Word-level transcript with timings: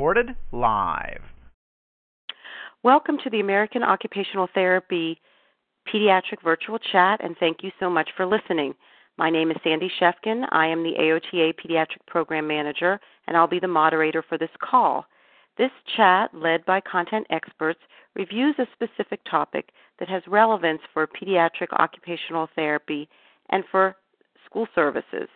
Recorded 0.00 0.34
live. 0.50 1.20
Welcome 2.82 3.18
to 3.22 3.28
the 3.28 3.40
American 3.40 3.82
Occupational 3.82 4.48
Therapy 4.54 5.20
Pediatric 5.92 6.42
Virtual 6.42 6.78
Chat, 6.78 7.22
and 7.22 7.36
thank 7.38 7.58
you 7.62 7.70
so 7.78 7.90
much 7.90 8.08
for 8.16 8.24
listening. 8.24 8.72
My 9.18 9.28
name 9.28 9.50
is 9.50 9.58
Sandy 9.62 9.92
Shefkin. 10.00 10.46
I 10.52 10.68
am 10.68 10.82
the 10.82 10.94
AOTA 10.98 11.52
Pediatric 11.52 12.06
Program 12.06 12.46
Manager, 12.46 12.98
and 13.26 13.36
I'll 13.36 13.46
be 13.46 13.60
the 13.60 13.68
moderator 13.68 14.24
for 14.26 14.38
this 14.38 14.48
call. 14.62 15.04
This 15.58 15.70
chat, 15.98 16.30
led 16.32 16.64
by 16.64 16.80
content 16.80 17.26
experts, 17.28 17.80
reviews 18.14 18.54
a 18.58 18.66
specific 18.72 19.20
topic 19.30 19.68
that 19.98 20.08
has 20.08 20.22
relevance 20.26 20.80
for 20.94 21.06
pediatric 21.06 21.74
occupational 21.78 22.48
therapy 22.54 23.06
and 23.50 23.64
for 23.70 23.96
school 24.46 24.66
services. 24.74 25.28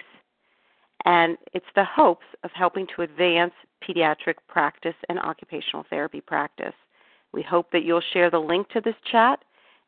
And 1.08 1.38
it's 1.53 1.66
the 1.73 1.86
hopes 1.86 2.25
of 2.44 2.52
helping 2.53 2.86
to 2.94 3.02
advance 3.02 3.53
pediatric 3.81 4.36
practice 4.50 4.95
and 5.08 5.17
occupational 5.17 5.86
therapy 5.89 6.19
practice. 6.19 6.73
We 7.31 7.41
hope 7.41 7.72
that 7.72 7.86
you'll 7.86 8.02
share 8.11 8.30
the 8.30 8.39
link 8.39 8.67
to 8.69 8.81
this 8.81 8.95
chat 9.09 9.39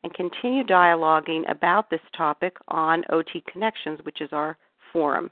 and 0.06 0.14
continue 0.14 0.64
dialoguing 0.64 1.44
about 1.52 1.89
this 1.89 2.00
topic 2.16 2.56
on 2.70 3.03
OT 3.09 3.44
Connections, 3.52 4.00
which 4.03 4.22
is 4.22 4.30
our 4.31 4.58
forum. 4.94 5.30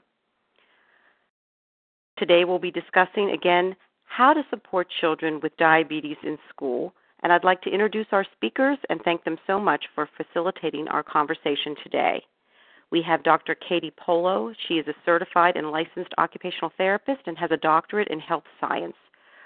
Today 2.18 2.44
we'll 2.44 2.58
be 2.58 2.70
discussing 2.70 3.30
again 3.30 3.74
how 4.04 4.34
to 4.34 4.42
support 4.50 4.88
children 5.00 5.40
with 5.42 5.56
diabetes 5.56 6.18
in 6.22 6.36
school. 6.50 6.92
And 7.22 7.32
I'd 7.32 7.44
like 7.44 7.62
to 7.62 7.70
introduce 7.70 8.08
our 8.12 8.26
speakers 8.36 8.76
and 8.90 9.00
thank 9.04 9.24
them 9.24 9.38
so 9.46 9.58
much 9.58 9.86
for 9.94 10.06
facilitating 10.18 10.86
our 10.88 11.02
conversation 11.02 11.74
today. 11.82 12.22
We 12.90 13.02
have 13.02 13.22
Dr. 13.22 13.54
Katie 13.54 13.92
Polo. 13.96 14.54
She 14.66 14.74
is 14.74 14.88
a 14.88 14.94
certified 15.04 15.56
and 15.56 15.70
licensed 15.70 16.14
occupational 16.16 16.72
therapist 16.78 17.20
and 17.26 17.36
has 17.36 17.50
a 17.50 17.58
doctorate 17.58 18.08
in 18.08 18.18
health 18.18 18.44
science. 18.60 18.96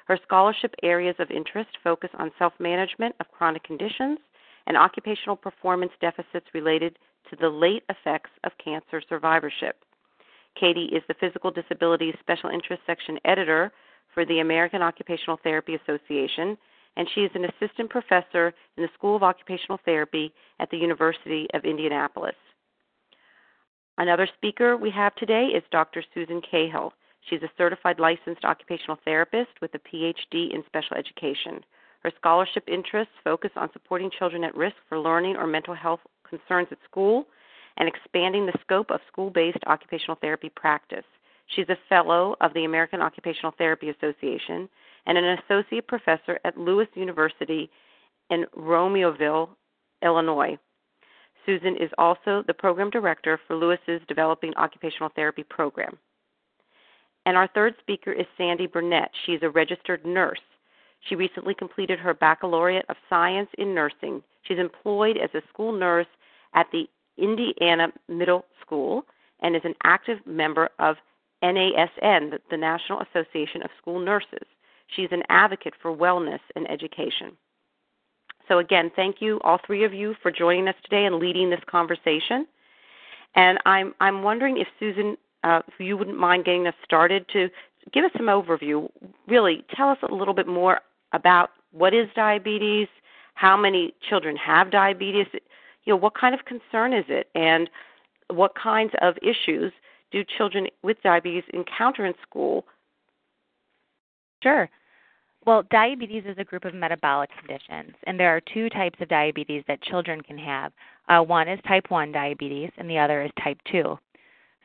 Her 0.07 0.19
scholarship 0.23 0.75
areas 0.83 1.17
of 1.19 1.31
interest 1.31 1.71
focus 1.83 2.11
on 2.19 2.31
self 2.39 2.53
management 2.61 3.17
of 3.19 3.31
chronic 3.33 3.65
conditions 3.65 4.19
and 4.67 4.77
occupational 4.77 5.37
performance 5.37 5.93
deficits 6.01 6.47
related 6.55 6.99
to 7.31 7.37
the 7.37 7.49
late 7.49 7.83
effects 7.89 8.31
of 8.45 8.53
cancer 8.63 9.03
survivorship. 9.09 9.77
Katie 10.59 10.91
is 10.93 11.03
the 11.09 11.15
Physical 11.15 11.51
Disabilities 11.51 12.15
Special 12.21 12.51
Interest 12.51 12.83
Section 12.87 13.19
editor 13.25 13.73
for 14.15 14.25
the 14.25 14.41
American 14.41 14.83
Occupational 14.83 15.41
Therapy 15.43 15.75
Association, 15.75 16.57
and 16.97 17.09
she 17.15 17.23
is 17.23 17.31
an 17.35 17.47
assistant 17.47 17.91
professor 17.91 18.53
in 18.77 18.83
the 18.83 18.91
School 18.95 19.17
of 19.17 19.23
Occupational 19.23 19.81
Therapy 19.85 20.33
at 20.61 20.71
the 20.71 20.77
University 20.77 21.49
of 21.55 21.65
Indianapolis. 21.65 22.35
Another 23.99 24.27
speaker 24.37 24.77
we 24.77 24.91
have 24.91 25.15
today 25.17 25.49
is 25.55 25.63
Dr. 25.71 26.03
Susan 26.15 26.41
Cahill. 26.41 26.93
She's 27.29 27.43
a 27.43 27.51
certified 27.59 28.01
licensed 28.01 28.45
occupational 28.45 28.99
therapist 29.05 29.51
with 29.61 29.75
a 29.75 29.79
PhD 29.79 30.55
in 30.55 30.65
special 30.67 30.97
education. 30.97 31.63
Her 32.03 32.13
scholarship 32.17 32.65
interests 32.69 33.15
focus 33.23 33.51
on 33.55 33.71
supporting 33.73 34.11
children 34.11 34.45
at 34.45 34.57
risk 34.57 34.77
for 34.89 34.99
learning 34.99 35.37
or 35.37 35.47
mental 35.47 35.75
health 35.75 36.01
concerns 36.29 36.69
at 36.73 36.79
school 36.85 37.27
and 37.77 37.89
expanding 37.89 38.47
the 38.47 38.59
scope 38.63 38.91
of 38.91 39.01
school 39.07 39.31
based 39.31 39.59
occupational 39.67 40.17
therapy 40.21 40.49
practice. 40.49 41.05
She's 41.55 41.69
a 41.69 41.79
fellow 41.89 42.35
of 42.41 42.55
the 42.55 42.65
American 42.65 43.03
Occupational 43.03 43.53
Therapy 43.57 43.91
Association 43.91 44.69
and 45.07 45.19
an 45.19 45.39
associate 45.39 45.87
professor 45.87 46.41
at 46.45 46.57
Lewis 46.57 46.89
University 46.95 47.71
in 48.31 48.47
Romeoville, 48.57 49.51
Illinois. 50.03 50.59
Susan 51.45 51.77
is 51.77 51.91
also 51.99 52.45
the 52.47 52.55
program 52.55 52.91
director 52.91 53.39
for 53.47 53.57
Lewis's 53.57 54.01
Developing 54.09 54.55
Occupational 54.57 55.11
Therapy 55.15 55.43
program. 55.43 55.99
And 57.27 57.37
our 57.37 57.49
third 57.49 57.75
speaker 57.81 58.13
is 58.13 58.27
Sandy 58.37 58.67
Burnett. 58.67 59.11
She's 59.25 59.43
a 59.43 59.51
registered 59.51 60.05
nurse. 60.05 60.41
She 61.09 61.15
recently 61.17 61.55
completed 61.55 61.99
her 61.99 62.15
Baccalaureate 62.15 62.85
of 62.89 62.97
Science 63.09 63.49
in 63.59 63.75
Nursing. 63.75 64.23
She's 64.43 64.59
employed 64.59 65.17
as 65.17 65.31
a 65.35 65.43
school 65.49 65.73
nurse 65.73 66.07
at 66.55 66.67
the 66.73 66.89
Indiana 67.17 67.93
Middle 68.09 68.45
School 68.61 69.05
and 69.41 69.57
is 69.57 69.63
an 69.65 69.75
active 69.85 70.19
member 70.27 70.69
of 70.79 70.97
NASN, 71.43 72.39
the 72.51 72.57
National 72.57 73.01
Association 73.01 73.63
of 73.63 73.71
School 73.79 73.99
Nurses. 73.99 74.47
She's 74.87 75.09
an 75.11 75.23
advocate 75.29 75.75
for 75.81 75.97
wellness 75.97 76.41
and 76.55 76.71
education. 76.71 77.37
So, 78.53 78.59
again, 78.59 78.91
thank 78.95 79.23
you, 79.23 79.41
all 79.45 79.59
three 79.67 79.83
of 79.83 79.95
you, 79.95 80.15
for 80.21 80.31
joining 80.31 80.69
us 80.69 80.75
today 80.85 81.07
and 81.07 81.17
leading 81.17 81.49
this 81.49 81.63
conversation. 81.67 82.47
And 83.35 83.59
I'm, 83.65 83.95
I'm 83.99 84.23
wondering 84.23 84.59
if 84.59 84.69
Susan, 84.79 85.17
uh, 85.43 85.63
if 85.67 85.73
you 85.79 85.97
wouldn't 85.97 86.19
mind 86.19 86.45
getting 86.45 86.67
us 86.67 86.75
started 86.85 87.25
to 87.33 87.49
give 87.95 88.05
us 88.05 88.11
some 88.15 88.27
overview. 88.27 88.91
Really, 89.27 89.65
tell 89.75 89.89
us 89.89 89.97
a 90.07 90.15
little 90.15 90.35
bit 90.35 90.47
more 90.47 90.81
about 91.15 91.49
what 91.71 91.95
is 91.95 92.09
diabetes, 92.15 92.89
how 93.37 93.57
many 93.57 93.95
children 94.07 94.37
have 94.37 94.71
diabetes, 94.71 95.29
you 95.85 95.95
know, 95.95 95.97
what 95.97 96.15
kind 96.15 96.35
of 96.35 96.45
concern 96.45 96.93
is 96.93 97.07
it, 97.09 97.29
and 97.35 97.71
what 98.29 98.55
kinds 98.55 98.93
of 99.01 99.15
issues 99.23 99.73
do 100.11 100.23
children 100.37 100.67
with 100.83 100.99
diabetes 101.03 101.45
encounter 101.55 102.05
in 102.05 102.13
school? 102.21 102.67
Sure. 104.43 104.69
Well, 105.45 105.65
diabetes 105.73 106.23
is 106.25 106.39
a 106.39 106.45
group 106.45 106.65
of 106.65 106.73
metabolic 106.73 107.29
conditions, 107.37 107.97
and 108.05 108.19
there 108.19 108.35
are 108.35 108.41
two 108.41 108.69
types 108.69 109.01
of 109.01 109.09
diabetes 109.09 109.65
that 109.67 109.83
children 109.83 110.21
can 110.21 110.39
have. 110.39 110.73
Uh, 111.09 111.21
one 111.21 111.49
is 111.49 111.59
type 111.67 111.91
1 111.91 112.13
diabetes, 112.13 112.71
and 112.79 112.89
the 112.89 112.99
other 112.99 113.23
is 113.23 113.31
type 113.43 113.59
2. 113.73 113.99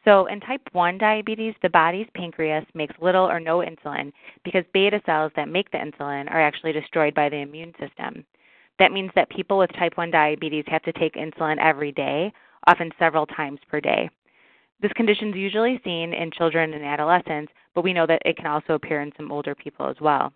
So, 0.05 0.27
in 0.27 0.39
type 0.39 0.61
1 0.73 0.99
diabetes, 0.99 1.55
the 1.63 1.69
body's 1.69 2.05
pancreas 2.13 2.63
makes 2.75 2.93
little 3.01 3.25
or 3.25 3.39
no 3.39 3.63
insulin 3.63 4.13
because 4.43 4.63
beta 4.71 5.01
cells 5.03 5.31
that 5.35 5.49
make 5.49 5.71
the 5.71 5.79
insulin 5.79 6.29
are 6.29 6.39
actually 6.39 6.73
destroyed 6.73 7.15
by 7.15 7.27
the 7.27 7.37
immune 7.37 7.73
system. 7.79 8.23
That 8.77 8.91
means 8.91 9.09
that 9.15 9.31
people 9.31 9.57
with 9.57 9.73
type 9.73 9.97
1 9.97 10.11
diabetes 10.11 10.65
have 10.67 10.83
to 10.83 10.93
take 10.93 11.15
insulin 11.15 11.57
every 11.57 11.91
day, 11.91 12.31
often 12.67 12.91
several 12.99 13.25
times 13.25 13.59
per 13.67 13.81
day. 13.81 14.11
This 14.79 14.93
condition 14.93 15.29
is 15.29 15.37
usually 15.37 15.81
seen 15.83 16.13
in 16.13 16.29
children 16.29 16.75
and 16.75 16.85
adolescents, 16.85 17.51
but 17.73 17.83
we 17.83 17.93
know 17.93 18.05
that 18.05 18.21
it 18.25 18.37
can 18.37 18.45
also 18.45 18.75
appear 18.75 19.01
in 19.01 19.11
some 19.17 19.31
older 19.31 19.55
people 19.55 19.89
as 19.89 19.99
well. 19.99 20.31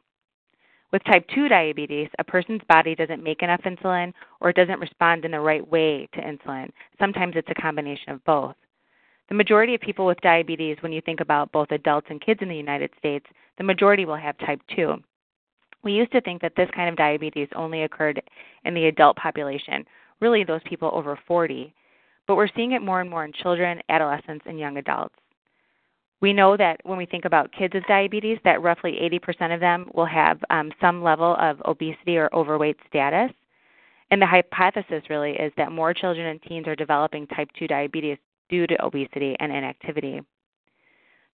With 0.92 1.04
type 1.06 1.26
2 1.34 1.48
diabetes, 1.48 2.10
a 2.20 2.24
person's 2.24 2.62
body 2.68 2.96
doesn't 2.96 3.24
make 3.24 3.42
enough 3.44 3.62
insulin 3.62 4.14
or 4.42 4.52
doesn't 4.52 4.80
respond 4.80 5.24
in 5.24 5.32
the 5.32 5.40
right 5.40 5.66
way 5.68 6.08
to 6.14 6.22
insulin. 6.22 6.70
Sometimes 7.00 7.36
it's 7.36 7.50
a 7.50 7.62
combination 7.62 8.12
of 8.12 8.24
both. 8.26 8.56
The 9.30 9.36
majority 9.36 9.74
of 9.74 9.82
people 9.82 10.06
with 10.06 10.20
diabetes, 10.22 10.78
when 10.82 10.92
you 10.92 11.02
think 11.02 11.22
about 11.22 11.52
both 11.54 11.72
adults 11.72 12.08
and 12.10 12.20
kids 12.20 12.42
in 12.42 12.50
the 12.50 12.56
United 12.56 12.90
States, 12.98 13.26
the 13.58 13.64
majority 13.64 14.04
will 14.04 14.18
have 14.18 14.38
type 14.40 14.60
2. 14.76 14.96
We 15.84 15.94
used 15.94 16.12
to 16.12 16.22
think 16.22 16.42
that 16.42 16.56
this 16.58 16.70
kind 16.76 16.90
of 16.90 16.98
diabetes 16.98 17.48
only 17.56 17.84
occurred 17.84 18.22
in 18.66 18.74
the 18.74 18.86
adult 18.86 19.16
population, 19.16 19.86
really 20.20 20.44
those 20.44 20.62
people 20.66 20.92
over 20.94 21.18
40 21.28 21.74
but 22.28 22.36
we're 22.36 22.48
seeing 22.56 22.72
it 22.72 22.82
more 22.82 23.02
and 23.02 23.10
more 23.10 23.26
in 23.26 23.34
children, 23.34 23.82
adolescents, 23.90 24.46
and 24.48 24.60
young 24.60 24.78
adults. 24.78 25.16
We 26.22 26.34
know 26.34 26.56
that 26.56 26.80
when 26.84 27.00
we 27.00 27.08
think 27.08 27.26
about 27.26 27.52
kids 27.52 27.74
with 27.74 27.84
diabetes, 27.88 28.38
that 28.44 28.62
roughly 28.62 28.98
80% 29.02 29.54
of 29.54 29.60
them 29.60 29.90
will 29.96 30.06
have 30.06 30.40
um, 30.52 30.72
some 30.80 31.02
level 31.04 31.36
of 31.40 31.60
obesity 31.66 32.18
or 32.18 32.30
overweight 32.34 32.78
status. 32.88 33.32
And 34.12 34.22
the 34.22 34.28
hypothesis 34.28 35.04
really 35.10 35.32
is 35.32 35.52
that 35.58 35.72
more 35.72 35.94
children 35.94 36.28
and 36.28 36.42
teens 36.44 36.68
are 36.68 36.76
developing 36.76 37.26
type 37.28 37.50
2 37.58 37.68
diabetes 37.68 38.18
due 38.50 38.68
to 38.68 38.86
obesity 38.86 39.36
and 39.40 39.52
inactivity. 39.52 40.22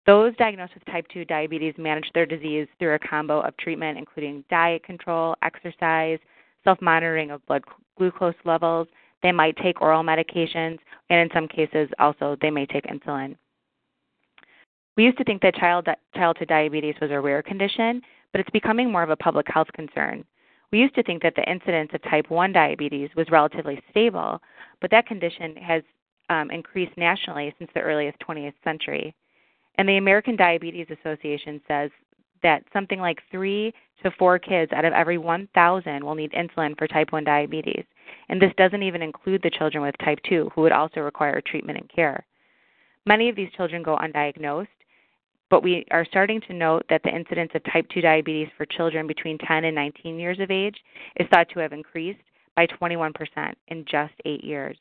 Those 0.06 0.36
diagnosed 0.36 0.75
with 0.75 0.84
type 0.84 1.06
2 1.14 1.25
diabetes 1.25 1.75
manage 1.78 2.10
their 2.12 2.26
disease 2.26 2.69
through 2.78 2.94
a 2.94 2.98
combo 2.98 3.40
of 3.40 3.56
treatment, 3.56 3.96
including 3.96 4.44
diet 4.50 4.82
control, 4.84 5.34
exercise, 5.42 6.19
self 6.62 6.82
monitoring 6.82 7.31
of 7.31 7.46
blood 7.46 7.62
glucose 7.96 8.34
levels. 8.44 8.86
They 9.22 9.32
might 9.32 9.56
take 9.56 9.81
oral 9.81 10.02
medications, 10.02 10.78
and 11.08 11.20
in 11.20 11.31
some 11.32 11.48
cases, 11.48 11.88
also, 11.98 12.36
they 12.42 12.50
may 12.50 12.66
take 12.66 12.84
insulin. 12.84 13.36
We 14.96 15.05
used 15.05 15.19
to 15.19 15.25
think 15.25 15.43
that 15.43 15.55
child, 15.56 15.88
childhood 16.14 16.49
diabetes 16.49 16.94
was 17.00 17.11
a 17.11 17.20
rare 17.20 17.43
condition, 17.43 18.00
but 18.32 18.41
it's 18.41 18.50
becoming 18.50 18.91
more 18.91 19.02
of 19.02 19.11
a 19.11 19.17
public 19.17 19.46
health 19.49 19.69
concern. 19.75 20.25
We 20.70 20.81
used 20.81 20.94
to 20.96 21.02
think 21.02 21.23
that 21.23 21.35
the 21.37 21.49
incidence 21.50 21.91
of 21.94 22.02
type 22.02 22.31
1 22.31 22.52
diabetes 22.52 23.11
was 23.17 23.31
relatively 23.31 23.81
stable, 23.91 24.41
but 24.81 24.91
that 24.91 25.06
condition 25.06 25.56
has 25.56 25.82
um, 26.31 26.50
increased 26.50 26.96
nationally 26.96 27.55
since 27.58 27.70
the 27.75 27.81
earliest 27.81 28.19
20th 28.20 28.55
century. 28.62 29.14
And 29.76 29.88
the 29.88 29.96
American 29.96 30.37
Diabetes 30.37 30.87
Association 30.91 31.61
says 31.67 31.91
that 32.43 32.62
something 32.73 33.00
like 33.00 33.19
three 33.31 33.73
to 34.02 34.11
four 34.12 34.38
kids 34.38 34.73
out 34.73 34.85
of 34.85 34.93
every 34.93 35.19
1,000 35.19 36.05
will 36.05 36.14
need 36.14 36.32
insulin 36.32 36.76
for 36.79 36.87
type 36.87 37.12
1 37.12 37.25
diabetes. 37.25 37.85
And 38.29 38.41
this 38.41 38.52
doesn't 38.56 38.82
even 38.82 39.02
include 39.02 39.43
the 39.43 39.50
children 39.50 39.82
with 39.82 39.96
type 39.99 40.19
2 40.29 40.50
who 40.55 40.61
would 40.62 40.73
also 40.73 41.00
require 41.00 41.41
treatment 41.41 41.79
and 41.79 41.88
care. 41.88 42.25
Many 43.06 43.29
of 43.29 43.37
these 43.37 43.50
children 43.56 43.82
go 43.82 43.96
undiagnosed, 43.96 44.69
but 45.54 45.62
we 45.62 45.86
are 45.92 46.04
starting 46.04 46.40
to 46.40 46.52
note 46.52 46.84
that 46.90 47.00
the 47.04 47.14
incidence 47.14 47.52
of 47.54 47.62
type 47.72 47.86
2 47.94 48.00
diabetes 48.00 48.48
for 48.56 48.66
children 48.66 49.06
between 49.06 49.38
10 49.38 49.62
and 49.62 49.72
19 49.72 50.18
years 50.18 50.40
of 50.40 50.50
age 50.50 50.74
is 51.14 51.28
thought 51.30 51.48
to 51.50 51.60
have 51.60 51.72
increased 51.72 52.18
by 52.56 52.66
21% 52.66 53.12
in 53.68 53.84
just 53.88 54.14
eight 54.24 54.42
years. 54.42 54.76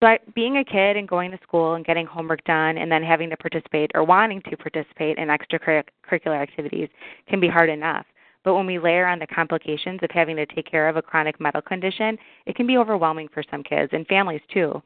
So, 0.00 0.16
being 0.36 0.58
a 0.58 0.64
kid 0.64 0.96
and 0.96 1.08
going 1.08 1.32
to 1.32 1.38
school 1.42 1.74
and 1.74 1.84
getting 1.84 2.06
homework 2.06 2.44
done 2.44 2.78
and 2.78 2.92
then 2.92 3.02
having 3.02 3.28
to 3.30 3.36
participate 3.36 3.90
or 3.96 4.04
wanting 4.04 4.42
to 4.42 4.56
participate 4.56 5.18
in 5.18 5.26
extracurricular 5.26 6.40
activities 6.40 6.88
can 7.28 7.40
be 7.40 7.48
hard 7.48 7.68
enough. 7.68 8.06
But 8.44 8.54
when 8.54 8.64
we 8.66 8.78
layer 8.78 9.08
on 9.08 9.18
the 9.18 9.26
complications 9.26 9.98
of 10.04 10.10
having 10.12 10.36
to 10.36 10.46
take 10.46 10.70
care 10.70 10.88
of 10.88 10.96
a 10.96 11.02
chronic 11.02 11.40
medical 11.40 11.62
condition, 11.62 12.16
it 12.46 12.54
can 12.54 12.68
be 12.68 12.76
overwhelming 12.76 13.26
for 13.34 13.42
some 13.50 13.64
kids 13.64 13.90
and 13.92 14.06
families 14.06 14.42
too. 14.54 14.80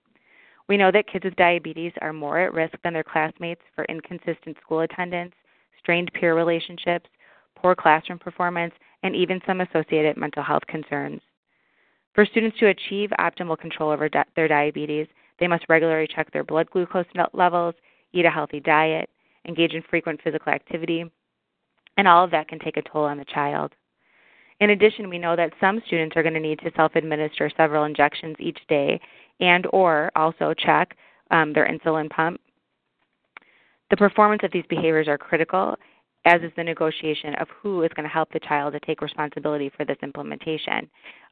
We 0.70 0.76
know 0.76 0.92
that 0.92 1.08
kids 1.08 1.24
with 1.24 1.34
diabetes 1.34 1.90
are 2.00 2.12
more 2.12 2.38
at 2.38 2.54
risk 2.54 2.74
than 2.84 2.92
their 2.92 3.02
classmates 3.02 3.60
for 3.74 3.84
inconsistent 3.86 4.56
school 4.62 4.82
attendance, 4.82 5.34
strained 5.80 6.12
peer 6.12 6.36
relationships, 6.36 7.10
poor 7.56 7.74
classroom 7.74 8.20
performance, 8.20 8.72
and 9.02 9.16
even 9.16 9.40
some 9.44 9.62
associated 9.62 10.16
mental 10.16 10.44
health 10.44 10.62
concerns. 10.68 11.22
For 12.14 12.24
students 12.24 12.56
to 12.60 12.68
achieve 12.68 13.10
optimal 13.18 13.58
control 13.58 13.90
over 13.90 14.08
di- 14.08 14.24
their 14.36 14.46
diabetes, 14.46 15.08
they 15.40 15.48
must 15.48 15.64
regularly 15.68 16.06
check 16.06 16.30
their 16.30 16.44
blood 16.44 16.70
glucose 16.70 17.04
levels, 17.32 17.74
eat 18.12 18.24
a 18.24 18.30
healthy 18.30 18.60
diet, 18.60 19.10
engage 19.48 19.72
in 19.72 19.82
frequent 19.90 20.20
physical 20.22 20.52
activity, 20.52 21.04
and 21.96 22.06
all 22.06 22.22
of 22.22 22.30
that 22.30 22.46
can 22.46 22.60
take 22.60 22.76
a 22.76 22.82
toll 22.82 23.06
on 23.06 23.18
the 23.18 23.24
child. 23.24 23.74
In 24.60 24.70
addition, 24.70 25.08
we 25.08 25.18
know 25.18 25.34
that 25.36 25.54
some 25.58 25.82
students 25.86 26.16
are 26.16 26.22
going 26.22 26.34
to 26.34 26.40
need 26.40 26.60
to 26.60 26.70
self-administer 26.76 27.50
several 27.56 27.84
injections 27.84 28.36
each 28.38 28.60
day 28.68 29.00
and 29.40 29.66
or 29.72 30.10
also 30.16 30.54
check 30.54 30.96
um, 31.30 31.52
their 31.52 31.68
insulin 31.68 32.10
pump. 32.10 32.40
The 33.90 33.96
performance 33.96 34.42
of 34.44 34.52
these 34.52 34.64
behaviors 34.68 35.08
are 35.08 35.18
critical 35.18 35.76
as 36.24 36.42
is 36.42 36.52
the 36.56 36.64
negotiation 36.64 37.34
of 37.36 37.48
who 37.48 37.82
is 37.82 37.90
going 37.96 38.04
to 38.04 38.12
help 38.12 38.30
the 38.32 38.40
child 38.40 38.72
to 38.74 38.80
take 38.80 39.00
responsibility 39.00 39.70
for 39.74 39.84
this 39.84 39.96
implementation. 40.02 40.88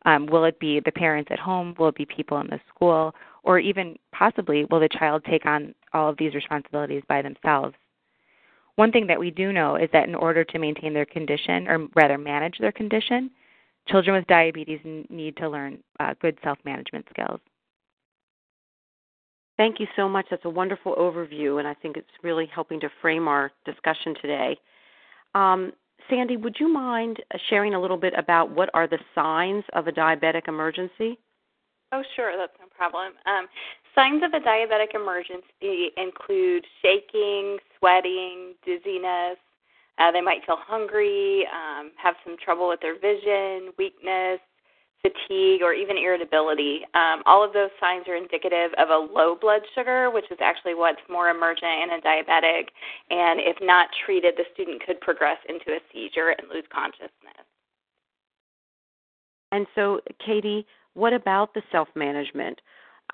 Um, 0.06 0.26
will 0.26 0.44
it 0.44 0.58
be 0.58 0.80
the 0.80 0.92
parents 0.92 1.30
at 1.30 1.38
home? 1.38 1.74
Will 1.78 1.88
it 1.88 1.96
be 1.96 2.06
people 2.06 2.38
in 2.40 2.46
the 2.46 2.60
school? 2.74 3.14
Or 3.42 3.58
even 3.58 3.96
possibly, 4.12 4.64
will 4.70 4.80
the 4.80 4.88
child 4.88 5.24
take 5.24 5.44
on 5.44 5.74
all 5.92 6.08
of 6.08 6.16
these 6.16 6.34
responsibilities 6.34 7.02
by 7.08 7.22
themselves? 7.22 7.74
One 8.76 8.92
thing 8.92 9.06
that 9.08 9.18
we 9.18 9.30
do 9.30 9.52
know 9.52 9.76
is 9.76 9.90
that 9.92 10.08
in 10.08 10.14
order 10.14 10.44
to 10.44 10.58
maintain 10.58 10.94
their 10.94 11.04
condition, 11.04 11.68
or 11.68 11.88
rather 11.94 12.16
manage 12.16 12.58
their 12.58 12.72
condition, 12.72 13.30
children 13.88 14.16
with 14.16 14.26
diabetes 14.26 14.80
need 15.10 15.36
to 15.36 15.48
learn 15.48 15.78
uh, 16.00 16.14
good 16.20 16.38
self 16.42 16.58
management 16.64 17.06
skills. 17.10 17.40
Thank 19.58 19.80
you 19.80 19.88
so 19.96 20.08
much. 20.08 20.26
That's 20.30 20.44
a 20.44 20.50
wonderful 20.50 20.94
overview, 20.94 21.58
and 21.58 21.66
I 21.66 21.74
think 21.74 21.96
it's 21.96 22.06
really 22.22 22.46
helping 22.46 22.78
to 22.80 22.88
frame 23.02 23.26
our 23.26 23.50
discussion 23.66 24.14
today. 24.22 24.56
Um, 25.34 25.72
Sandy, 26.08 26.36
would 26.36 26.56
you 26.60 26.68
mind 26.68 27.18
uh, 27.34 27.38
sharing 27.50 27.74
a 27.74 27.80
little 27.80 27.96
bit 27.96 28.14
about 28.16 28.50
what 28.50 28.70
are 28.72 28.86
the 28.86 28.98
signs 29.16 29.64
of 29.74 29.88
a 29.88 29.92
diabetic 29.92 30.46
emergency? 30.46 31.18
Oh, 31.90 32.02
sure, 32.14 32.36
that's 32.36 32.52
no 32.60 32.66
problem. 32.74 33.14
Um, 33.26 33.48
signs 33.96 34.22
of 34.22 34.32
a 34.32 34.44
diabetic 34.44 34.94
emergency 34.94 35.90
include 35.96 36.64
shaking, 36.80 37.58
sweating, 37.78 38.54
dizziness. 38.64 39.38
Uh, 39.98 40.12
they 40.12 40.20
might 40.20 40.46
feel 40.46 40.58
hungry, 40.60 41.44
um, 41.52 41.90
have 41.96 42.14
some 42.24 42.36
trouble 42.42 42.68
with 42.68 42.80
their 42.80 42.94
vision, 42.94 43.72
weakness, 43.76 44.38
fatigue, 45.02 45.62
or 45.62 45.72
even 45.72 45.96
irritability. 45.96 46.80
Um, 46.94 47.22
all 47.26 47.44
of 47.44 47.52
those 47.52 47.70
signs 47.80 48.06
are 48.08 48.16
indicative 48.16 48.72
of 48.78 48.88
a 48.90 48.96
low 48.96 49.36
blood 49.40 49.62
sugar, 49.74 50.10
which 50.10 50.30
is 50.30 50.38
actually 50.40 50.74
what's 50.74 51.00
more 51.08 51.30
emergent 51.30 51.70
in 51.84 51.90
a 51.90 52.02
diabetic. 52.02 52.68
And 53.10 53.40
if 53.40 53.56
not 53.60 53.88
treated, 54.04 54.34
the 54.36 54.44
student 54.54 54.82
could 54.84 55.00
progress 55.00 55.38
into 55.48 55.72
a 55.72 55.80
seizure 55.92 56.30
and 56.30 56.48
lose 56.52 56.64
consciousness. 56.72 57.46
And 59.52 59.66
so, 59.74 60.00
Katie, 60.24 60.66
what 60.94 61.12
about 61.12 61.54
the 61.54 61.62
self 61.72 61.88
management? 61.94 62.60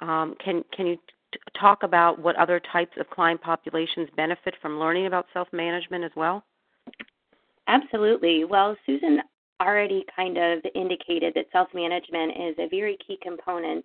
Um, 0.01 0.35
can 0.43 0.65
can 0.75 0.87
you 0.87 0.97
t- 1.33 1.39
talk 1.59 1.83
about 1.83 2.19
what 2.19 2.35
other 2.37 2.61
types 2.73 2.97
of 2.99 3.09
client 3.11 3.41
populations 3.41 4.09
benefit 4.17 4.55
from 4.61 4.81
learning 4.81 5.07
about 5.07 5.27
self 5.33 5.49
management 5.53 6.03
as 6.03 6.11
well? 6.17 6.45
Absolutely. 7.69 8.45
Well, 8.45 8.77
Susan 8.85 9.21
already 9.61 10.05
kind 10.15 10.37
of 10.37 10.61
indicated 10.75 11.33
that 11.35 11.47
self 11.53 11.69
management 11.75 12.33
is 12.33 12.57
a 12.59 12.69
very 12.69 12.99
key 13.07 13.19
component 13.23 13.85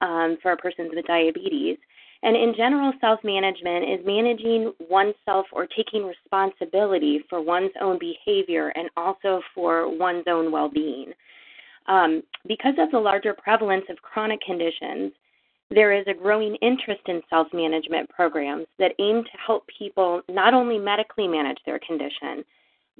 um, 0.00 0.38
for 0.42 0.52
a 0.52 0.56
person 0.56 0.88
with 0.92 1.04
diabetes. 1.06 1.76
And 2.22 2.36
in 2.36 2.54
general, 2.56 2.92
self 3.00 3.20
management 3.24 3.84
is 3.88 4.06
managing 4.06 4.72
oneself 4.88 5.46
or 5.52 5.66
taking 5.66 6.04
responsibility 6.04 7.20
for 7.28 7.40
one's 7.40 7.72
own 7.80 7.98
behavior 7.98 8.68
and 8.76 8.90
also 8.96 9.40
for 9.54 9.88
one's 9.96 10.24
own 10.26 10.52
well 10.52 10.68
being. 10.68 11.12
Um, 11.86 12.22
because 12.46 12.74
of 12.78 12.90
the 12.90 12.98
larger 12.98 13.34
prevalence 13.34 13.84
of 13.88 13.96
chronic 14.02 14.40
conditions, 14.42 15.12
there 15.70 15.92
is 15.92 16.04
a 16.08 16.14
growing 16.14 16.56
interest 16.56 17.02
in 17.06 17.22
self 17.30 17.46
management 17.52 18.08
programs 18.10 18.66
that 18.78 18.92
aim 18.98 19.24
to 19.24 19.38
help 19.44 19.64
people 19.66 20.20
not 20.28 20.52
only 20.52 20.78
medically 20.78 21.26
manage 21.26 21.58
their 21.64 21.78
condition, 21.78 22.44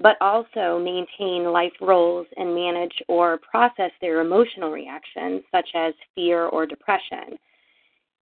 but 0.01 0.17
also 0.21 0.79
maintain 0.79 1.51
life 1.51 1.73
roles 1.81 2.27
and 2.37 2.53
manage 2.53 2.93
or 3.07 3.39
process 3.39 3.91
their 4.01 4.21
emotional 4.21 4.71
reactions, 4.71 5.43
such 5.51 5.69
as 5.75 5.93
fear 6.15 6.45
or 6.45 6.65
depression. 6.65 7.37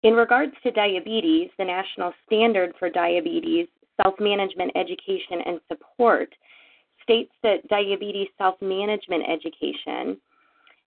In 0.03 0.15
regards 0.15 0.53
to 0.63 0.71
diabetes, 0.71 1.51
the 1.59 1.65
National 1.65 2.13
Standard 2.27 2.73
for 2.79 2.91
Diabetes 2.91 3.69
Self 4.03 4.15
Management 4.19 4.73
Education 4.75 5.41
and 5.47 5.61
Support 5.69 6.35
states 7.03 7.33
that 7.43 7.67
diabetes 7.69 8.29
self 8.39 8.61
management 8.61 9.25
education, 9.29 10.17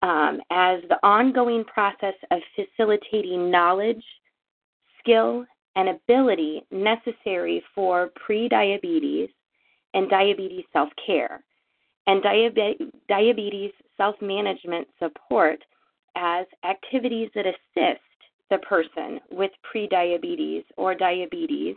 um, 0.03 0.41
as 0.51 0.81
the 0.89 0.99
ongoing 1.03 1.65
process 1.65 2.15
of 2.31 2.41
facilitating 2.55 3.51
knowledge, 3.51 4.05
skill, 5.01 5.45
and 5.77 5.89
ability 5.89 6.63
necessary 6.71 7.63
for 7.75 8.11
prediabetes 8.29 9.29
and 9.95 10.11
diabetes 10.11 10.65
self 10.73 10.91
care, 11.07 11.43
and 12.07 12.23
diabetes 13.09 13.73
self 13.97 14.17
management 14.21 14.87
support 14.99 15.61
as 16.17 16.47
activities 16.69 17.31
that 17.35 17.47
assist 17.47 18.01
the 18.51 18.59
person 18.59 19.21
with 19.31 19.51
prediabetes 19.75 20.65
or 20.77 20.95
diabetes 20.95 21.77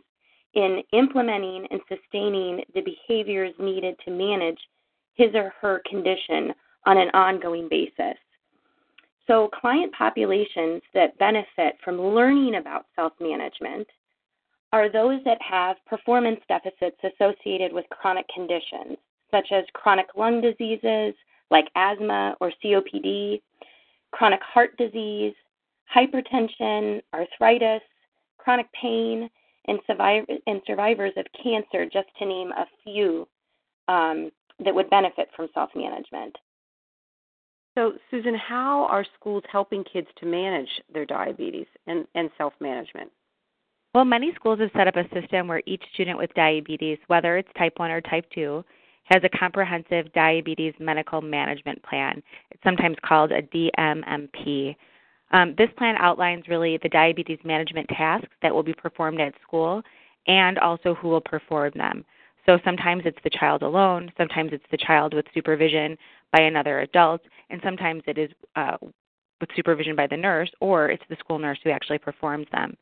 in 0.54 0.82
implementing 0.92 1.66
and 1.72 1.82
sustaining 1.88 2.64
the 2.74 2.82
behaviors 2.82 3.54
needed 3.60 3.96
to 4.04 4.12
manage 4.12 4.60
his 5.16 5.34
or 5.34 5.54
her 5.62 5.82
condition 5.90 6.54
on 6.86 6.98
an 6.98 7.10
ongoing 7.14 7.68
basis. 7.70 8.18
So, 9.28 9.50
client 9.60 9.94
populations 9.94 10.82
that 10.94 11.18
benefit 11.20 11.76
from 11.84 12.02
learning 12.02 12.56
about 12.56 12.86
self 12.96 13.14
management 13.20 13.88
are 14.78 14.90
those 14.90 15.24
that 15.26 15.42
have 15.42 15.78
performance 15.86 16.40
deficits 16.48 16.98
associated 17.04 17.74
with 17.74 17.86
chronic 17.90 18.26
conditions, 18.34 18.98
such 19.32 19.48
as 19.52 19.64
chronic 19.74 20.08
lung 20.16 20.42
diseases 20.42 21.14
like 21.50 21.66
asthma 21.76 22.36
or 22.40 22.52
COPD, 22.64 23.42
chronic 24.12 24.42
heart 24.42 24.76
disease, 24.78 25.34
hypertension, 25.96 27.02
arthritis, 27.14 27.82
chronic 28.38 28.68
pain, 28.80 29.30
and, 29.68 29.80
survivors 30.66 31.12
of 31.18 31.26
cancer, 31.44 31.86
just 31.86 32.08
to 32.20 32.26
name 32.26 32.52
a 32.52 32.66
few 32.84 33.28
um, 33.90 34.32
that 34.64 34.74
would 34.74 34.90
benefit 34.90 35.30
from 35.36 35.50
self 35.54 35.70
management. 35.76 36.36
So, 37.76 37.94
Susan, 38.10 38.34
how 38.36 38.88
are 38.90 39.06
schools 39.20 39.44
helping 39.52 39.84
kids 39.84 40.08
to 40.20 40.26
manage 40.26 40.70
their 40.94 41.06
diabetes 41.06 41.68
and, 41.86 42.08
and 42.16 42.30
self 42.38 42.54
management? 42.60 43.12
Well, 43.98 44.06
many 44.06 44.32
schools 44.36 44.60
have 44.60 44.70
set 44.76 44.88
up 44.88 44.96
a 44.96 45.10
system 45.20 45.48
where 45.48 45.64
each 45.66 45.82
student 45.96 46.20
with 46.20 46.32
diabetes, 46.36 47.00
whether 47.08 47.36
it's 47.36 47.50
type 47.58 47.74
1 47.78 47.90
or 47.90 48.00
type 48.00 48.26
2, 48.32 48.64
has 49.06 49.24
a 49.24 49.38
comprehensive 49.40 50.14
diabetes 50.14 50.76
medical 50.80 51.20
management 51.20 51.82
plan. 51.82 52.22
It's 52.52 52.62
sometimes 52.64 52.96
called 53.04 53.32
a 53.32 53.42
DMMP. 53.42 54.76
Um, 55.32 55.56
this 55.58 55.70
plan 55.80 55.96
outlines 55.98 56.44
really 56.48 56.78
the 56.78 56.90
diabetes 56.90 57.40
management 57.44 57.90
tasks 57.90 58.30
that 58.44 58.54
will 58.54 58.62
be 58.62 58.76
performed 58.76 59.20
at 59.20 59.34
school 59.42 59.82
and 60.28 60.60
also 60.60 60.94
who 60.94 61.08
will 61.08 61.20
perform 61.20 61.72
them. 61.74 62.06
So 62.46 62.60
sometimes 62.64 63.02
it's 63.04 63.18
the 63.24 63.32
child 63.32 63.64
alone, 63.64 64.12
sometimes 64.16 64.52
it's 64.54 64.64
the 64.70 64.78
child 64.78 65.16
with 65.16 65.26
supervision 65.34 65.98
by 66.32 66.44
another 66.44 66.82
adult, 66.82 67.22
and 67.50 67.60
sometimes 67.64 68.04
it 68.06 68.20
is 68.20 68.30
uh, 68.56 68.78
with 69.42 69.50
supervision 69.56 69.96
by 69.96 70.06
the 70.06 70.18
nurse, 70.18 70.52
or 70.62 70.92
it's 70.92 71.04
the 71.10 71.16
school 71.16 71.40
nurse 71.40 71.58
who 71.64 71.72
actually 71.72 71.98
performs 71.98 72.46
them. 72.52 72.78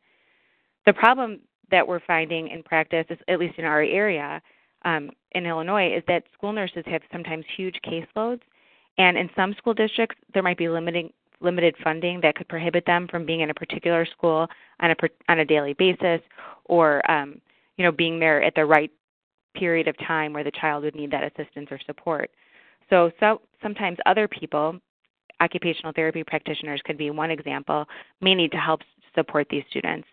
The 0.85 0.93
problem 0.93 1.39
that 1.71 1.87
we're 1.87 1.99
finding 2.05 2.49
in 2.49 2.63
practice, 2.63 3.05
at 3.27 3.39
least 3.39 3.57
in 3.57 3.65
our 3.65 3.81
area 3.81 4.41
um, 4.83 5.09
in 5.31 5.45
Illinois, 5.45 5.95
is 5.95 6.03
that 6.07 6.23
school 6.33 6.53
nurses 6.53 6.83
have 6.85 7.01
sometimes 7.11 7.45
huge 7.57 7.79
caseloads, 7.85 8.41
and 8.97 9.17
in 9.17 9.29
some 9.35 9.53
school 9.55 9.73
districts, 9.73 10.15
there 10.33 10.43
might 10.43 10.57
be 10.57 10.69
limiting 10.69 11.11
limited 11.41 11.75
funding 11.83 12.21
that 12.21 12.33
could 12.35 12.47
prohibit 12.47 12.85
them 12.85 13.07
from 13.09 13.25
being 13.25 13.41
in 13.41 13.49
a 13.49 13.53
particular 13.53 14.05
school 14.05 14.47
on 14.79 14.91
a 14.91 14.95
on 15.27 15.39
a 15.39 15.45
daily 15.45 15.73
basis, 15.73 16.21
or 16.65 17.09
um, 17.11 17.41
you 17.77 17.83
know 17.83 17.91
being 17.91 18.19
there 18.19 18.41
at 18.43 18.55
the 18.55 18.65
right 18.65 18.91
period 19.55 19.87
of 19.87 19.97
time 19.97 20.33
where 20.33 20.43
the 20.43 20.51
child 20.51 20.83
would 20.83 20.95
need 20.95 21.11
that 21.11 21.23
assistance 21.23 21.67
or 21.71 21.79
support. 21.85 22.29
So, 22.89 23.11
so 23.19 23.41
sometimes 23.61 23.97
other 24.05 24.27
people, 24.27 24.79
occupational 25.41 25.93
therapy 25.93 26.23
practitioners 26.23 26.81
could 26.85 26.97
be 26.97 27.09
one 27.09 27.31
example, 27.31 27.85
may 28.21 28.35
need 28.35 28.51
to 28.51 28.57
help 28.57 28.81
support 29.15 29.47
these 29.49 29.63
students. 29.69 30.07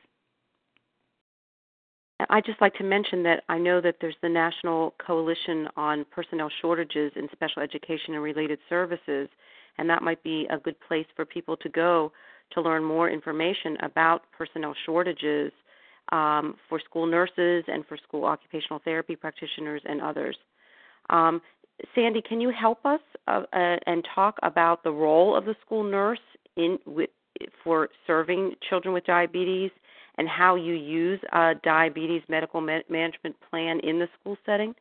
I'd 2.31 2.45
just 2.45 2.61
like 2.61 2.75
to 2.75 2.85
mention 2.85 3.23
that 3.25 3.45
I 3.49 3.59
know 3.59 3.81
that 3.81 3.97
there's 4.01 4.17
the 4.23 4.29
National 4.29 4.95
Coalition 5.05 5.69
on 5.77 6.05
Personnel 6.11 6.51
Shortages 6.61 7.13
in 7.17 7.29
Special 7.33 7.63
Education 7.63 8.15
and 8.15 8.23
Related 8.23 8.59
Services, 8.69 9.29
and 9.79 9.89
that 9.89 10.03
might 10.03 10.23
be 10.23 10.47
a 10.51 10.59
good 10.59 10.77
place 10.87 11.07
for 11.17 11.25
people 11.25 11.57
to 11.59 11.69
go 11.69 12.13
to 12.53 12.61
learn 12.61 12.85
more 12.85 13.09
information 13.09 13.77
about 13.83 14.23
personnel 14.37 14.75
shortages 14.85 15.53
um, 16.11 16.57
for 16.69 16.81
school 16.81 17.07
nurses 17.07 17.65
and 17.69 17.87
for 17.87 17.97
school 17.97 18.25
occupational 18.25 18.81
therapy 18.85 19.17
practitioners 19.17 19.83
and 19.87 20.03
others. 20.03 20.37
Um, 21.11 21.41
Sandy, 21.95 22.21
can 22.21 22.41
you 22.41 22.51
help 22.51 22.85
us 22.85 23.01
uh, 23.29 23.43
uh, 23.53 23.77
and 23.87 24.07
talk 24.15 24.39
about 24.43 24.85
the 24.85 24.91
role 24.91 25.37
of 25.37 25.45
the 25.45 25.57
school 25.65 25.83
nurse 25.83 26.21
in 26.57 26.79
with, 26.87 27.11
for 27.65 27.89
serving 28.07 28.55
children 28.69 28.93
with 28.93 29.05
diabetes 29.05 29.71
and 30.19 30.29
how 30.29 30.55
you 30.55 30.75
use 30.75 31.21
a 31.33 31.55
diabetes 31.63 32.23
medical 32.29 32.61
ma- 32.61 32.81
management 32.89 33.37
plan 33.51 33.81
in 33.81 33.99
the 33.99 34.09
school 34.21 34.37
setting? 34.45 34.75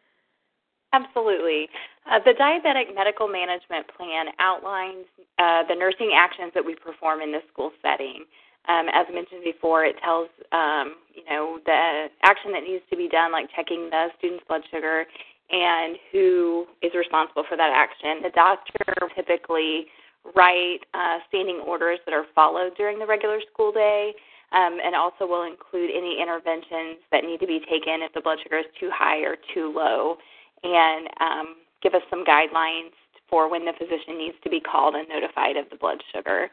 Absolutely. 0.93 1.69
Uh, 2.09 2.19
the 2.25 2.33
Diabetic 2.33 2.93
Medical 2.93 3.27
Management 3.27 3.87
Plan 3.95 4.25
outlines 4.39 5.05
uh, 5.39 5.63
the 5.67 5.75
nursing 5.75 6.11
actions 6.15 6.51
that 6.53 6.65
we 6.65 6.75
perform 6.75 7.21
in 7.21 7.31
the 7.31 7.39
school 7.51 7.71
setting. 7.81 8.25
Um, 8.67 8.87
as 8.93 9.07
mentioned 9.11 9.43
before, 9.43 9.85
it 9.85 9.95
tells 10.03 10.27
um, 10.51 10.95
you 11.15 11.23
know 11.25 11.59
the 11.65 12.07
action 12.23 12.51
that 12.51 12.63
needs 12.63 12.83
to 12.89 12.97
be 12.97 13.07
done, 13.07 13.31
like 13.31 13.47
checking 13.55 13.89
the 13.89 14.09
student's 14.19 14.43
blood 14.47 14.61
sugar, 14.69 15.05
and 15.49 15.97
who 16.11 16.67
is 16.81 16.91
responsible 16.93 17.43
for 17.47 17.57
that 17.57 17.71
action. 17.73 18.21
The 18.21 18.29
doctor 18.35 19.09
typically 19.15 19.87
write 20.35 20.79
uh, 20.93 21.19
standing 21.29 21.63
orders 21.65 21.99
that 22.05 22.13
are 22.13 22.25
followed 22.35 22.75
during 22.77 22.99
the 22.99 23.07
regular 23.07 23.39
school 23.51 23.71
day, 23.71 24.13
um, 24.51 24.77
and 24.83 24.95
also 24.95 25.25
will 25.25 25.43
include 25.43 25.89
any 25.91 26.21
interventions 26.21 26.99
that 27.11 27.23
need 27.23 27.39
to 27.39 27.47
be 27.47 27.59
taken 27.69 28.01
if 28.03 28.13
the 28.13 28.21
blood 28.21 28.39
sugar 28.43 28.59
is 28.59 28.65
too 28.79 28.89
high 28.93 29.19
or 29.19 29.37
too 29.53 29.71
low, 29.73 30.17
and 30.63 31.07
um, 31.19 31.55
give 31.81 31.93
us 31.93 32.03
some 32.09 32.25
guidelines 32.25 32.91
for 33.29 33.49
when 33.49 33.65
the 33.65 33.73
physician 33.77 34.17
needs 34.17 34.35
to 34.43 34.49
be 34.49 34.59
called 34.59 34.95
and 34.95 35.07
notified 35.07 35.55
of 35.55 35.69
the 35.69 35.77
blood 35.77 36.03
sugar. 36.13 36.49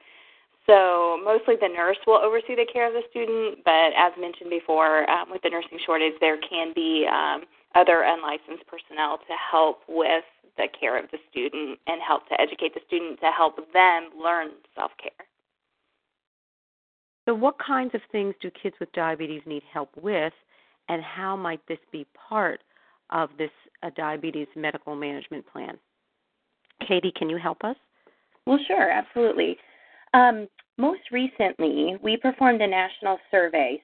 So 0.67 1.19
mostly 1.25 1.57
the 1.61 1.69
nurse 1.69 1.97
will 2.07 2.19
oversee 2.19 2.55
the 2.55 2.69
care 2.71 2.87
of 2.87 2.93
the 2.93 3.03
student, 3.11 3.65
but 3.65 3.97
as 3.97 4.13
mentioned 4.21 4.51
before, 4.51 5.09
um, 5.11 5.31
with 5.31 5.43
the 5.43 5.51
nursing 5.51 5.79
shortage, 5.85 6.13
there 6.21 6.37
can 6.39 6.73
be 6.75 7.09
um, 7.11 7.45
other 7.75 8.05
unlicensed 8.05 8.67
personnel 8.69 9.19
to 9.19 9.35
help 9.35 9.81
with 9.89 10.25
the 10.57 10.69
care 10.79 10.99
of 10.99 11.11
the 11.11 11.19
student 11.31 11.79
and 11.87 12.03
help 12.03 12.29
to 12.29 12.41
educate 12.41 12.75
the 12.75 12.81
student 12.87 13.19
to 13.21 13.31
help 13.31 13.57
them 13.73 14.11
learn 14.21 14.51
self 14.75 14.93
care. 15.03 15.28
So, 17.29 17.35
what 17.35 17.57
kinds 17.59 17.95
of 17.95 18.01
things 18.11 18.35
do 18.41 18.51
kids 18.51 18.75
with 18.81 18.91
diabetes 18.93 19.43
need 19.45 19.63
help 19.71 19.91
with, 20.01 20.33
and 20.89 21.03
how 21.03 21.37
might 21.37 21.61
this 21.69 21.79
be 21.93 22.07
part 22.17 22.61
of 23.11 23.29
this 23.37 23.51
uh, 23.83 23.91
diabetes 23.95 24.47
medical 24.57 24.97
management 24.97 25.45
plan? 25.47 25.79
Katie, 26.87 27.13
can 27.15 27.29
you 27.29 27.37
help 27.37 27.65
us? 27.65 27.77
Well, 28.47 28.59
sure, 28.67 28.91
absolutely. 28.91 29.59
Um, 30.15 30.49
most 30.79 31.03
recently, 31.13 31.99
we 32.03 32.17
performed 32.17 32.63
a 32.63 32.67
national 32.67 33.19
survey 33.31 33.83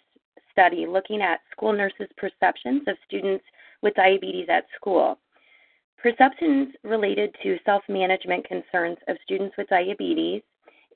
study 0.51 0.87
looking 0.89 1.21
at 1.21 1.41
school 1.53 1.75
nurses' 1.75 2.09
perceptions 2.17 2.85
of 2.87 2.97
students 3.07 3.45
with 3.83 3.93
diabetes 3.93 4.47
at 4.49 4.65
school. 4.75 5.19
Perceptions 5.99 6.69
related 6.83 7.35
to 7.43 7.59
self 7.67 7.83
management 7.91 8.49
concerns 8.49 8.97
of 9.07 9.19
students 9.23 9.55
with 9.59 9.69
diabetes, 9.69 10.41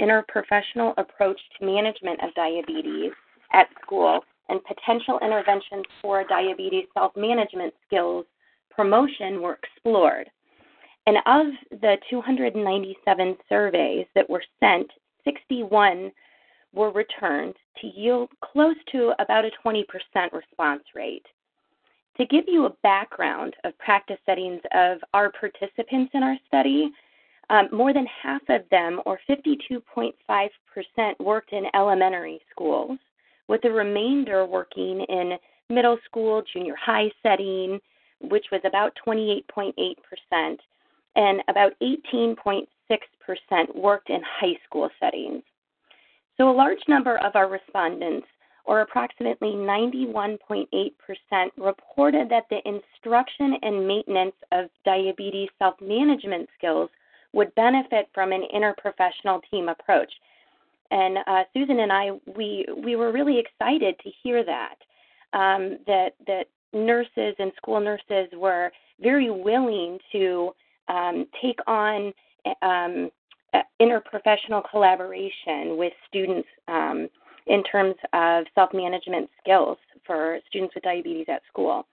interprofessional 0.01 0.95
approach 0.97 1.41
to 1.59 1.67
management 1.67 2.23
of 2.23 2.35
diabetes 2.35 3.13
at 3.53 3.69
school, 3.83 4.21
and 4.49 4.61
potential 4.65 5.19
interventions 5.23 5.85
for 6.01 6.25
diabetes 6.25 6.87
self 6.95 7.15
management 7.17 7.75
skills 7.87 8.25
promotion 8.71 9.43
were 9.43 9.59
explored. 9.63 10.31
And 11.07 11.17
of 11.27 11.47
the 11.81 11.97
297 12.11 13.37
surveys 13.49 14.07
that 14.15 14.29
were 14.29 14.43
sent 14.61 14.91
61 15.25 16.13
were 16.75 16.91
returned 16.91 17.55
to 17.81 17.87
yield 17.87 18.29
close 18.41 18.77
to 18.93 19.13
about 19.19 19.45
a 19.45 19.51
20% 19.65 19.85
response 20.33 20.83
rate. 20.95 21.27
To 22.19 22.27
give 22.27 22.45
you 22.47 22.67
a 22.67 22.77
background 22.83 23.55
of 23.65 23.79
practice 23.79 24.19
settings 24.27 24.61
of 24.75 24.99
our 25.15 25.33
participants 25.33 26.11
in 26.15 26.23
our 26.23 26.37
study, 26.47 26.91
um, 27.51 27.69
more 27.73 27.93
than 27.93 28.07
half 28.23 28.43
of 28.49 28.63
them, 28.71 29.01
or 29.07 29.19
52.5%, 29.29 31.21
worked 31.21 31.53
in 31.53 31.65
elementary 31.75 32.41
schools, 32.51 32.99
with 33.49 33.63
the 33.63 33.71
remainder 33.71 34.45
working 34.45 35.05
in 35.09 35.39
middle 35.71 35.99
school, 36.05 36.43
junior 36.53 36.77
high 36.77 37.11
setting, 37.23 37.81
which 38.21 38.47
was 38.53 38.61
about 38.65 38.93
28.8%, 39.07 40.57
and 41.17 41.41
about 41.49 41.73
18.6 41.83 42.67
6% 42.91 43.77
worked 43.77 44.11
in 44.11 44.21
high 44.41 44.57
school 44.67 44.91
settings. 45.01 45.43
So, 46.37 46.51
a 46.51 46.53
large 46.53 46.79
number 46.89 47.19
of 47.19 47.35
our 47.35 47.49
respondents, 47.49 48.27
or 48.65 48.81
approximately 48.81 49.51
91.8%, 49.51 50.91
reported 51.57 52.29
that 52.29 52.45
the 52.51 52.61
instruction 52.65 53.57
and 53.63 53.87
maintenance 53.87 54.37
of 54.53 54.71
diabetes 54.85 55.49
self 55.59 55.75
management 55.81 56.49
skills 56.57 56.91
would 57.33 57.55
benefit 57.55 58.09
from 58.15 58.33
an 58.33 58.43
interprofessional 58.55 59.41
team 59.51 59.69
approach. 59.69 60.11
And 60.91 61.19
uh, 61.27 61.43
Susan 61.53 61.81
and 61.81 61.93
I, 61.93 62.11
we, 62.37 62.67
we 62.83 62.97
were 62.97 63.13
really 63.13 63.39
excited 63.39 63.95
to 64.03 64.11
hear 64.23 64.45
that, 64.45 64.77
um, 65.35 65.79
that, 65.87 66.11
that 66.27 66.47
nurses 66.73 67.35
and 67.39 67.53
school 67.57 67.81
nurses 67.81 68.29
were 68.35 68.71
very 69.01 69.31
willing 69.31 69.99
to 70.13 70.53
um, 70.89 71.27
take 71.43 71.59
on 71.67 72.13
um, 72.63 73.11
interprofessional 73.81 74.63
collaboration 74.71 75.77
with 75.77 75.93
students 76.09 76.49
um, 76.69 77.09
in 77.47 77.63
terms 77.65 77.95
of 78.13 78.45
self 78.55 78.71
management 78.73 79.29
skills 79.43 79.79
for 80.07 80.39
students 80.49 80.75
with 80.75 80.85
diabetes 80.85 81.27
at 81.29 81.43
school. 81.51 81.87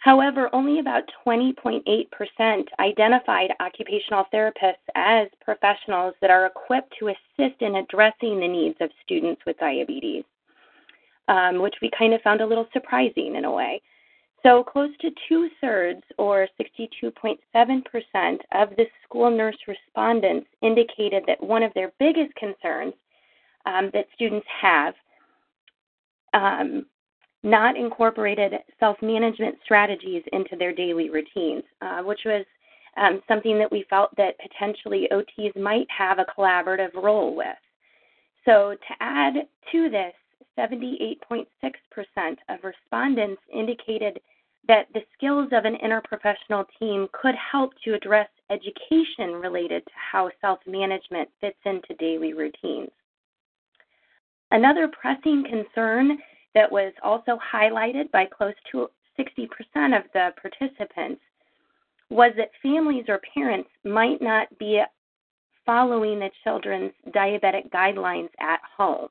However, 0.00 0.48
only 0.54 0.78
about 0.78 1.04
20.8% 1.26 2.64
identified 2.78 3.50
occupational 3.60 4.24
therapists 4.32 4.76
as 4.94 5.28
professionals 5.42 6.14
that 6.22 6.30
are 6.30 6.46
equipped 6.46 6.94
to 6.98 7.08
assist 7.08 7.60
in 7.60 7.76
addressing 7.76 8.40
the 8.40 8.48
needs 8.48 8.76
of 8.80 8.90
students 9.04 9.42
with 9.46 9.58
diabetes, 9.58 10.24
um, 11.28 11.60
which 11.60 11.74
we 11.82 11.90
kind 11.96 12.14
of 12.14 12.22
found 12.22 12.40
a 12.40 12.46
little 12.46 12.66
surprising 12.72 13.36
in 13.36 13.44
a 13.44 13.52
way. 13.52 13.82
So, 14.42 14.64
close 14.64 14.96
to 15.02 15.10
two 15.28 15.50
thirds, 15.60 16.02
or 16.16 16.48
62.7%, 16.58 18.38
of 18.52 18.70
the 18.76 18.86
school 19.04 19.30
nurse 19.30 19.58
respondents 19.68 20.48
indicated 20.62 21.24
that 21.26 21.42
one 21.42 21.62
of 21.62 21.74
their 21.74 21.92
biggest 21.98 22.34
concerns 22.36 22.94
um, 23.66 23.90
that 23.92 24.06
students 24.14 24.46
have 24.62 24.94
um, 26.32 26.86
not 27.42 27.76
incorporated 27.76 28.52
self 28.78 28.96
management 29.02 29.56
strategies 29.64 30.22
into 30.32 30.56
their 30.56 30.72
daily 30.72 31.10
routines, 31.10 31.62
uh, 31.80 32.02
which 32.02 32.20
was 32.24 32.44
um, 32.96 33.22
something 33.28 33.58
that 33.58 33.70
we 33.70 33.84
felt 33.88 34.14
that 34.16 34.36
potentially 34.40 35.08
OTs 35.12 35.56
might 35.60 35.86
have 35.96 36.18
a 36.18 36.26
collaborative 36.38 36.94
role 36.94 37.34
with. 37.34 37.46
So, 38.44 38.74
to 38.74 38.94
add 39.00 39.34
to 39.72 39.90
this, 39.90 40.12
78.6% 40.58 41.46
of 42.48 42.58
respondents 42.62 43.40
indicated 43.54 44.20
that 44.68 44.86
the 44.92 45.00
skills 45.16 45.48
of 45.52 45.64
an 45.64 45.76
interprofessional 45.82 46.64
team 46.78 47.08
could 47.12 47.34
help 47.34 47.72
to 47.84 47.94
address 47.94 48.28
education 48.50 49.34
related 49.40 49.84
to 49.84 49.92
how 49.94 50.30
self 50.40 50.58
management 50.66 51.28
fits 51.40 51.58
into 51.64 51.94
daily 51.98 52.34
routines. 52.34 52.90
Another 54.50 54.88
pressing 54.88 55.44
concern 55.48 56.18
that 56.54 56.70
was 56.70 56.92
also 57.02 57.38
highlighted 57.52 58.10
by 58.10 58.26
close 58.26 58.54
to 58.72 58.88
60% 59.18 59.96
of 59.96 60.04
the 60.12 60.30
participants 60.40 61.20
was 62.10 62.32
that 62.36 62.50
families 62.62 63.04
or 63.08 63.20
parents 63.34 63.68
might 63.84 64.20
not 64.20 64.46
be 64.58 64.82
following 65.64 66.18
the 66.18 66.30
children's 66.42 66.92
diabetic 67.10 67.70
guidelines 67.70 68.30
at 68.40 68.60
home. 68.76 69.08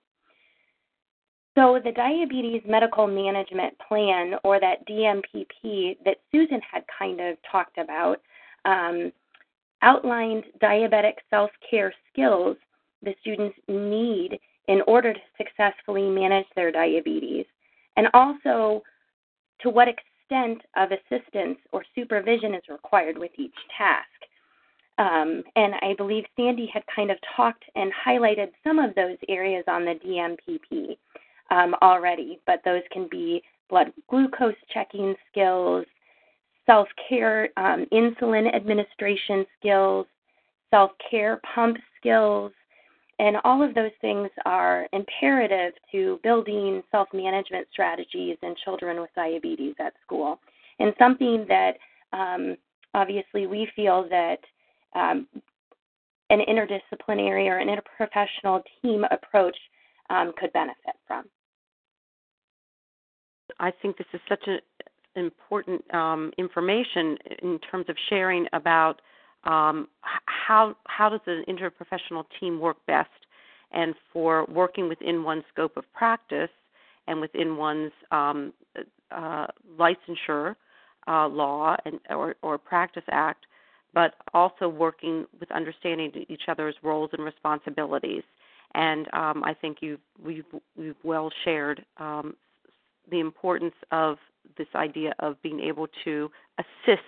So, 1.55 1.79
the 1.83 1.91
Diabetes 1.91 2.61
Medical 2.65 3.07
Management 3.07 3.73
Plan, 3.87 4.33
or 4.43 4.59
that 4.59 4.87
DMPP 4.87 5.97
that 6.05 6.17
Susan 6.31 6.61
had 6.71 6.83
kind 6.97 7.19
of 7.19 7.37
talked 7.51 7.77
about, 7.77 8.21
um, 8.65 9.11
outlined 9.81 10.43
diabetic 10.61 11.13
self 11.29 11.49
care 11.69 11.93
skills 12.11 12.57
the 13.01 13.15
students 13.21 13.57
need 13.67 14.39
in 14.69 14.81
order 14.87 15.13
to 15.13 15.19
successfully 15.35 16.07
manage 16.07 16.45
their 16.55 16.71
diabetes, 16.71 17.45
and 17.97 18.07
also 18.13 18.81
to 19.61 19.69
what 19.69 19.87
extent 19.87 20.61
of 20.77 20.91
assistance 20.91 21.57
or 21.71 21.83
supervision 21.95 22.53
is 22.53 22.61
required 22.69 23.17
with 23.17 23.31
each 23.37 23.55
task. 23.75 24.05
Um, 24.99 25.43
and 25.55 25.73
I 25.81 25.95
believe 25.97 26.23
Sandy 26.35 26.69
had 26.71 26.83
kind 26.93 27.09
of 27.09 27.17
talked 27.35 27.63
and 27.75 27.91
highlighted 28.05 28.49
some 28.63 28.77
of 28.77 28.93
those 28.93 29.17
areas 29.27 29.63
on 29.67 29.85
the 29.85 29.95
DMPP 30.05 30.97
um, 31.49 31.73
already, 31.81 32.39
but 32.45 32.61
those 32.63 32.83
can 32.91 33.07
be 33.09 33.41
blood 33.69 33.91
glucose 34.07 34.55
checking 34.71 35.15
skills, 35.31 35.85
self 36.67 36.87
care, 37.07 37.49
um, 37.57 37.87
insulin 37.91 38.53
administration 38.53 39.45
skills, 39.57 40.05
self 40.69 40.91
care 41.09 41.41
pump 41.55 41.77
skills, 41.97 42.51
and 43.19 43.35
all 43.43 43.61
of 43.61 43.75
those 43.75 43.91
things 43.99 44.29
are 44.45 44.87
imperative 44.93 45.73
to 45.91 46.19
building 46.23 46.81
self 46.89 47.09
management 47.13 47.67
strategies 47.71 48.37
in 48.41 48.55
children 48.63 49.01
with 49.01 49.09
diabetes 49.15 49.75
at 49.79 49.93
school. 50.05 50.39
And 50.79 50.93
something 50.97 51.45
that 51.49 51.73
um, 52.13 52.55
obviously 52.93 53.45
we 53.45 53.69
feel 53.75 54.07
that 54.09 54.39
um, 54.95 55.27
an 56.29 56.39
interdisciplinary 56.47 57.47
or 57.47 57.57
an 57.57 57.67
interprofessional 57.67 58.61
team 58.81 59.03
approach 59.11 59.57
um, 60.09 60.31
could 60.37 60.53
benefit 60.53 60.95
from. 61.05 61.25
I 63.59 63.71
think 63.81 63.97
this 63.97 64.07
is 64.13 64.21
such 64.29 64.43
an 64.47 64.59
important 65.15 65.83
um, 65.93 66.31
information 66.37 67.17
in 67.41 67.59
terms 67.69 67.85
of 67.89 67.97
sharing 68.09 68.47
about 68.53 69.01
um, 69.43 69.87
how 70.01 70.75
how 70.85 71.09
does 71.09 71.21
an 71.27 71.43
interprofessional 71.47 72.25
team 72.39 72.59
work 72.59 72.77
best, 72.87 73.09
and 73.71 73.95
for 74.11 74.45
working 74.45 74.89
within 74.89 75.23
one's 75.23 75.43
scope 75.51 75.77
of 75.77 75.83
practice 75.93 76.49
and 77.07 77.21
within 77.21 77.57
one's 77.57 77.91
um, 78.11 78.53
uh, 79.11 79.47
licensure 79.77 80.55
uh, 81.07 81.27
law 81.27 81.75
and 81.85 81.99
or, 82.09 82.35
or 82.41 82.57
practice 82.57 83.03
act, 83.11 83.45
but 83.93 84.13
also 84.33 84.67
working 84.69 85.25
with 85.39 85.51
understanding 85.51 86.11
each 86.27 86.43
other's 86.47 86.75
roles 86.83 87.09
and 87.13 87.23
responsibilities. 87.23 88.23
And 88.75 89.07
um, 89.13 89.43
I 89.43 89.55
think 89.59 89.77
you've 89.81 89.99
we've, 90.23 90.45
we've 90.77 90.95
well 91.03 91.31
shared 91.43 91.83
um, 91.97 92.35
the 93.09 93.19
importance 93.19 93.73
of 93.91 94.17
this 94.57 94.67
idea 94.75 95.13
of 95.19 95.41
being 95.41 95.59
able 95.59 95.87
to 96.03 96.29
assist 96.59 97.01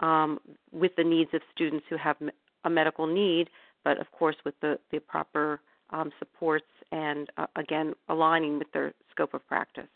um, 0.00 0.38
with 0.72 0.92
the 0.96 1.04
needs 1.04 1.30
of 1.34 1.40
students 1.54 1.84
who 1.88 1.96
have 1.96 2.16
a 2.64 2.70
medical 2.70 3.06
need, 3.06 3.50
but 3.84 3.98
of 4.00 4.10
course 4.12 4.36
with 4.44 4.54
the, 4.60 4.78
the 4.90 4.98
proper 4.98 5.60
um, 5.90 6.10
supports 6.18 6.66
and 6.92 7.30
uh, 7.36 7.46
again 7.56 7.94
aligning 8.08 8.58
with 8.58 8.70
their 8.72 8.92
scope 9.10 9.34
of 9.34 9.46
practice. 9.46 9.88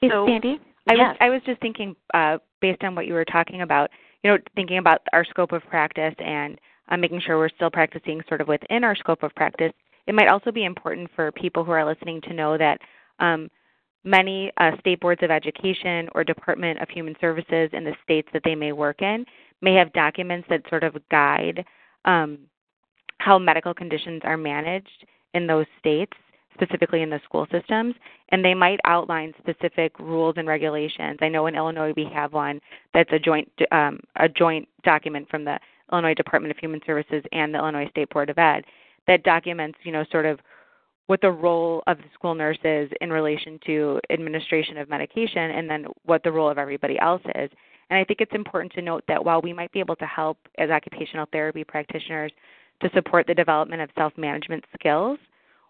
Hey, 0.00 0.08
so, 0.10 0.26
Sandy, 0.26 0.60
I 0.88 0.94
yes. 0.94 0.98
was 0.98 1.16
I 1.20 1.30
was 1.30 1.40
just 1.46 1.60
thinking 1.60 1.96
uh, 2.12 2.38
based 2.60 2.82
on 2.82 2.94
what 2.94 3.06
you 3.06 3.14
were 3.14 3.24
talking 3.24 3.62
about, 3.62 3.90
you 4.22 4.30
know, 4.30 4.38
thinking 4.54 4.78
about 4.78 5.00
our 5.12 5.24
scope 5.24 5.52
of 5.52 5.62
practice 5.68 6.14
and 6.18 6.60
uh, 6.90 6.96
making 6.96 7.20
sure 7.20 7.38
we're 7.38 7.48
still 7.48 7.70
practicing 7.70 8.22
sort 8.28 8.40
of 8.40 8.48
within 8.48 8.84
our 8.84 8.96
scope 8.96 9.22
of 9.22 9.34
practice. 9.34 9.72
It 10.06 10.14
might 10.14 10.28
also 10.28 10.52
be 10.52 10.64
important 10.64 11.10
for 11.14 11.32
people 11.32 11.64
who 11.64 11.72
are 11.72 11.84
listening 11.84 12.20
to 12.22 12.34
know 12.34 12.58
that 12.58 12.78
um, 13.20 13.50
many 14.04 14.52
uh, 14.58 14.72
state 14.80 15.00
boards 15.00 15.22
of 15.22 15.30
education 15.30 16.08
or 16.14 16.24
Department 16.24 16.80
of 16.80 16.88
Human 16.90 17.16
Services 17.20 17.70
in 17.72 17.84
the 17.84 17.94
states 18.02 18.28
that 18.32 18.42
they 18.44 18.54
may 18.54 18.72
work 18.72 19.02
in 19.02 19.24
may 19.62 19.74
have 19.74 19.92
documents 19.92 20.46
that 20.50 20.62
sort 20.68 20.84
of 20.84 20.96
guide 21.10 21.64
um, 22.04 22.38
how 23.18 23.38
medical 23.38 23.72
conditions 23.72 24.20
are 24.24 24.36
managed 24.36 25.06
in 25.32 25.46
those 25.46 25.66
states, 25.78 26.12
specifically 26.52 27.02
in 27.02 27.10
the 27.10 27.20
school 27.24 27.46
systems, 27.50 27.94
and 28.30 28.44
they 28.44 28.54
might 28.54 28.78
outline 28.84 29.32
specific 29.38 29.98
rules 29.98 30.34
and 30.36 30.46
regulations. 30.46 31.18
I 31.22 31.28
know 31.28 31.46
in 31.46 31.54
Illinois 31.54 31.94
we 31.96 32.04
have 32.12 32.32
one 32.32 32.60
that's 32.92 33.10
a 33.12 33.18
joint 33.18 33.50
um, 33.72 34.00
a 34.16 34.28
joint 34.28 34.68
document 34.84 35.28
from 35.30 35.44
the 35.44 35.58
Illinois 35.92 36.14
Department 36.14 36.50
of 36.50 36.58
Human 36.58 36.80
Services 36.86 37.22
and 37.32 37.52
the 37.54 37.58
Illinois 37.58 37.88
State 37.90 38.10
Board 38.10 38.30
of 38.30 38.38
Ed 38.38 38.64
that 39.06 39.22
documents, 39.22 39.78
you 39.82 39.92
know, 39.92 40.04
sort 40.10 40.26
of 40.26 40.40
what 41.06 41.20
the 41.20 41.30
role 41.30 41.82
of 41.86 41.98
the 41.98 42.04
school 42.14 42.34
nurse 42.34 42.58
is 42.64 42.90
in 43.00 43.10
relation 43.10 43.58
to 43.66 44.00
administration 44.10 44.78
of 44.78 44.88
medication 44.88 45.50
and 45.50 45.68
then 45.68 45.86
what 46.04 46.22
the 46.22 46.32
role 46.32 46.48
of 46.48 46.58
everybody 46.58 46.98
else 46.98 47.22
is. 47.34 47.50
And 47.90 47.98
I 47.98 48.04
think 48.04 48.20
it's 48.20 48.34
important 48.34 48.72
to 48.72 48.82
note 48.82 49.04
that 49.08 49.22
while 49.22 49.42
we 49.42 49.52
might 49.52 49.72
be 49.72 49.80
able 49.80 49.96
to 49.96 50.06
help 50.06 50.38
as 50.58 50.70
occupational 50.70 51.26
therapy 51.32 51.64
practitioners 51.64 52.32
to 52.80 52.90
support 52.94 53.26
the 53.26 53.34
development 53.34 53.82
of 53.82 53.90
self 53.96 54.16
management 54.16 54.64
skills, 54.78 55.18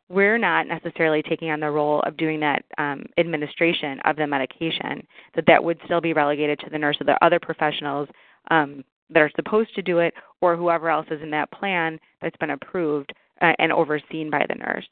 we're 0.08 0.38
not 0.38 0.68
necessarily 0.68 1.22
taking 1.22 1.50
on 1.50 1.60
the 1.60 1.70
role 1.70 2.00
of 2.02 2.16
doing 2.16 2.38
that 2.40 2.64
um, 2.78 3.04
administration 3.18 3.98
of 4.04 4.16
the 4.16 4.26
medication, 4.26 5.06
that 5.34 5.46
that 5.46 5.62
would 5.62 5.78
still 5.86 6.00
be 6.00 6.12
relegated 6.12 6.58
to 6.60 6.70
the 6.70 6.78
nurse 6.78 6.96
or 7.00 7.04
the 7.04 7.24
other 7.24 7.40
professionals 7.40 8.08
um, 8.50 8.84
that 9.10 9.20
are 9.20 9.30
supposed 9.34 9.74
to 9.74 9.82
do 9.82 9.98
it 9.98 10.14
or 10.40 10.56
whoever 10.56 10.90
else 10.90 11.06
is 11.10 11.22
in 11.22 11.30
that 11.30 11.50
plan 11.50 11.98
that's 12.20 12.36
been 12.36 12.50
approved 12.50 13.12
uh, 13.40 13.52
and 13.58 13.72
overseen 13.72 14.30
by 14.30 14.44
the 14.48 14.54
nurse. 14.54 14.86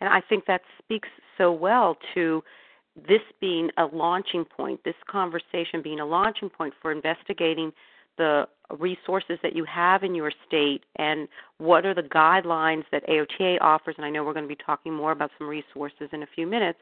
And 0.00 0.08
I 0.08 0.20
think 0.20 0.46
that 0.46 0.62
speaks 0.78 1.08
so 1.36 1.52
well 1.52 1.96
to 2.14 2.42
this 2.96 3.20
being 3.40 3.70
a 3.76 3.84
launching 3.84 4.44
point, 4.44 4.80
this 4.84 4.94
conversation 5.08 5.82
being 5.82 6.00
a 6.00 6.06
launching 6.06 6.50
point 6.50 6.74
for 6.80 6.92
investigating 6.92 7.72
the 8.18 8.46
resources 8.78 9.38
that 9.42 9.56
you 9.56 9.64
have 9.64 10.02
in 10.02 10.14
your 10.14 10.32
state 10.46 10.82
and 10.96 11.26
what 11.58 11.86
are 11.86 11.94
the 11.94 12.02
guidelines 12.02 12.84
that 12.92 13.06
AOTA 13.08 13.58
offers. 13.60 13.94
And 13.96 14.04
I 14.04 14.10
know 14.10 14.24
we're 14.24 14.34
going 14.34 14.44
to 14.44 14.48
be 14.48 14.62
talking 14.64 14.92
more 14.92 15.12
about 15.12 15.30
some 15.38 15.48
resources 15.48 16.08
in 16.12 16.22
a 16.22 16.26
few 16.34 16.46
minutes, 16.46 16.78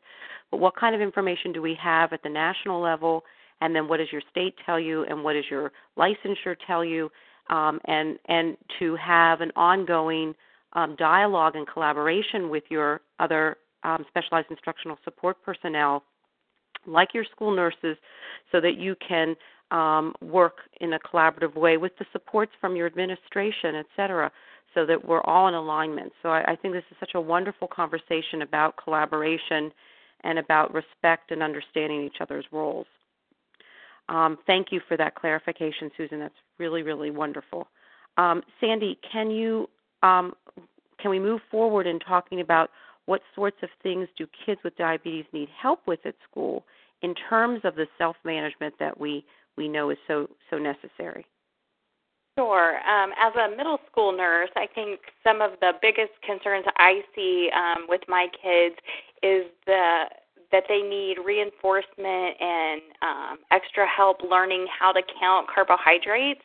but 0.51 0.59
what 0.59 0.75
kind 0.77 0.95
of 0.95 1.01
information 1.01 1.53
do 1.53 1.63
we 1.63 1.77
have 1.81 2.13
at 2.13 2.23
the 2.23 2.29
national 2.29 2.81
level? 2.81 3.25
And 3.61 3.75
then 3.75 3.89
what 3.89 3.99
does 3.99 4.09
your 4.11 4.23
state 4.31 4.55
tell 4.67 4.81
you? 4.81 5.05
And 5.05 5.23
what 5.23 5.35
does 5.35 5.45
your 5.51 5.73
licensure 5.97 6.57
tell 6.67 6.85
you? 6.85 7.11
Um, 7.51 7.81
and 7.87 8.19
and 8.27 8.57
to 8.79 8.97
have 8.97 9.41
an 9.41 9.53
ongoing 9.57 10.35
um, 10.73 10.97
dialogue 10.97 11.57
and 11.57 11.67
collaboration 11.67 12.51
with 12.51 12.65
your 12.69 13.01
other 13.19 13.57
um, 13.85 14.05
specialized 14.09 14.51
instructional 14.51 14.99
support 15.05 15.37
personnel, 15.45 16.03
like 16.87 17.15
your 17.15 17.25
school 17.25 17.55
nurses, 17.55 17.97
so 18.53 18.61
that 18.61 18.77
you 18.77 18.95
can 19.07 19.35
um, 19.71 20.15
work 20.23 20.59
in 20.81 20.95
a 20.95 20.99
collaborative 20.99 21.55
way 21.55 21.77
with 21.77 21.93
the 21.99 22.07
supports 22.13 22.53
from 22.61 22.77
your 22.77 22.87
administration, 22.87 23.75
et 23.75 23.87
cetera, 23.97 24.31
so 24.75 24.87
that 24.87 25.05
we're 25.07 25.23
all 25.23 25.49
in 25.49 25.55
alignment. 25.55 26.13
So 26.23 26.31
I, 26.31 26.53
I 26.53 26.57
think 26.57 26.75
this 26.75 26.85
is 26.91 26.97
such 27.01 27.13
a 27.15 27.21
wonderful 27.21 27.69
conversation 27.69 28.43
about 28.43 28.77
collaboration 28.83 29.73
and 30.25 30.39
about 30.39 30.75
respect 30.75 31.31
and 31.31 31.43
understanding 31.43 32.03
each 32.05 32.21
other's 32.21 32.47
roles. 32.53 32.87
Um, 34.09 34.39
thank 34.47 34.73
you 34.73 34.81
for 34.89 34.97
that 34.97 35.15
clarification, 35.15 35.91
Susan. 35.97 36.19
That's 36.19 36.35
really, 36.59 36.83
really 36.83 37.11
wonderful. 37.11 37.69
Um, 38.17 38.43
Sandy, 38.61 38.99
can 39.13 39.31
you 39.31 39.69
um, 40.03 40.35
can 41.01 41.11
we 41.11 41.19
move 41.19 41.41
forward 41.51 41.87
in 41.87 41.99
talking 41.99 42.41
about 42.41 42.71
what 43.07 43.23
sorts 43.35 43.57
of 43.63 43.69
things 43.83 44.09
do 44.19 44.27
kids 44.45 44.61
with 44.63 44.77
diabetes 44.77 45.25
need 45.33 45.49
help 45.61 45.81
with 45.87 46.01
at 46.05 46.15
school 46.31 46.65
in 47.03 47.15
terms 47.29 47.61
of 47.65 47.75
the 47.75 47.87
self 47.97 48.17
management 48.25 48.75
that 48.79 48.99
we 48.99 49.25
we 49.57 49.69
know 49.69 49.91
is 49.91 49.99
so 50.07 50.29
so 50.51 50.59
necessary? 50.59 51.27
Sure. 52.39 52.77
Um, 52.89 53.11
as 53.21 53.35
a 53.35 53.57
middle 53.57 53.81
school 53.91 54.17
nurse, 54.17 54.51
I 54.55 54.69
think 54.73 55.01
some 55.25 55.41
of 55.41 55.53
the 55.61 55.73
biggest 55.83 56.13
concerns 56.25 56.67
I 56.77 57.03
see 57.15 57.51
um, 57.53 57.87
with 57.89 58.03
my 58.07 58.29
kids 58.41 58.77
is 59.23 59.47
the 59.67 60.05
that 60.51 60.65
they 60.69 60.81
need 60.81 61.17
reinforcement 61.25 62.41
and 62.41 62.81
um, 63.03 63.39
extra 63.51 63.87
help 63.87 64.19
learning 64.23 64.67
how 64.79 64.93
to 64.93 65.03
count 65.21 65.47
carbohydrates 65.53 66.41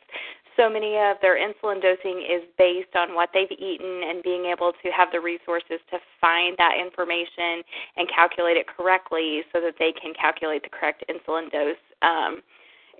so 0.56 0.70
many 0.70 0.96
of 0.96 1.16
their 1.20 1.36
insulin 1.36 1.80
dosing 1.82 2.20
is 2.20 2.42
based 2.58 2.94
on 2.94 3.14
what 3.14 3.30
they've 3.34 3.50
eaten 3.50 4.02
and 4.04 4.22
being 4.22 4.46
able 4.46 4.72
to 4.82 4.90
have 4.90 5.08
the 5.12 5.20
resources 5.20 5.80
to 5.90 5.98
find 6.20 6.56
that 6.58 6.74
information 6.80 7.62
and 7.96 8.08
calculate 8.08 8.56
it 8.56 8.66
correctly 8.66 9.42
so 9.52 9.60
that 9.60 9.74
they 9.78 9.92
can 9.92 10.14
calculate 10.14 10.62
the 10.62 10.68
correct 10.68 11.04
insulin 11.08 11.50
dose. 11.50 11.76
Um, 12.02 12.42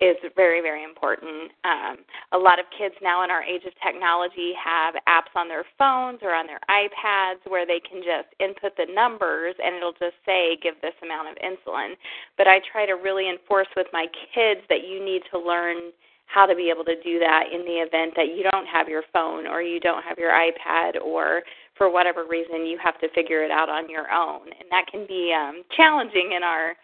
is 0.00 0.16
very, 0.34 0.60
very 0.60 0.82
important. 0.82 1.52
Um, 1.64 1.98
a 2.32 2.38
lot 2.38 2.58
of 2.58 2.66
kids 2.76 2.94
now 3.02 3.22
in 3.22 3.30
our 3.30 3.42
age 3.42 3.62
of 3.64 3.72
technology 3.82 4.52
have 4.58 4.94
apps 5.08 5.30
on 5.36 5.48
their 5.48 5.64
phones 5.78 6.18
or 6.22 6.34
on 6.34 6.46
their 6.46 6.60
iPads 6.68 7.46
where 7.46 7.66
they 7.66 7.80
can 7.80 8.02
just 8.02 8.28
input 8.40 8.76
the 8.76 8.86
numbers 8.92 9.54
and 9.62 9.74
it'll 9.74 9.92
just 9.92 10.18
say, 10.26 10.58
give 10.62 10.74
this 10.82 10.94
amount 11.02 11.28
of 11.28 11.36
insulin. 11.36 11.94
But 12.36 12.48
I 12.48 12.60
try 12.72 12.86
to 12.86 12.94
really 12.94 13.28
enforce 13.28 13.68
with 13.76 13.86
my 13.92 14.06
kids 14.34 14.60
that 14.68 14.86
you 14.86 15.04
need 15.04 15.22
to 15.30 15.38
learn 15.38 15.92
how 16.26 16.46
to 16.46 16.54
be 16.54 16.70
able 16.70 16.84
to 16.84 17.00
do 17.02 17.18
that 17.18 17.44
in 17.52 17.60
the 17.60 17.78
event 17.78 18.14
that 18.16 18.28
you 18.28 18.42
don't 18.50 18.66
have 18.66 18.88
your 18.88 19.02
phone 19.12 19.46
or 19.46 19.62
you 19.62 19.78
don't 19.78 20.02
have 20.02 20.18
your 20.18 20.32
iPad 20.32 21.00
or 21.02 21.42
for 21.76 21.90
whatever 21.90 22.24
reason 22.24 22.66
you 22.66 22.78
have 22.82 22.98
to 23.00 23.08
figure 23.14 23.44
it 23.44 23.50
out 23.50 23.68
on 23.68 23.90
your 23.90 24.10
own. 24.12 24.42
And 24.42 24.68
that 24.70 24.86
can 24.90 25.06
be 25.06 25.34
um, 25.36 25.62
challenging 25.76 26.32
in 26.36 26.42
our 26.42 26.74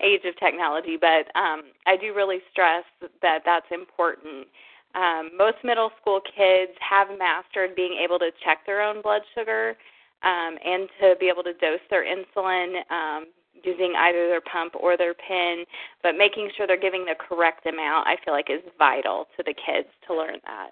age 0.00 0.22
of 0.24 0.38
technology 0.38 0.96
but 1.00 1.26
um, 1.38 1.62
i 1.86 1.96
do 1.96 2.14
really 2.14 2.38
stress 2.50 2.84
that 3.22 3.42
that's 3.44 3.66
important. 3.70 4.46
Um, 4.94 5.30
most 5.36 5.58
middle 5.64 5.90
school 6.00 6.20
kids 6.20 6.72
have 6.80 7.08
mastered 7.18 7.76
being 7.76 7.98
able 8.02 8.18
to 8.18 8.30
check 8.44 8.64
their 8.64 8.80
own 8.80 9.02
blood 9.02 9.22
sugar 9.34 9.76
um, 10.22 10.56
and 10.64 10.88
to 11.00 11.14
be 11.20 11.28
able 11.28 11.42
to 11.44 11.52
dose 11.54 11.84
their 11.90 12.04
insulin 12.04 12.80
um, 12.90 13.26
using 13.64 13.94
either 13.96 14.28
their 14.28 14.40
pump 14.40 14.74
or 14.78 14.96
their 14.96 15.14
pen, 15.14 15.64
but 16.02 16.16
making 16.16 16.50
sure 16.56 16.66
they're 16.66 16.80
giving 16.80 17.04
the 17.04 17.14
correct 17.14 17.66
amount, 17.66 18.06
I 18.06 18.16
feel 18.24 18.34
like 18.34 18.50
is 18.50 18.62
vital 18.78 19.26
to 19.36 19.42
the 19.44 19.54
kids 19.54 19.88
to 20.06 20.14
learn 20.14 20.36
that. 20.46 20.70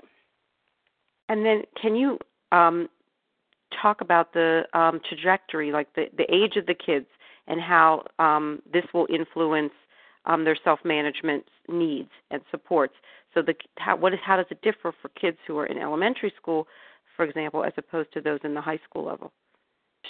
And 1.29 1.44
then, 1.44 1.62
can 1.81 1.96
you 1.96 2.18
um, 2.53 2.88
talk 3.81 4.01
about 4.01 4.33
the 4.33 4.62
um, 4.75 5.01
trajectory, 5.09 5.72
like 5.72 5.92
the, 5.94 6.07
the 6.16 6.33
age 6.33 6.57
of 6.57 6.66
the 6.66 6.75
kids, 6.75 7.07
and 7.49 7.61
how 7.61 8.05
um, 8.18 8.62
this 8.72 8.85
will 8.92 9.07
influence 9.12 9.72
um, 10.25 10.44
their 10.44 10.57
self 10.62 10.81
management 10.85 11.44
needs 11.68 12.11
and 12.31 12.42
supports. 12.51 12.94
So, 13.35 13.42
the 13.42 13.55
how 13.79 13.96
what 13.96 14.12
is 14.12 14.18
how 14.25 14.37
does 14.37 14.46
it 14.51 14.62
differ 14.62 14.92
for 15.01 15.09
kids 15.20 15.38
who 15.46 15.59
are 15.59 15.66
in 15.66 15.79
elementary 15.79 16.33
school, 16.37 16.66
for 17.16 17.25
example, 17.25 17.64
as 17.64 17.72
opposed 17.77 18.12
to 18.14 18.20
those 18.20 18.40
in 18.44 18.55
the 18.55 18.61
high 18.61 18.81
school 18.88 19.05
level? 19.05 19.33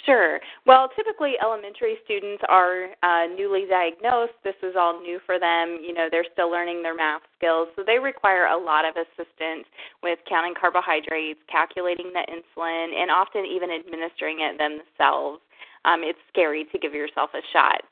Sure. 0.07 0.39
Well, 0.65 0.87
typically 0.95 1.33
elementary 1.43 1.97
students 2.05 2.41
are 2.47 2.95
uh, 3.03 3.27
newly 3.35 3.65
diagnosed. 3.69 4.39
This 4.41 4.55
is 4.63 4.73
all 4.79 5.01
new 5.01 5.19
for 5.25 5.37
them. 5.37 5.79
You 5.83 5.93
know, 5.93 6.07
they're 6.09 6.25
still 6.31 6.49
learning 6.49 6.81
their 6.81 6.95
math 6.95 7.23
skills, 7.37 7.67
so 7.75 7.83
they 7.85 7.99
require 7.99 8.45
a 8.45 8.57
lot 8.57 8.85
of 8.87 8.95
assistance 8.95 9.67
with 10.01 10.17
counting 10.29 10.53
carbohydrates, 10.55 11.41
calculating 11.51 12.13
the 12.13 12.23
insulin, 12.31 12.95
and 12.95 13.11
often 13.11 13.43
even 13.43 13.67
administering 13.69 14.39
it 14.39 14.55
themselves. 14.57 15.41
Um, 15.83 16.01
it's 16.03 16.19
scary 16.31 16.63
to 16.71 16.79
give 16.79 16.93
yourself 16.93 17.31
a 17.35 17.43
shot. 17.51 17.83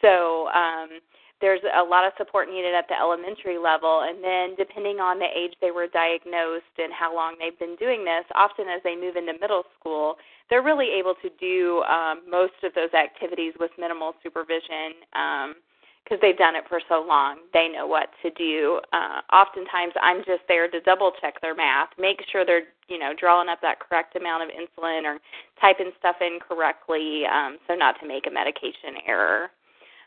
So, 0.00 0.46
um, 0.54 1.02
there's 1.44 1.60
a 1.76 1.84
lot 1.84 2.06
of 2.08 2.16
support 2.16 2.48
needed 2.48 2.72
at 2.72 2.88
the 2.88 2.96
elementary 2.96 3.58
level 3.60 4.08
and 4.08 4.24
then 4.24 4.56
depending 4.56 4.96
on 4.96 5.20
the 5.20 5.28
age 5.28 5.52
they 5.60 5.70
were 5.70 5.86
diagnosed 5.86 6.72
and 6.80 6.88
how 6.88 7.14
long 7.14 7.36
they've 7.36 7.58
been 7.60 7.76
doing 7.76 8.00
this 8.00 8.24
often 8.34 8.64
as 8.64 8.80
they 8.80 8.96
move 8.96 9.14
into 9.14 9.36
middle 9.36 9.62
school 9.78 10.16
they're 10.48 10.64
really 10.64 10.88
able 10.88 11.12
to 11.20 11.28
do 11.36 11.84
um, 11.84 12.24
most 12.24 12.56
of 12.64 12.72
those 12.72 12.88
activities 12.96 13.52
with 13.60 13.70
minimal 13.76 14.16
supervision 14.24 14.96
because 15.12 16.16
um, 16.16 16.22
they've 16.24 16.40
done 16.40 16.56
it 16.56 16.64
for 16.64 16.80
so 16.88 17.04
long 17.04 17.44
they 17.52 17.68
know 17.68 17.84
what 17.86 18.08
to 18.24 18.32
do. 18.40 18.80
Uh, 18.96 19.20
oftentimes 19.28 19.92
i'm 20.00 20.24
just 20.24 20.48
there 20.48 20.64
to 20.64 20.80
double 20.80 21.12
check 21.20 21.36
their 21.44 21.54
math 21.54 21.92
make 22.00 22.24
sure 22.32 22.48
they're 22.48 22.72
you 22.88 22.96
know 22.96 23.12
drawing 23.12 23.52
up 23.52 23.60
that 23.60 23.84
correct 23.84 24.16
amount 24.16 24.40
of 24.40 24.48
insulin 24.48 25.04
or 25.04 25.20
typing 25.60 25.92
stuff 26.00 26.16
in 26.24 26.40
correctly 26.40 27.28
um, 27.28 27.60
so 27.68 27.76
not 27.76 28.00
to 28.00 28.08
make 28.08 28.24
a 28.24 28.32
medication 28.32 28.96
error. 29.06 29.52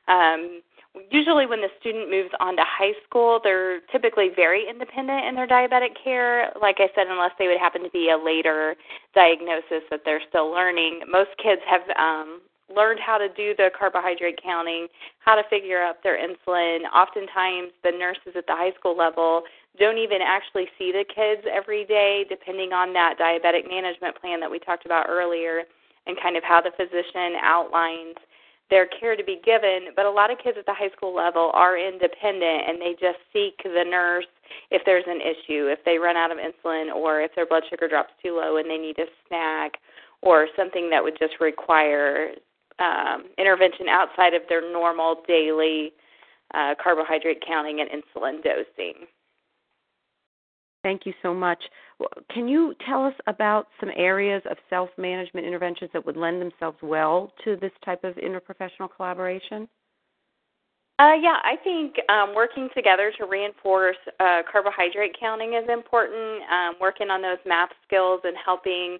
Um, 0.07 0.61
usually 1.11 1.45
when 1.45 1.61
the 1.61 1.69
student 1.79 2.09
moves 2.09 2.29
on 2.39 2.55
to 2.55 2.63
high 2.65 2.93
school, 3.05 3.39
they're 3.43 3.81
typically 3.91 4.29
very 4.35 4.67
independent 4.69 5.25
in 5.25 5.35
their 5.35 5.47
diabetic 5.47 5.95
care. 6.01 6.51
Like 6.61 6.77
I 6.79 6.89
said, 6.95 7.07
unless 7.07 7.31
they 7.39 7.47
would 7.47 7.59
happen 7.59 7.83
to 7.83 7.89
be 7.89 8.09
a 8.09 8.17
later 8.17 8.75
diagnosis 9.13 9.83
that 9.89 10.01
they're 10.05 10.21
still 10.29 10.51
learning. 10.51 11.01
Most 11.09 11.29
kids 11.41 11.61
have 11.69 11.81
um, 11.97 12.41
learned 12.73 12.99
how 12.99 13.17
to 13.17 13.29
do 13.29 13.53
the 13.55 13.69
carbohydrate 13.77 14.39
counting, 14.43 14.87
how 15.19 15.35
to 15.35 15.43
figure 15.49 15.81
out 15.81 16.03
their 16.03 16.17
insulin. 16.17 16.83
Oftentimes, 16.93 17.71
the 17.83 17.91
nurses 17.91 18.35
at 18.35 18.45
the 18.47 18.55
high 18.55 18.73
school 18.77 18.97
level 18.97 19.43
don't 19.79 19.97
even 19.97 20.19
actually 20.21 20.67
see 20.77 20.91
the 20.91 21.05
kids 21.05 21.47
every 21.51 21.85
day, 21.85 22.25
depending 22.27 22.73
on 22.73 22.93
that 22.93 23.15
diabetic 23.19 23.69
management 23.69 24.19
plan 24.19 24.39
that 24.39 24.49
we 24.49 24.59
talked 24.59 24.85
about 24.85 25.05
earlier 25.07 25.63
and 26.07 26.17
kind 26.21 26.35
of 26.35 26.43
how 26.43 26.61
the 26.61 26.71
physician 26.71 27.35
outlines 27.43 28.15
their 28.69 28.87
care 28.87 29.15
to 29.15 29.23
be 29.23 29.39
given. 29.43 29.89
But 29.95 30.05
a 30.05 30.11
lot 30.11 30.31
of 30.31 30.37
kids 30.37 30.57
at 30.59 30.65
the 30.65 30.73
high 30.73 30.89
school 30.95 31.15
level 31.15 31.51
are 31.53 31.77
independent 31.77 32.67
and 32.67 32.81
they 32.81 32.95
just 32.99 33.19
seek 33.31 33.57
the 33.63 33.83
nurse 33.87 34.25
if 34.71 34.81
there's 34.85 35.05
an 35.07 35.21
issue, 35.21 35.67
if 35.67 35.79
they 35.85 35.97
run 35.97 36.17
out 36.17 36.31
of 36.31 36.37
insulin 36.37 36.93
or 36.93 37.21
if 37.21 37.33
their 37.35 37.45
blood 37.45 37.63
sugar 37.69 37.87
drops 37.87 38.13
too 38.23 38.35
low 38.35 38.57
and 38.57 38.69
they 38.69 38.77
need 38.77 38.97
a 38.99 39.05
snack 39.27 39.73
or 40.21 40.47
something 40.55 40.89
that 40.89 41.03
would 41.03 41.17
just 41.19 41.33
require 41.39 42.31
um, 42.79 43.25
intervention 43.37 43.87
outside 43.87 44.33
of 44.33 44.41
their 44.49 44.71
normal 44.71 45.23
daily 45.27 45.93
uh, 46.53 46.75
carbohydrate 46.81 47.43
counting 47.45 47.81
and 47.81 47.89
insulin 47.89 48.43
dosing. 48.43 49.05
Thank 50.83 51.05
you 51.05 51.13
so 51.21 51.33
much. 51.33 51.61
Can 52.31 52.47
you 52.47 52.75
tell 52.87 53.05
us 53.05 53.13
about 53.25 53.67
some 53.79 53.89
areas 53.95 54.43
of 54.49 54.57
self 54.69 54.89
management 54.97 55.47
interventions 55.47 55.89
that 55.93 56.05
would 56.05 56.17
lend 56.17 56.41
themselves 56.41 56.77
well 56.81 57.33
to 57.43 57.55
this 57.55 57.71
type 57.83 58.03
of 58.03 58.15
interprofessional 58.15 58.89
collaboration? 58.95 59.67
Uh, 60.99 61.13
yeah, 61.21 61.37
I 61.43 61.55
think 61.63 61.95
um, 62.09 62.33
working 62.35 62.69
together 62.75 63.11
to 63.19 63.25
reinforce 63.25 63.97
uh, 64.19 64.41
carbohydrate 64.51 65.15
counting 65.19 65.53
is 65.53 65.69
important. 65.69 66.41
Um, 66.51 66.75
working 66.81 67.09
on 67.09 67.21
those 67.21 67.37
math 67.45 67.69
skills 67.85 68.21
and 68.23 68.35
helping 68.43 68.97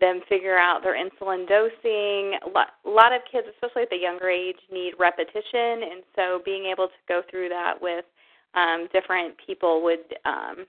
them 0.00 0.20
figure 0.28 0.58
out 0.58 0.82
their 0.82 0.94
insulin 0.94 1.48
dosing. 1.48 2.38
A 2.44 2.88
lot 2.88 3.12
of 3.12 3.22
kids, 3.30 3.46
especially 3.54 3.82
at 3.82 3.90
the 3.90 3.96
younger 3.96 4.28
age, 4.28 4.56
need 4.70 4.92
repetition, 4.98 5.88
and 5.88 6.02
so 6.14 6.40
being 6.44 6.66
able 6.66 6.86
to 6.86 7.00
go 7.08 7.22
through 7.30 7.48
that 7.48 7.74
with 7.80 8.04
um, 8.54 8.88
different 8.92 9.34
people 9.44 9.82
would 9.82 10.04
um, 10.24 10.66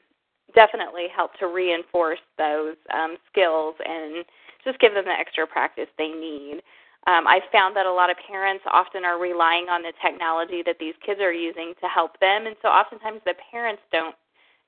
definitely 0.54 1.08
help 1.14 1.32
to 1.40 1.48
reinforce 1.48 2.20
those 2.38 2.76
um, 2.94 3.18
skills 3.32 3.76
and 3.86 4.26
just 4.64 4.80
give 4.80 4.94
them 4.94 5.06
the 5.06 5.12
extra 5.12 5.48
practice 5.48 5.88
they 5.98 6.10
need. 6.10 6.62
Um, 7.08 7.28
I've 7.28 7.48
found 7.52 7.76
that 7.76 7.86
a 7.86 7.92
lot 7.94 8.10
of 8.10 8.18
parents 8.28 8.64
often 8.70 9.06
are 9.06 9.20
relying 9.20 9.70
on 9.70 9.82
the 9.82 9.94
technology 10.02 10.62
that 10.66 10.78
these 10.80 10.94
kids 11.06 11.22
are 11.22 11.34
using 11.34 11.74
to 11.82 11.88
help 11.88 12.20
them, 12.20 12.46
and 12.46 12.56
so 12.62 12.68
oftentimes 12.68 13.22
the 13.26 13.36
parents 13.52 13.82
don't 13.92 14.16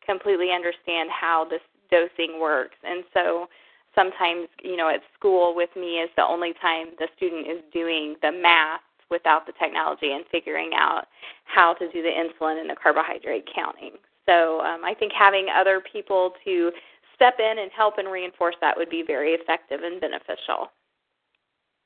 completely 0.06 0.52
understand 0.52 1.10
how 1.12 1.46
this 1.46 1.62
dosing 1.92 2.40
works. 2.40 2.78
And 2.84 3.04
so 3.14 3.48
sometimes, 3.94 4.48
you 4.64 4.78
know, 4.78 4.90
at 4.90 5.02
school 5.18 5.54
with 5.56 5.70
me 5.76 6.00
is 6.00 6.10
the 6.16 6.24
only 6.24 6.54
time 6.62 6.88
the 6.98 7.08
student 7.18 7.48
is 7.48 7.60
doing 7.74 8.16
the 8.22 8.32
math 8.32 8.82
without 9.10 9.46
the 9.46 9.54
technology 9.60 10.14
and 10.14 10.24
figuring 10.32 10.72
out 10.74 11.08
how 11.44 11.74
to 11.74 11.92
do 11.92 12.02
the 12.02 12.10
insulin 12.10 12.62
and 12.62 12.70
the 12.70 12.76
carbohydrate 12.82 13.48
counting. 13.54 13.92
So 14.28 14.62
um, 14.62 14.84
I 14.84 14.94
think 14.98 15.12
having 15.18 15.48
other 15.54 15.82
people 15.92 16.34
to 16.46 16.72
step 17.16 17.36
in 17.40 17.60
and 17.60 17.72
help 17.76 17.98
and 17.98 18.12
reinforce 18.12 18.56
that 18.62 18.76
would 18.78 18.90
be 18.90 19.04
very 19.06 19.32
effective 19.32 19.82
and 19.84 20.00
beneficial. 20.02 20.72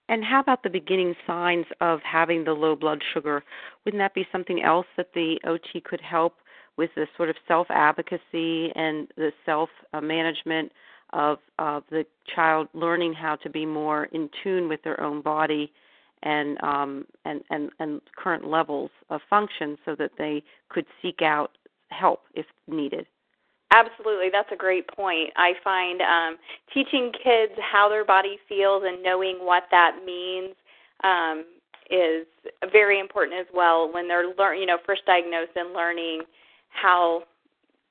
And 0.08 0.24
how 0.24 0.40
about 0.40 0.62
the 0.64 0.70
beginning 0.70 1.16
signs 1.26 1.66
of 1.82 2.00
having 2.04 2.44
the 2.44 2.54
low 2.54 2.76
blood 2.76 3.02
sugar? 3.14 3.44
Wouldn't 3.84 4.02
that 4.02 4.14
be 4.14 4.28
something 4.32 4.62
else 4.62 4.86
that 4.98 5.14
the 5.14 5.40
OT 5.46 5.82
could 5.82 6.02
help 6.02 6.36
with 6.78 6.92
the 6.96 7.08
sort 7.18 7.30
of 7.30 7.36
self 7.48 7.68
advocacy 7.70 8.72
and 8.76 9.08
the 9.18 9.32
self 9.46 9.70
management 10.02 10.72
of, 11.14 11.40
of 11.58 11.84
the 11.90 12.06
child 12.36 12.68
learning 12.74 13.14
how 13.14 13.36
to 13.38 13.50
be 13.50 13.66
more 13.66 14.06
in 14.06 14.30
tune 14.44 14.68
with 14.68 14.84
their 14.84 15.02
own 15.02 15.22
body 15.22 15.72
and 16.24 16.62
um, 16.64 17.06
and, 17.24 17.42
and 17.50 17.70
and 17.80 18.02
current 18.16 18.48
levels 18.48 18.90
of 19.10 19.22
function, 19.30 19.78
so 19.86 19.96
that 19.96 20.12
they 20.18 20.44
could 20.70 20.86
seek 21.02 21.22
out 21.22 21.58
help 21.90 22.22
if 22.34 22.46
needed. 22.68 23.06
Absolutely, 23.74 24.30
that's 24.32 24.52
a 24.52 24.56
great 24.56 24.88
point. 24.88 25.32
I 25.36 25.54
find 25.64 26.02
um, 26.02 26.38
teaching 26.74 27.12
kids 27.12 27.54
how 27.60 27.90
their 27.90 28.06
body 28.06 28.38
feels 28.48 28.84
and 28.86 29.02
knowing 29.04 29.38
what 29.42 29.64
that 29.72 29.98
means 30.06 30.56
um, 31.04 31.46
is 31.90 32.26
very 32.72 33.00
important 33.00 33.40
as 33.40 33.48
well 33.54 33.92
when 33.92 34.08
they're 34.08 34.34
learn, 34.38 34.60
you 34.60 34.66
know, 34.66 34.78
first 34.86 35.06
diagnosed 35.06 35.52
and 35.56 35.74
learning 35.74 36.22
how 36.70 37.24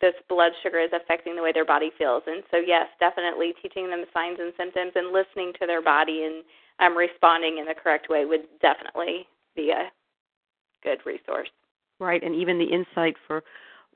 this 0.00 0.14
blood 0.28 0.52
sugar 0.62 0.80
is 0.80 0.90
affecting 0.92 1.36
the 1.36 1.42
way 1.42 1.52
their 1.52 1.64
body 1.64 1.90
feels. 1.96 2.22
And 2.26 2.42
so, 2.50 2.58
yes, 2.58 2.86
definitely 3.00 3.54
teaching 3.62 3.88
them 3.88 4.04
signs 4.12 4.38
and 4.40 4.52
symptoms 4.56 4.92
and 4.94 5.12
listening 5.12 5.52
to 5.60 5.66
their 5.66 5.82
body 5.82 6.24
and 6.24 6.44
um, 6.80 6.96
responding 6.96 7.58
in 7.58 7.66
the 7.66 7.74
correct 7.74 8.08
way 8.08 8.24
would 8.24 8.44
definitely 8.60 9.26
be 9.56 9.70
a 9.70 9.90
good 10.82 10.98
resource. 11.06 11.48
Right, 12.00 12.22
and 12.22 12.34
even 12.34 12.58
the 12.58 12.64
insight 12.64 13.14
for 13.26 13.42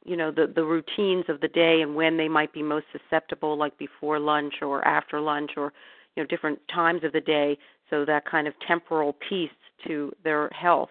you 0.05 0.17
know 0.17 0.31
the 0.31 0.51
the 0.55 0.65
routines 0.65 1.25
of 1.29 1.41
the 1.41 1.49
day 1.49 1.81
and 1.83 1.95
when 1.95 2.17
they 2.17 2.29
might 2.29 2.53
be 2.53 2.63
most 2.63 2.87
susceptible 2.93 3.57
like 3.57 3.77
before 3.79 4.19
lunch 4.19 4.55
or 4.63 4.87
after 4.87 5.21
lunch 5.21 5.53
or 5.57 5.73
you 6.17 6.23
know 6.23 6.27
different 6.27 6.59
times 6.73 7.05
of 7.05 7.13
the 7.13 7.21
day 7.21 7.57
so 7.91 8.05
that 8.05 8.25
kind 8.25 8.47
of 8.47 8.55
temporal 8.67 9.17
piece 9.29 9.51
to 9.87 10.13
their 10.25 10.49
health 10.51 10.91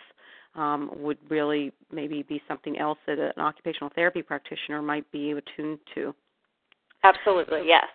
um, 0.56 0.90
would 0.98 1.18
really 1.30 1.72
maybe 1.92 2.24
be 2.24 2.42
something 2.48 2.78
else 2.80 2.98
that 3.06 3.20
an 3.20 3.42
occupational 3.42 3.92
therapy 3.94 4.22
practitioner 4.22 4.82
might 4.82 5.10
be 5.12 5.32
attuned 5.32 5.80
to. 5.94 6.14
Absolutely, 7.04 7.62
yes. 7.66 7.86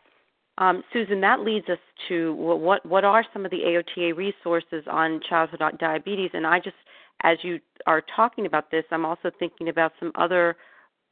Um, 0.58 0.84
Susan, 0.92 1.20
that 1.22 1.40
leads 1.40 1.68
us 1.68 1.78
to 2.08 2.34
what 2.34 2.84
what 2.86 3.04
are 3.04 3.24
some 3.32 3.44
of 3.44 3.50
the 3.50 3.58
AOTA 3.58 4.14
resources 4.14 4.84
on 4.90 5.20
childhood 5.28 5.62
diabetes? 5.78 6.30
And 6.34 6.46
I 6.46 6.60
just, 6.60 6.76
as 7.22 7.38
you 7.42 7.58
are 7.86 8.02
talking 8.14 8.46
about 8.46 8.70
this, 8.70 8.84
I'm 8.90 9.06
also 9.06 9.30
thinking 9.38 9.70
about 9.70 9.92
some 9.98 10.12
other 10.14 10.56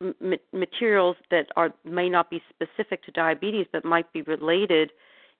m- 0.00 0.34
materials 0.52 1.16
that 1.30 1.46
are 1.56 1.72
may 1.84 2.08
not 2.08 2.30
be 2.30 2.42
specific 2.50 3.02
to 3.04 3.12
diabetes, 3.12 3.66
but 3.72 3.84
might 3.84 4.10
be 4.12 4.22
related 4.22 4.90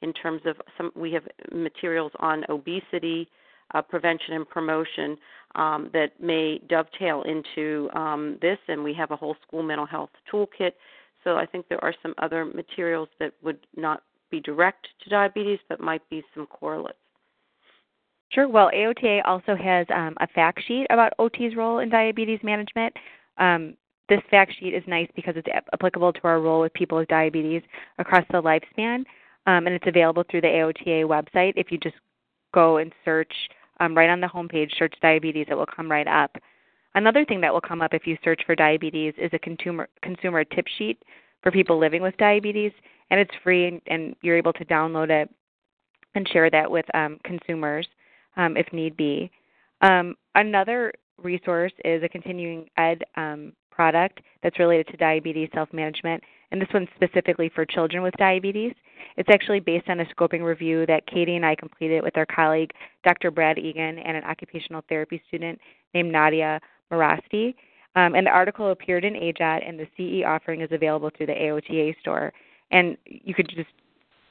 in 0.02 0.12
terms 0.12 0.42
of 0.46 0.56
some. 0.76 0.92
We 0.94 1.12
have 1.12 1.24
materials 1.52 2.12
on 2.20 2.44
obesity 2.48 3.28
uh, 3.74 3.82
prevention 3.82 4.34
and 4.34 4.48
promotion 4.48 5.16
um, 5.54 5.90
that 5.92 6.20
may 6.20 6.60
dovetail 6.68 7.22
into 7.22 7.88
um, 7.94 8.38
this, 8.40 8.58
and 8.68 8.82
we 8.82 8.94
have 8.94 9.10
a 9.10 9.16
whole 9.16 9.36
school 9.46 9.62
mental 9.62 9.86
health 9.86 10.10
toolkit. 10.32 10.72
So 11.24 11.36
I 11.36 11.46
think 11.46 11.68
there 11.68 11.82
are 11.84 11.94
some 12.02 12.14
other 12.18 12.44
materials 12.44 13.08
that 13.18 13.32
would 13.42 13.58
not 13.76 14.02
be 14.30 14.40
direct 14.40 14.88
to 15.02 15.10
diabetes, 15.10 15.58
but 15.68 15.80
might 15.80 16.08
be 16.08 16.22
some 16.34 16.46
correlates. 16.46 16.96
Sure. 18.30 18.48
Well, 18.48 18.70
AOTA 18.72 19.22
also 19.24 19.56
has 19.56 19.86
um, 19.92 20.14
a 20.20 20.26
fact 20.28 20.60
sheet 20.66 20.86
about 20.90 21.12
OT's 21.18 21.56
role 21.56 21.80
in 21.80 21.88
diabetes 21.88 22.38
management. 22.44 22.94
Um, 23.38 23.74
this 24.10 24.20
fact 24.30 24.52
sheet 24.58 24.74
is 24.74 24.82
nice 24.86 25.08
because 25.14 25.34
it's 25.36 25.48
applicable 25.72 26.12
to 26.12 26.20
our 26.24 26.40
role 26.40 26.60
with 26.60 26.74
people 26.74 26.98
with 26.98 27.08
diabetes 27.08 27.62
across 27.98 28.24
the 28.30 28.42
lifespan, 28.42 29.04
um, 29.46 29.66
and 29.66 29.68
it's 29.68 29.86
available 29.86 30.24
through 30.30 30.42
the 30.42 30.48
AOTA 30.48 31.04
website. 31.04 31.54
If 31.56 31.70
you 31.70 31.78
just 31.78 31.94
go 32.52 32.78
and 32.78 32.92
search 33.04 33.32
um, 33.78 33.96
right 33.96 34.10
on 34.10 34.20
the 34.20 34.26
homepage, 34.26 34.76
search 34.76 34.94
diabetes, 35.00 35.46
it 35.48 35.54
will 35.54 35.64
come 35.64 35.90
right 35.90 36.08
up. 36.08 36.36
Another 36.96 37.24
thing 37.24 37.40
that 37.40 37.52
will 37.52 37.60
come 37.60 37.80
up 37.80 37.94
if 37.94 38.06
you 38.06 38.18
search 38.24 38.42
for 38.44 38.56
diabetes 38.56 39.14
is 39.16 39.30
a 39.32 39.38
consumer 39.38 39.88
consumer 40.02 40.42
tip 40.44 40.66
sheet 40.76 41.00
for 41.40 41.52
people 41.52 41.78
living 41.78 42.02
with 42.02 42.16
diabetes, 42.16 42.72
and 43.10 43.20
it's 43.20 43.34
free, 43.44 43.68
and, 43.68 43.80
and 43.86 44.16
you're 44.22 44.36
able 44.36 44.52
to 44.54 44.64
download 44.64 45.08
it 45.10 45.30
and 46.16 46.28
share 46.28 46.50
that 46.50 46.68
with 46.68 46.84
um, 46.94 47.18
consumers 47.24 47.86
um, 48.36 48.56
if 48.56 48.70
need 48.72 48.96
be. 48.96 49.30
Um, 49.82 50.16
another 50.34 50.92
resource 51.16 51.72
is 51.84 52.02
a 52.02 52.08
continuing 52.08 52.68
ed 52.76 53.04
um, 53.16 53.52
product 53.70 54.20
that's 54.42 54.58
related 54.58 54.86
to 54.88 54.96
diabetes 54.96 55.48
self 55.54 55.72
management, 55.72 56.22
and 56.50 56.60
this 56.60 56.68
one's 56.72 56.88
specifically 56.94 57.50
for 57.54 57.64
children 57.64 58.02
with 58.02 58.14
diabetes. 58.18 58.72
It's 59.16 59.28
actually 59.32 59.60
based 59.60 59.88
on 59.88 60.00
a 60.00 60.04
scoping 60.06 60.42
review 60.42 60.86
that 60.86 61.06
Katie 61.06 61.36
and 61.36 61.46
I 61.46 61.54
completed 61.54 62.02
with 62.02 62.16
our 62.16 62.26
colleague, 62.26 62.72
Dr. 63.04 63.30
Brad 63.30 63.58
Egan, 63.58 63.98
and 63.98 64.16
an 64.16 64.24
occupational 64.24 64.82
therapy 64.88 65.22
student 65.28 65.58
named 65.94 66.12
Nadia 66.12 66.60
Marasti. 66.92 67.54
Um, 67.96 68.14
and 68.14 68.26
the 68.26 68.30
article 68.30 68.70
appeared 68.70 69.04
in 69.04 69.14
AJOT, 69.14 69.68
and 69.68 69.78
the 69.78 69.88
CE 69.96 70.24
offering 70.24 70.60
is 70.60 70.70
available 70.70 71.10
through 71.16 71.26
the 71.26 71.32
AOTA 71.32 71.98
store. 72.00 72.32
And 72.70 72.96
you 73.04 73.34
could 73.34 73.48
just 73.48 73.70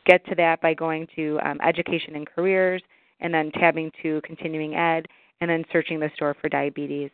get 0.05 0.25
to 0.27 0.35
that 0.35 0.61
by 0.61 0.73
going 0.73 1.07
to 1.15 1.39
um, 1.43 1.59
Education 1.61 2.15
and 2.15 2.27
Careers, 2.27 2.81
and 3.19 3.33
then 3.33 3.51
tabbing 3.51 3.91
to 4.01 4.21
Continuing 4.23 4.75
Ed, 4.75 5.07
and 5.41 5.49
then 5.49 5.65
searching 5.71 5.99
the 5.99 6.09
store 6.15 6.35
for 6.39 6.47
diabetes. 6.47 7.11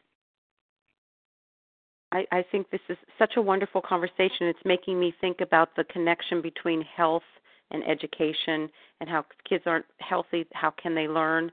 I, 2.15 2.25
I 2.31 2.45
think 2.49 2.69
this 2.69 2.81
is 2.87 2.97
such 3.19 3.33
a 3.35 3.41
wonderful 3.41 3.81
conversation. 3.81 4.47
It's 4.47 4.59
making 4.63 4.97
me 4.99 5.13
think 5.19 5.41
about 5.41 5.75
the 5.75 5.83
connection 5.83 6.41
between 6.41 6.81
health 6.81 7.23
and 7.71 7.83
education 7.85 8.69
and 9.01 9.09
how 9.09 9.25
kids 9.47 9.63
aren't 9.65 9.85
healthy, 9.99 10.45
how 10.53 10.71
can 10.71 10.95
they 10.95 11.09
learn? 11.09 11.51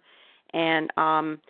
And 0.54 0.90
um, 0.96 1.40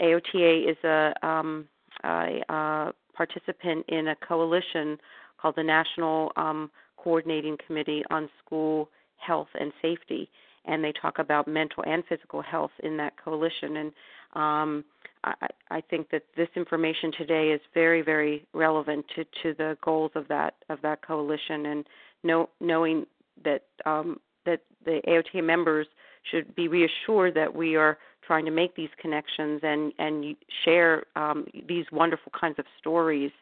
AOTA 0.00 0.70
is 0.70 0.76
a, 0.84 1.14
um, 1.26 1.66
a, 2.04 2.42
a 2.48 2.92
participant 3.14 3.86
in 3.88 4.08
a 4.08 4.16
coalition 4.16 4.98
called 5.40 5.56
the 5.56 5.64
National 5.64 6.30
um, 6.36 6.70
Coordinating 6.96 7.58
Committee 7.66 8.04
on 8.10 8.28
School 8.44 8.88
Health 9.16 9.48
and 9.58 9.72
Safety, 9.82 10.30
and 10.66 10.84
they 10.84 10.92
talk 10.92 11.18
about 11.18 11.48
mental 11.48 11.82
and 11.86 12.04
physical 12.08 12.40
health 12.40 12.70
in 12.84 12.96
that 12.98 13.14
coalition. 13.22 13.76
And 13.78 13.92
um, 14.34 14.84
I, 15.24 15.48
I 15.70 15.80
think 15.80 16.10
that 16.10 16.22
this 16.36 16.48
information 16.54 17.10
today 17.16 17.48
is 17.50 17.60
very, 17.72 18.02
very 18.02 18.46
relevant 18.52 19.06
to, 19.16 19.24
to 19.42 19.54
the 19.54 19.76
goals 19.82 20.12
of 20.14 20.28
that 20.28 20.54
of 20.68 20.80
that 20.82 21.02
coalition, 21.06 21.66
and 21.66 21.86
know, 22.22 22.48
knowing 22.60 23.06
that 23.44 23.64
um, 23.86 24.20
that 24.46 24.60
the 24.84 25.00
AOTA 25.08 25.42
members 25.42 25.86
should 26.30 26.54
be 26.54 26.68
reassured 26.68 27.34
that 27.34 27.54
we 27.54 27.76
are 27.76 27.98
trying 28.26 28.44
to 28.44 28.50
make 28.50 28.76
these 28.76 28.90
connections 29.00 29.60
and 29.62 29.92
and 29.98 30.36
share 30.64 31.04
um, 31.16 31.46
these 31.66 31.86
wonderful 31.92 32.32
kinds 32.38 32.58
of 32.58 32.66
stories 32.78 33.32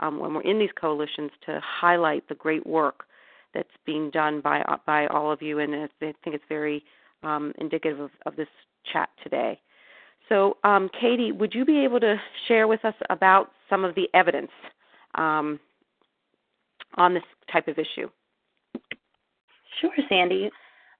um, 0.00 0.18
when 0.18 0.34
we're 0.34 0.42
in 0.42 0.58
these 0.58 0.70
coalitions 0.78 1.30
to 1.44 1.60
highlight 1.62 2.28
the 2.28 2.34
great 2.34 2.66
work 2.66 3.04
that's 3.54 3.68
being 3.84 4.10
done 4.10 4.40
by 4.40 4.62
by 4.86 5.06
all 5.08 5.30
of 5.30 5.42
you, 5.42 5.58
and 5.58 5.74
I 5.74 5.88
think 6.00 6.16
it's 6.26 6.44
very 6.48 6.84
um, 7.22 7.52
indicative 7.58 8.00
of, 8.00 8.10
of 8.24 8.36
this 8.36 8.48
chat 8.90 9.08
today. 9.22 9.60
So, 10.28 10.56
um, 10.64 10.90
Katie, 11.00 11.32
would 11.32 11.54
you 11.54 11.64
be 11.64 11.84
able 11.84 12.00
to 12.00 12.16
share 12.48 12.66
with 12.66 12.84
us 12.84 12.94
about 13.10 13.50
some 13.70 13.84
of 13.84 13.94
the 13.94 14.08
evidence 14.14 14.50
um, 15.14 15.60
on 16.96 17.14
this 17.14 17.22
type 17.52 17.68
of 17.68 17.78
issue? 17.78 18.08
Sure, 19.80 19.92
Sandy. 20.08 20.50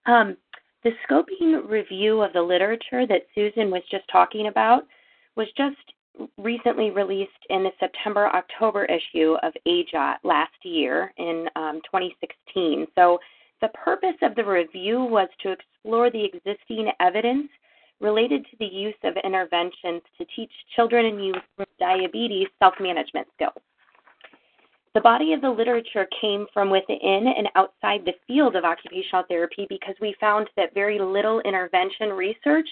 Um, 0.06 0.36
the 0.84 0.92
scoping 1.08 1.68
review 1.68 2.22
of 2.22 2.32
the 2.32 2.42
literature 2.42 3.06
that 3.06 3.26
Susan 3.34 3.70
was 3.70 3.82
just 3.90 4.04
talking 4.12 4.46
about 4.46 4.84
was 5.36 5.48
just 5.56 5.76
recently 6.38 6.90
released 6.90 7.30
in 7.50 7.64
the 7.64 7.70
September 7.80 8.28
October 8.28 8.84
issue 8.86 9.36
of 9.42 9.52
AJOT 9.66 10.16
last 10.22 10.54
year 10.62 11.12
in 11.18 11.46
um, 11.56 11.80
2016. 11.84 12.86
So, 12.94 13.18
the 13.62 13.68
purpose 13.68 14.16
of 14.20 14.34
the 14.34 14.44
review 14.44 15.02
was 15.02 15.28
to 15.42 15.50
explore 15.50 16.10
the 16.10 16.24
existing 16.24 16.90
evidence 17.00 17.48
related 18.00 18.44
to 18.44 18.56
the 18.59 18.66
use 18.66 18.94
of 19.04 19.14
interventions 19.24 20.02
to 20.18 20.26
teach 20.35 20.50
children 20.74 21.06
and 21.06 21.24
youth 21.24 21.42
with 21.59 21.68
diabetes 21.78 22.48
self 22.59 22.74
management 22.80 23.26
skills. 23.35 23.62
The 24.94 25.00
body 25.02 25.35
of 25.35 25.42
the 25.42 25.50
literature 25.50 26.09
came 26.20 26.46
from 26.54 26.70
within 26.70 27.26
and 27.37 27.48
outside 27.54 28.00
the 28.04 28.14
field 28.26 28.56
of 28.56 28.64
occupational 28.64 29.24
therapy 29.28 29.66
because 29.68 29.94
we 30.00 30.16
found 30.18 30.48
that 30.56 30.72
very 30.72 30.98
little 30.98 31.40
intervention 31.40 32.11
research 32.11 32.68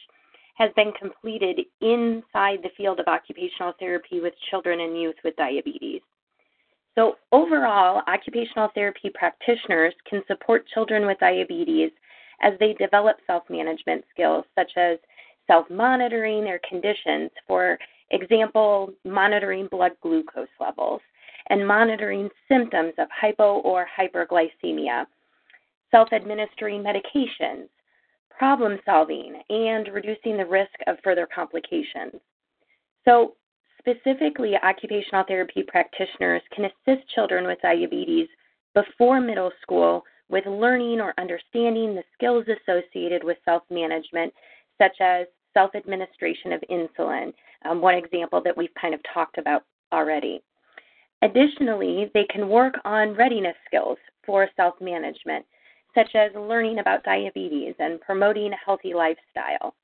has 0.55 0.71
been 0.75 0.93
completed 0.93 1.61
inside 1.81 2.61
the 2.63 2.71
field 2.77 3.01
of 3.01 3.09
occupational 3.09 3.75
therapy 3.79 4.21
with 4.21 4.33
children 4.51 4.81
and 4.81 4.99
youth 4.99 5.17
with 5.23 5.37
diabetes. 5.37 6.01
So, 6.95 7.17
overall, 7.33 8.03
occupational 8.07 8.71
therapy 8.75 9.11
practitioners 9.13 9.95
can 10.09 10.23
support 10.27 10.67
children 10.73 11.07
with 11.07 11.19
diabetes 11.19 11.91
as 12.41 12.53
they 12.61 12.73
develop 12.75 13.17
self 13.27 13.43
management 13.51 14.05
skills 14.11 14.45
such 14.55 14.71
as 14.77 14.99
self 15.47 15.69
monitoring 15.71 16.45
their 16.45 16.61
conditions, 16.69 17.31
for 17.47 17.79
example, 18.11 18.93
monitoring 19.05 19.69
blood 19.71 19.93
glucose 20.03 20.49
levels, 20.61 21.01
and 21.51 21.67
monitoring 21.67 22.29
symptoms 22.49 22.93
of 22.99 23.09
hypo 23.11 23.59
or 23.61 23.87
hyperglycemia, 23.99 25.07
self 25.91 26.09
administering 26.13 26.83
medications, 26.83 27.69
problem 28.37 28.79
solving, 28.85 29.41
and 29.49 29.89
reducing 29.89 30.37
the 30.37 30.47
risk 30.47 30.73
of 30.87 30.97
further 31.05 31.29
complications. 31.33 32.21
So, 33.05 33.35
specifically, 33.79 34.55
occupational 34.63 35.25
therapy 35.29 35.63
practitioners 35.67 36.43
can 36.55 36.65
assist 36.65 37.09
children 37.15 37.47
with 37.47 37.61
diabetes 37.61 38.29
before 38.75 39.21
middle 39.21 39.53
school 39.63 40.03
with 40.29 40.47
learning 40.47 41.01
or 41.01 41.15
understanding 41.19 41.95
the 41.95 42.03
skills 42.15 42.47
associated 42.49 43.23
with 43.23 43.37
self 43.45 43.63
management 43.71 44.33
such 44.81 45.01
as 45.01 45.27
self 45.53 45.75
administration 45.75 46.53
of 46.53 46.63
insulin, 46.71 47.33
um, 47.65 47.81
one 47.81 47.95
example 47.95 48.41
that 48.43 48.57
we've 48.57 48.75
kind 48.81 48.95
of 48.95 49.01
talked 49.13 49.39
about 49.39 49.65
already. 49.93 50.43
Additionally, 51.23 52.11
they 52.13 52.25
can 52.25 52.49
work 52.49 52.75
on 52.85 53.15
readiness 53.15 53.57
skills 53.67 53.99
for 54.27 54.49
self 54.57 54.75
management, 54.81 55.45
such 55.95 56.15
as 56.15 56.31
learning 56.35 56.81
about 56.81 57.05
diabetes 57.05 57.75
and 57.79 58.01
promoting 58.01 58.53
a 58.53 58.65
healthy 58.65 58.93
lifestyle. 58.95 59.75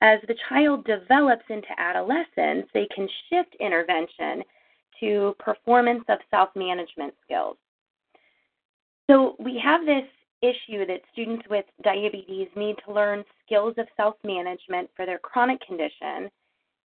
As 0.00 0.18
the 0.26 0.36
child 0.48 0.84
develops 0.84 1.44
into 1.48 1.68
adolescence, 1.78 2.66
they 2.74 2.88
can 2.94 3.08
shift 3.28 3.54
intervention 3.60 4.42
to 5.00 5.34
performance 5.38 6.04
of 6.08 6.18
self 6.30 6.50
management 6.56 7.14
skills. 7.24 7.56
So 9.10 9.36
we 9.38 9.60
have 9.62 9.84
this 9.84 10.04
issue 10.42 10.84
that 10.86 11.00
students 11.12 11.44
with 11.48 11.64
diabetes 11.82 12.48
need 12.56 12.76
to 12.84 12.92
learn 12.92 13.24
skills 13.46 13.74
of 13.78 13.86
self 13.96 14.16
management 14.24 14.90
for 14.96 15.06
their 15.06 15.18
chronic 15.18 15.60
condition 15.60 16.30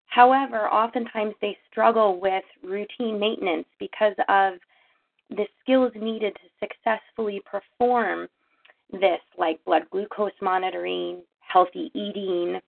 However, 0.07 0.67
oftentimes 0.69 1.35
they 1.41 1.57
struggle 1.69 2.19
with 2.19 2.43
routine 2.63 3.19
maintenance 3.19 3.67
because 3.77 4.15
of 4.29 4.55
the 5.29 5.45
skills 5.61 5.91
needed 5.95 6.35
to 6.35 6.67
successfully 6.67 7.41
perform 7.45 8.27
this, 8.91 9.19
like 9.37 9.63
blood 9.65 9.83
glucose 9.91 10.31
monitoring, 10.41 11.21
healthy 11.41 11.91
eating, 11.93 12.59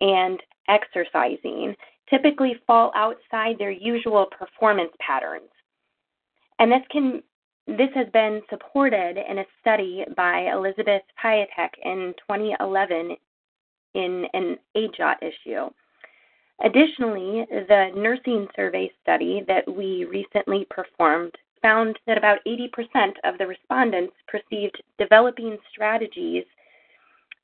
and 0.00 0.42
exercising, 0.68 1.76
typically 2.10 2.60
fall 2.66 2.92
outside 2.96 3.56
their 3.58 3.70
usual 3.70 4.26
performance 4.26 4.90
patterns. 4.98 5.50
And 6.58 6.70
this 6.70 6.82
can 6.90 7.22
this 7.66 7.90
has 7.94 8.06
been 8.12 8.42
supported 8.50 9.16
in 9.16 9.38
a 9.38 9.46
study 9.60 10.04
by 10.16 10.50
Elizabeth 10.52 11.02
Pyatak 11.22 11.70
in 11.82 12.14
2011 12.28 13.16
in 13.94 14.26
an 14.34 14.58
AJOT 14.76 15.16
issue. 15.22 15.70
Additionally, 16.62 17.46
the 17.50 17.90
nursing 17.96 18.46
survey 18.54 18.90
study 19.02 19.42
that 19.48 19.66
we 19.66 20.04
recently 20.04 20.66
performed 20.70 21.32
found 21.62 21.98
that 22.06 22.18
about 22.18 22.38
80% 22.46 23.14
of 23.24 23.38
the 23.38 23.46
respondents 23.46 24.14
perceived 24.28 24.80
developing 24.98 25.56
strategies 25.72 26.44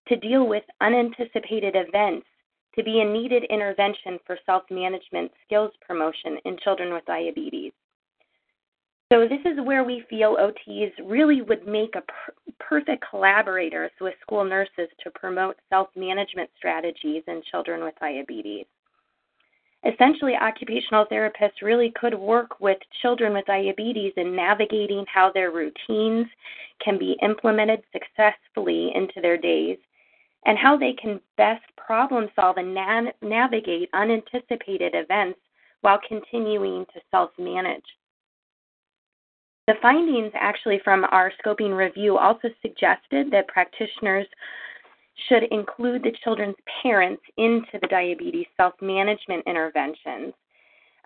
to 0.08 0.16
deal 0.16 0.46
with 0.46 0.64
unanticipated 0.80 1.74
events 1.74 2.26
to 2.74 2.84
be 2.84 3.00
a 3.00 3.04
needed 3.04 3.44
intervention 3.50 4.18
for 4.26 4.38
self 4.46 4.62
management 4.70 5.30
skills 5.44 5.72
promotion 5.86 6.36
in 6.44 6.58
children 6.62 6.92
with 6.92 7.04
diabetes. 7.06 7.72
So, 9.12 9.26
this 9.26 9.40
is 9.44 9.58
where 9.64 9.82
we 9.82 10.04
feel 10.08 10.36
OTs 10.36 10.92
really 11.04 11.42
would 11.42 11.66
make 11.66 11.96
a 11.96 12.02
per- 12.02 12.34
perfect 12.60 13.04
collaborators 13.10 13.90
with 14.00 14.14
school 14.22 14.44
nurses 14.44 14.88
to 15.02 15.10
promote 15.10 15.56
self 15.68 15.88
management 15.96 16.48
strategies 16.56 17.24
in 17.26 17.42
children 17.50 17.82
with 17.82 17.94
diabetes. 17.98 18.66
Essentially, 19.84 20.34
occupational 20.36 21.06
therapists 21.06 21.62
really 21.62 21.90
could 21.98 22.14
work 22.14 22.60
with 22.60 22.78
children 23.02 23.32
with 23.32 23.46
diabetes 23.46 24.12
in 24.16 24.36
navigating 24.36 25.04
how 25.12 25.32
their 25.32 25.50
routines 25.50 26.26
can 26.84 26.96
be 26.96 27.16
implemented 27.22 27.82
successfully 27.92 28.92
into 28.94 29.20
their 29.20 29.38
days 29.38 29.78
and 30.44 30.56
how 30.56 30.76
they 30.76 30.92
can 30.92 31.20
best 31.36 31.64
problem 31.76 32.28
solve 32.36 32.58
and 32.58 32.74
na- 32.74 33.10
navigate 33.22 33.88
unanticipated 33.92 34.94
events 34.94 35.40
while 35.80 35.98
continuing 36.06 36.84
to 36.94 37.00
self 37.10 37.30
manage. 37.38 37.84
The 39.70 39.76
findings 39.80 40.32
actually 40.34 40.80
from 40.82 41.04
our 41.12 41.30
scoping 41.40 41.76
review 41.76 42.18
also 42.18 42.48
suggested 42.60 43.30
that 43.30 43.46
practitioners 43.46 44.26
should 45.28 45.44
include 45.52 46.02
the 46.02 46.10
children's 46.24 46.56
parents 46.82 47.22
into 47.36 47.78
the 47.80 47.86
diabetes 47.86 48.46
self 48.56 48.74
management 48.82 49.44
interventions 49.46 50.34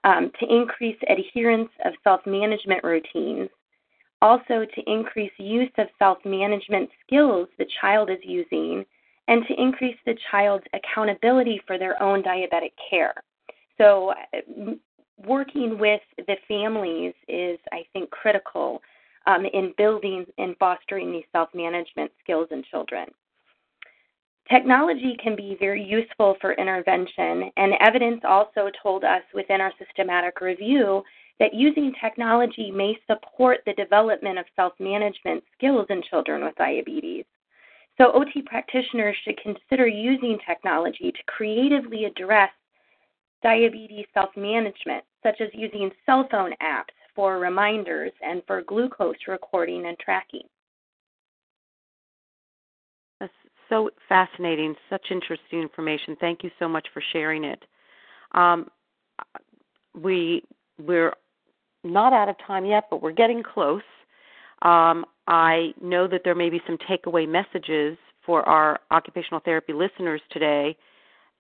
um, 0.05 0.33
to 0.40 0.46
increase 0.50 0.96
adherence 1.11 1.68
of 1.85 1.92
self 2.03 2.22
management 2.24 2.83
routines, 2.83 3.50
also 4.22 4.64
to 4.64 4.90
increase 4.90 5.33
use 5.37 5.72
of 5.77 5.88
self 5.98 6.16
management 6.24 6.88
skills 7.07 7.48
the 7.59 7.66
child 7.83 8.09
is 8.09 8.16
using, 8.22 8.83
and 9.29 9.46
to 9.46 9.61
increase 9.61 9.98
the 10.07 10.16
child's 10.31 10.64
accountability 10.72 11.61
for 11.66 11.77
their 11.77 12.03
own 12.03 12.22
diabetic 12.22 12.72
care. 12.88 13.12
So, 13.77 14.14
working 15.16 15.79
with 15.79 16.00
the 16.16 16.37
families 16.48 17.14
is, 17.29 17.59
I 17.72 17.85
think, 17.92 18.11
critical 18.11 18.83
um, 19.27 19.44
in 19.46 19.72
building 19.77 20.27
and 20.38 20.57
fostering 20.59 21.12
these 21.12 21.24
self 21.33 21.48
management 21.55 22.11
skills 22.22 22.48
in 22.50 22.62
children. 22.70 23.07
Technology 24.50 25.16
can 25.22 25.35
be 25.35 25.57
very 25.59 25.83
useful 25.83 26.37
for 26.40 26.53
intervention, 26.53 27.50
and 27.57 27.72
evidence 27.81 28.20
also 28.29 28.70
told 28.83 29.03
us 29.03 29.22
within 29.33 29.61
our 29.61 29.72
systematic 29.79 30.40
review 30.42 31.03
that 31.40 31.55
using 31.55 31.92
technology 32.00 32.70
may 32.70 32.96
support 33.07 33.61
the 33.64 33.72
development 33.74 34.38
of 34.38 34.44
self 34.55 34.74
management 34.79 35.42
skills 35.57 35.87
in 35.88 36.03
children 36.11 36.44
with 36.44 36.55
diabetes. 36.57 37.24
So, 37.96 38.12
OT 38.12 38.42
practitioners 38.42 39.16
should 39.24 39.40
consider 39.40 39.87
using 39.87 40.38
technology 40.46 41.11
to 41.11 41.22
creatively 41.27 42.05
address 42.05 42.50
diabetes 43.45 44.07
self 44.13 44.31
management, 44.37 45.05
such 45.23 45.41
as 45.41 45.49
using 45.53 45.91
cell 46.05 46.27
phone 46.31 46.53
apps 46.61 46.95
for 47.15 47.39
reminders 47.39 48.11
and 48.23 48.43
for 48.47 48.63
glucose 48.63 49.15
recording 49.29 49.87
and 49.87 49.97
tracking. 49.99 50.43
That's 53.21 53.33
so 53.69 53.91
fascinating, 54.09 54.75
such 54.91 55.07
interesting 55.11 55.61
information. 55.61 56.17
Thank 56.19 56.43
you 56.43 56.51
so 56.59 56.69
much 56.69 56.89
for 56.93 57.03
sharing 57.13 57.45
it. 57.45 57.63
Um, 58.33 58.67
we 59.95 60.43
we're 60.85 61.13
not 61.85 62.13
out 62.13 62.29
of 62.29 62.37
time 62.47 62.65
yet, 62.65 62.85
but 62.91 63.03
we're 63.03 63.13
getting 63.13 63.43
close. 63.43 63.83
Um, 64.63 65.05
I 65.29 65.73
know 65.81 66.09
that 66.09 66.23
there 66.25 66.35
may 66.35 66.51
be 66.51 66.61
some 66.67 66.79
takeaway 66.91 67.29
messages 67.29 67.97
for 68.27 68.43
our 68.49 68.81
occupational 68.91 69.41
therapy 69.45 69.75
listeners 69.75 70.21
today 70.31 70.77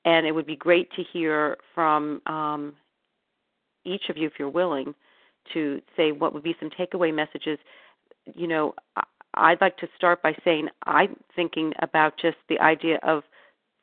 and 0.04 0.26
it 0.26 0.32
would 0.32 0.46
be 0.46 0.56
great 0.56 0.90
to 0.92 1.02
hear 1.02 1.56
from 1.74 2.20
um, 2.26 2.74
each 3.84 4.08
of 4.08 4.16
you, 4.16 4.26
if 4.26 4.34
you're 4.38 4.48
willing, 4.48 4.94
to 5.52 5.80
say 5.96 6.12
what 6.12 6.32
would 6.32 6.42
be 6.42 6.56
some 6.60 6.70
takeaway 6.70 7.14
messages. 7.14 7.58
You 8.34 8.46
know, 8.46 8.74
I'd 9.34 9.60
like 9.60 9.76
to 9.78 9.88
start 9.96 10.22
by 10.22 10.36
saying 10.44 10.68
I'm 10.84 11.16
thinking 11.34 11.72
about 11.80 12.14
just 12.20 12.36
the 12.48 12.58
idea 12.60 12.98
of 13.02 13.22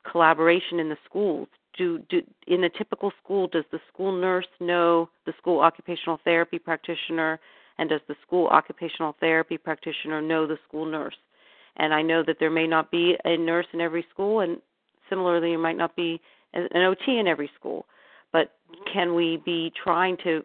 collaboration 0.09 0.79
in 0.79 0.89
the 0.89 0.97
schools. 1.05 1.47
Do, 1.77 1.99
do 2.09 2.21
in 2.47 2.63
a 2.63 2.69
typical 2.69 3.11
school, 3.23 3.47
does 3.47 3.63
the 3.71 3.79
school 3.91 4.11
nurse 4.11 4.47
know 4.59 5.09
the 5.25 5.33
school 5.37 5.59
occupational 5.59 6.19
therapy 6.23 6.59
practitioner, 6.59 7.39
and 7.77 7.89
does 7.89 8.01
the 8.07 8.15
school 8.25 8.47
occupational 8.47 9.15
therapy 9.19 9.57
practitioner 9.57 10.21
know 10.21 10.45
the 10.45 10.57
school 10.67 10.85
nurse? 10.85 11.15
And 11.77 11.93
I 11.93 12.01
know 12.01 12.23
that 12.27 12.37
there 12.39 12.51
may 12.51 12.67
not 12.67 12.91
be 12.91 13.15
a 13.23 13.37
nurse 13.37 13.67
in 13.71 13.79
every 13.79 14.05
school, 14.11 14.41
and 14.41 14.57
similarly, 15.11 15.49
there 15.49 15.59
might 15.59 15.77
not 15.77 15.95
be 15.95 16.19
an 16.53 16.67
OT 16.73 17.19
in 17.19 17.27
every 17.27 17.51
school, 17.59 17.85
but 18.33 18.53
can 18.91 19.13
we 19.13 19.41
be 19.45 19.71
trying 19.83 20.17
to 20.23 20.43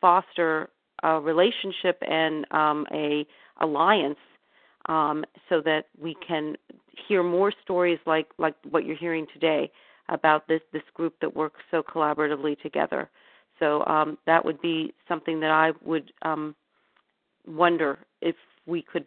foster 0.00 0.70
a 1.02 1.20
relationship 1.20 1.98
and 2.02 2.50
um, 2.52 2.86
a 2.92 3.26
alliance 3.60 4.18
um, 4.88 5.24
so 5.48 5.60
that 5.62 5.84
we 6.00 6.16
can 6.26 6.56
hear 7.08 7.22
more 7.22 7.52
stories 7.62 7.98
like 8.06 8.26
like 8.38 8.54
what 8.70 8.84
you're 8.84 8.96
hearing 8.96 9.26
today 9.32 9.70
about 10.08 10.48
this 10.48 10.60
this 10.72 10.82
group 10.94 11.14
that 11.20 11.34
works 11.34 11.60
so 11.70 11.82
collaboratively 11.82 12.60
together. 12.60 13.08
So 13.58 13.84
um, 13.86 14.18
that 14.26 14.44
would 14.44 14.60
be 14.60 14.94
something 15.06 15.40
that 15.40 15.50
I 15.50 15.72
would 15.84 16.12
um, 16.22 16.54
wonder 17.46 17.98
if 18.22 18.34
we 18.66 18.82
could, 18.82 19.04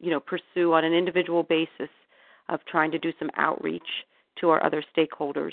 you 0.00 0.10
know, 0.10 0.20
pursue 0.20 0.72
on 0.72 0.84
an 0.84 0.94
individual 0.94 1.42
basis 1.42 1.90
of 2.50 2.60
trying 2.66 2.90
to 2.90 2.98
do 2.98 3.12
some 3.18 3.30
outreach 3.36 3.82
to 4.40 4.50
our 4.50 4.62
other 4.64 4.82
stakeholders. 4.96 5.52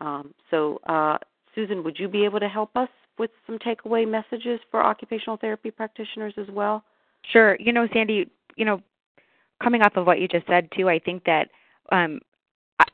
Um, 0.00 0.34
so, 0.50 0.80
uh, 0.88 1.18
Susan, 1.54 1.84
would 1.84 1.98
you 1.98 2.08
be 2.08 2.24
able 2.24 2.40
to 2.40 2.48
help 2.48 2.76
us 2.76 2.88
with 3.18 3.30
some 3.46 3.58
takeaway 3.58 4.08
messages 4.08 4.60
for 4.70 4.82
occupational 4.82 5.36
therapy 5.36 5.70
practitioners 5.70 6.34
as 6.36 6.46
well? 6.50 6.82
Sure. 7.32 7.56
You 7.60 7.72
know, 7.72 7.86
Sandy, 7.92 8.28
you 8.56 8.64
know, 8.64 8.80
coming 9.62 9.82
off 9.82 9.96
of 9.96 10.06
what 10.06 10.20
you 10.20 10.28
just 10.28 10.46
said 10.46 10.68
too, 10.76 10.88
I 10.88 10.98
think 10.98 11.24
that 11.24 11.48
um, 11.90 12.20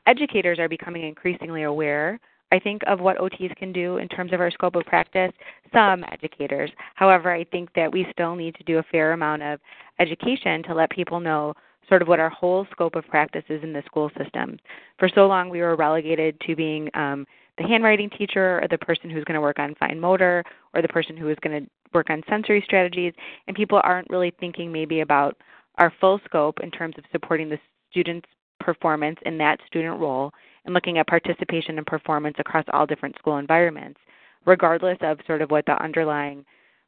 educators 0.05 0.59
are 0.59 0.69
becoming 0.69 1.03
increasingly 1.03 1.63
aware 1.63 2.19
I 2.51 2.59
think, 2.59 2.81
of 2.87 2.99
what 2.99 3.17
OTs 3.17 3.55
can 3.55 3.71
do 3.71 3.97
in 3.97 4.07
terms 4.07 4.33
of 4.33 4.39
our 4.39 4.49
scope 4.49 4.75
of 4.75 4.85
practice, 4.85 5.31
some 5.71 6.03
educators. 6.11 6.71
However, 6.95 7.31
I 7.31 7.43
think 7.43 7.71
that 7.75 7.91
we 7.91 8.07
still 8.11 8.35
need 8.35 8.55
to 8.55 8.63
do 8.63 8.79
a 8.79 8.83
fair 8.91 9.11
amount 9.11 9.43
of 9.43 9.59
education 9.99 10.63
to 10.63 10.73
let 10.73 10.89
people 10.89 11.19
know 11.19 11.53
sort 11.87 12.01
of 12.01 12.07
what 12.07 12.19
our 12.19 12.29
whole 12.29 12.67
scope 12.71 12.95
of 12.95 13.07
practice 13.07 13.43
is 13.49 13.63
in 13.63 13.73
the 13.73 13.83
school 13.85 14.11
system. 14.17 14.57
For 14.97 15.09
so 15.09 15.27
long, 15.27 15.49
we 15.49 15.61
were 15.61 15.75
relegated 15.75 16.39
to 16.41 16.55
being 16.55 16.89
um, 16.93 17.25
the 17.57 17.63
handwriting 17.63 18.09
teacher 18.09 18.59
or 18.61 18.67
the 18.69 18.77
person 18.77 19.09
who's 19.09 19.23
going 19.23 19.35
to 19.35 19.41
work 19.41 19.59
on 19.59 19.75
fine 19.75 19.99
motor 19.99 20.43
or 20.73 20.81
the 20.81 20.87
person 20.87 21.17
who 21.17 21.29
is 21.29 21.37
going 21.41 21.63
to 21.63 21.69
work 21.93 22.09
on 22.09 22.23
sensory 22.29 22.61
strategies, 22.65 23.13
and 23.47 23.55
people 23.55 23.81
aren't 23.83 24.09
really 24.09 24.31
thinking 24.39 24.71
maybe 24.71 25.01
about 25.01 25.35
our 25.77 25.91
full 25.99 26.19
scope 26.25 26.59
in 26.61 26.69
terms 26.69 26.95
of 26.97 27.03
supporting 27.11 27.49
the 27.49 27.59
student's 27.89 28.27
performance 28.59 29.17
in 29.25 29.37
that 29.37 29.59
student 29.65 29.99
role 29.99 30.31
and 30.65 30.73
looking 30.73 30.97
at 30.97 31.07
participation 31.07 31.77
and 31.77 31.87
performance 31.87 32.35
across 32.37 32.65
all 32.71 32.85
different 32.85 33.17
school 33.17 33.37
environments, 33.37 33.99
regardless 34.45 34.97
of 35.01 35.17
sort 35.25 35.41
of 35.41 35.49
what 35.49 35.65
the 35.65 35.81
underlying 35.81 36.45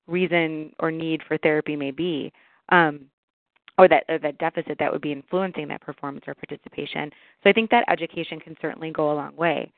reason 0.08 0.72
or 0.80 0.92
need 0.92 1.22
for 1.28 1.38
therapy 1.38 1.76
may 1.76 1.92
be. 1.92 2.32
Um, 2.70 3.06
or 3.78 3.88
that 3.88 4.04
or 4.10 4.20
that 4.20 4.38
deficit 4.38 4.78
that 4.80 4.92
would 4.92 5.02
be 5.02 5.12
influencing 5.12 5.68
that 5.68 5.82
performance 5.82 6.26
or 6.28 6.36
participation. 6.36 7.12
So 7.44 7.50
I 7.50 7.54
think 7.54 7.70
that 7.72 7.86
education 7.90 8.40
can 8.40 8.56
certainly 8.62 8.92
go 8.92 9.12
a 9.12 9.16
long 9.16 9.36
way. 9.36 9.72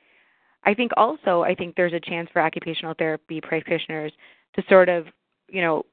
I 0.65 0.73
think 0.73 0.91
also 0.97 1.43
I 1.43 1.55
think 1.55 1.75
there's 1.75 1.93
a 1.93 1.99
chance 1.99 2.29
for 2.31 2.41
occupational 2.41 2.95
therapy 2.97 3.41
practitioners 3.41 4.11
to 4.55 4.63
sort 4.69 4.89
of, 4.89 5.07
you 5.49 5.61
know, 5.61 5.83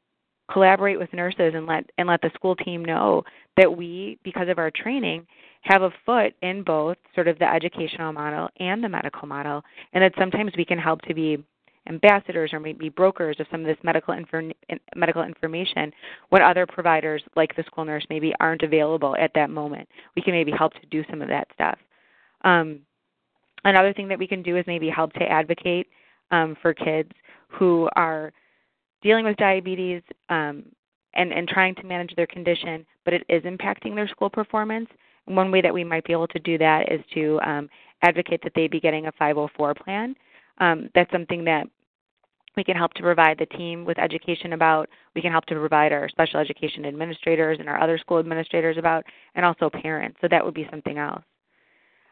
collaborate 0.52 0.98
with 0.98 1.12
nurses 1.12 1.52
and 1.54 1.66
let 1.66 1.88
and 1.98 2.08
let 2.08 2.20
the 2.22 2.30
school 2.34 2.56
team 2.56 2.84
know 2.84 3.22
that 3.56 3.76
we 3.76 4.18
because 4.24 4.48
of 4.48 4.58
our 4.58 4.70
training 4.70 5.26
have 5.62 5.82
a 5.82 5.90
foot 6.06 6.32
in 6.42 6.62
both 6.62 6.96
sort 7.14 7.28
of 7.28 7.38
the 7.38 7.44
educational 7.44 8.12
model 8.12 8.48
and 8.58 8.82
the 8.82 8.88
medical 8.88 9.28
model, 9.28 9.62
and 9.92 10.02
that 10.02 10.12
sometimes 10.18 10.52
we 10.56 10.64
can 10.64 10.78
help 10.78 11.02
to 11.02 11.14
be 11.14 11.44
ambassadors 11.90 12.52
or 12.52 12.60
maybe 12.60 12.88
brokers 12.88 13.36
of 13.40 13.46
some 13.50 13.60
of 13.60 13.66
this 13.66 13.76
medical 13.82 14.14
infor- 14.14 14.54
medical 14.94 15.22
information 15.22 15.92
when 16.28 16.42
other 16.42 16.66
providers 16.66 17.22
like 17.36 17.54
the 17.56 17.64
school 17.64 17.84
nurse 17.84 18.06
maybe 18.08 18.32
aren't 18.40 18.62
available 18.62 19.16
at 19.16 19.32
that 19.34 19.50
moment. 19.50 19.88
We 20.16 20.22
can 20.22 20.32
maybe 20.32 20.52
help 20.52 20.72
to 20.74 20.86
do 20.90 21.04
some 21.10 21.20
of 21.20 21.28
that 21.28 21.48
stuff. 21.52 21.78
Um, 22.44 22.80
another 23.64 23.92
thing 23.92 24.08
that 24.08 24.18
we 24.18 24.26
can 24.26 24.42
do 24.42 24.56
is 24.56 24.64
maybe 24.66 24.88
help 24.88 25.12
to 25.14 25.24
advocate 25.24 25.88
um, 26.30 26.56
for 26.62 26.72
kids 26.72 27.10
who 27.48 27.88
are 27.96 28.32
dealing 29.02 29.24
with 29.24 29.36
diabetes 29.36 30.02
um, 30.28 30.64
and, 31.14 31.32
and 31.32 31.48
trying 31.48 31.74
to 31.74 31.82
manage 31.84 32.14
their 32.14 32.26
condition, 32.26 32.86
but 33.04 33.12
it 33.14 33.24
is 33.28 33.42
impacting 33.42 33.94
their 33.94 34.08
school 34.08 34.30
performance. 34.30 34.88
One 35.26 35.50
way 35.50 35.60
that 35.60 35.74
we 35.74 35.84
might 35.84 36.04
be 36.04 36.12
able 36.12 36.28
to 36.28 36.38
do 36.38 36.56
that 36.58 36.92
is 36.92 37.00
to 37.14 37.40
um, 37.44 37.68
advocate 38.02 38.40
that 38.42 38.52
they 38.54 38.68
be 38.68 38.80
getting 38.80 39.06
a 39.06 39.12
504 39.12 39.74
plan. 39.74 40.14
Um, 40.58 40.88
that's 40.94 41.10
something 41.10 41.44
that 41.44 41.66
we 42.56 42.64
can 42.64 42.76
help 42.76 42.92
to 42.94 43.02
provide 43.02 43.38
the 43.38 43.46
team 43.46 43.84
with 43.84 43.98
education 43.98 44.52
about. 44.52 44.88
We 45.14 45.22
can 45.22 45.32
help 45.32 45.46
to 45.46 45.54
provide 45.54 45.92
our 45.92 46.08
special 46.08 46.40
education 46.40 46.84
administrators 46.84 47.58
and 47.60 47.68
our 47.68 47.80
other 47.80 47.98
school 47.98 48.18
administrators 48.18 48.76
about, 48.76 49.04
and 49.34 49.44
also 49.44 49.70
parents. 49.70 50.18
So 50.20 50.28
that 50.30 50.44
would 50.44 50.54
be 50.54 50.66
something 50.70 50.98
else. 50.98 51.22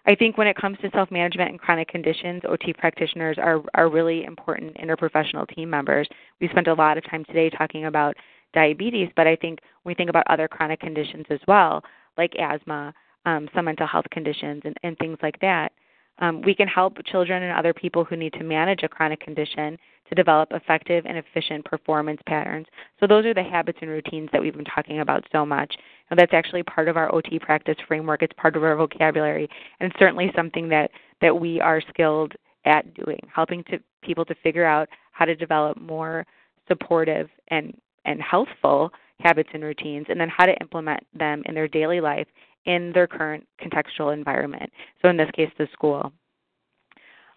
I 0.07 0.15
think 0.15 0.39
when 0.39 0.47
it 0.47 0.57
comes 0.57 0.79
to 0.79 0.91
self 0.91 1.11
management 1.11 1.51
and 1.51 1.61
chronic 1.61 1.89
conditions, 1.89 2.43
OT 2.49 2.73
practitioners 2.73 3.37
are, 3.39 3.63
are 3.75 3.91
really 3.91 4.25
important 4.25 4.77
interprofessional 4.79 5.47
team 5.55 5.69
members. 5.69 6.09
We 6.41 6.49
spent 6.49 6.69
a 6.69 6.75
lot 6.75 6.97
of 6.97 7.05
time 7.11 7.25
today 7.27 7.51
talking 7.51 7.85
about 7.85 8.15
diabetes, 8.55 9.11
but 9.17 9.27
I 9.27 9.37
think 9.37 9.59
we 9.85 9.95
think 9.95 10.09
about 10.09 10.25
other 10.31 10.49
chronic 10.49 10.81
conditions 10.81 11.27
as 11.31 11.41
well, 11.47 11.85
like 12.17 12.35
asthma, 12.37 12.95
um, 13.27 13.49
some 13.55 13.67
mental 13.67 13.87
health 13.87 14.07
conditions, 14.11 14.63
and, 14.65 14.77
and 14.83 14.97
things 14.99 15.19
like 15.23 15.39
that, 15.41 15.73
um, 16.21 16.43
we 16.43 16.55
can 16.55 16.69
help 16.69 16.97
children 17.05 17.43
and 17.43 17.57
other 17.57 17.73
people 17.73 18.05
who 18.05 18.17
need 18.17 18.33
to 18.35 18.45
manage 18.45 18.83
a 18.83 18.89
chronic 18.89 19.21
condition 19.21 19.79
to 20.09 20.15
develop 20.15 20.49
effective 20.53 21.05
and 21.07 21.19
efficient 21.19 21.65
performance 21.65 22.21
patterns. 22.27 22.67
So, 22.99 23.07
those 23.07 23.27
are 23.27 23.35
the 23.35 23.43
habits 23.43 23.79
and 23.83 23.91
routines 23.91 24.29
that 24.33 24.41
we've 24.41 24.57
been 24.57 24.65
talking 24.65 25.01
about 25.01 25.25
so 25.31 25.45
much. 25.45 25.75
And 26.11 26.19
that's 26.19 26.33
actually 26.33 26.63
part 26.63 26.89
of 26.89 26.97
our 26.97 27.15
OT 27.15 27.39
practice 27.39 27.77
framework. 27.87 28.23
It's 28.23 28.33
part 28.37 28.57
of 28.57 28.65
our 28.65 28.77
vocabulary, 28.77 29.49
and 29.81 29.93
certainly 29.99 30.33
something 30.35 30.69
that, 30.71 30.91
that 31.21 31.39
we 31.39 31.61
are 31.61 31.83
skilled 31.89 32.33
at 32.65 32.93
doing, 32.95 33.21
helping 33.33 33.63
to 33.65 33.79
people 34.03 34.25
to 34.25 34.35
figure 34.37 34.65
out 34.65 34.89
how 35.13 35.25
to 35.25 35.35
develop 35.35 35.79
more 35.81 36.27
supportive 36.67 37.29
and, 37.49 37.77
and 38.05 38.21
healthful 38.21 38.91
habits 39.21 39.51
and 39.53 39.65
routines, 39.65 40.07
and 40.09 40.21
then 40.21 40.29
how 40.29 40.47
to 40.47 40.57
implement 40.61 41.01
them 41.13 41.43
in 41.47 41.55
their 41.55 41.69
daily 41.69 42.01
life 42.01 42.27
in 42.69 42.93
their 42.93 43.07
current 43.07 43.45
contextual 43.61 44.13
environment. 44.13 44.71
So, 45.01 45.09
in 45.09 45.17
this 45.17 45.31
case, 45.33 45.51
the 45.59 45.67
school. 45.73 46.13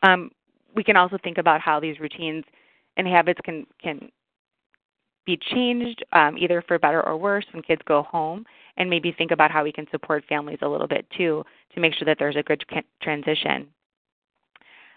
Um, 0.04 0.30
we 0.76 0.84
can 0.84 0.98
also 0.98 1.18
think 1.24 1.38
about 1.38 1.62
how 1.62 1.80
these 1.80 2.00
routines 2.00 2.44
and 2.98 3.08
habits 3.08 3.40
can 3.44 3.66
can 3.82 4.12
be 5.26 5.38
changed 5.38 6.04
um, 6.14 6.38
either 6.38 6.64
for 6.68 6.78
better 6.80 7.06
or 7.06 7.16
worse 7.16 7.46
when 7.54 7.64
kids 7.64 7.82
go 7.86 8.04
home, 8.04 8.44
and 8.78 8.90
maybe 8.90 9.12
think 9.12 9.32
about 9.32 9.52
how 9.52 9.64
we 9.64 9.72
can 9.72 9.88
support 9.90 10.24
families 10.28 10.60
a 10.62 10.68
little 10.68 10.88
bit 10.88 11.06
too 11.18 11.44
to 11.74 11.80
make 11.80 11.94
sure 11.94 12.06
that 12.06 12.18
there's 12.20 12.36
a 12.36 12.44
good 12.44 12.64
transition. 13.02 13.68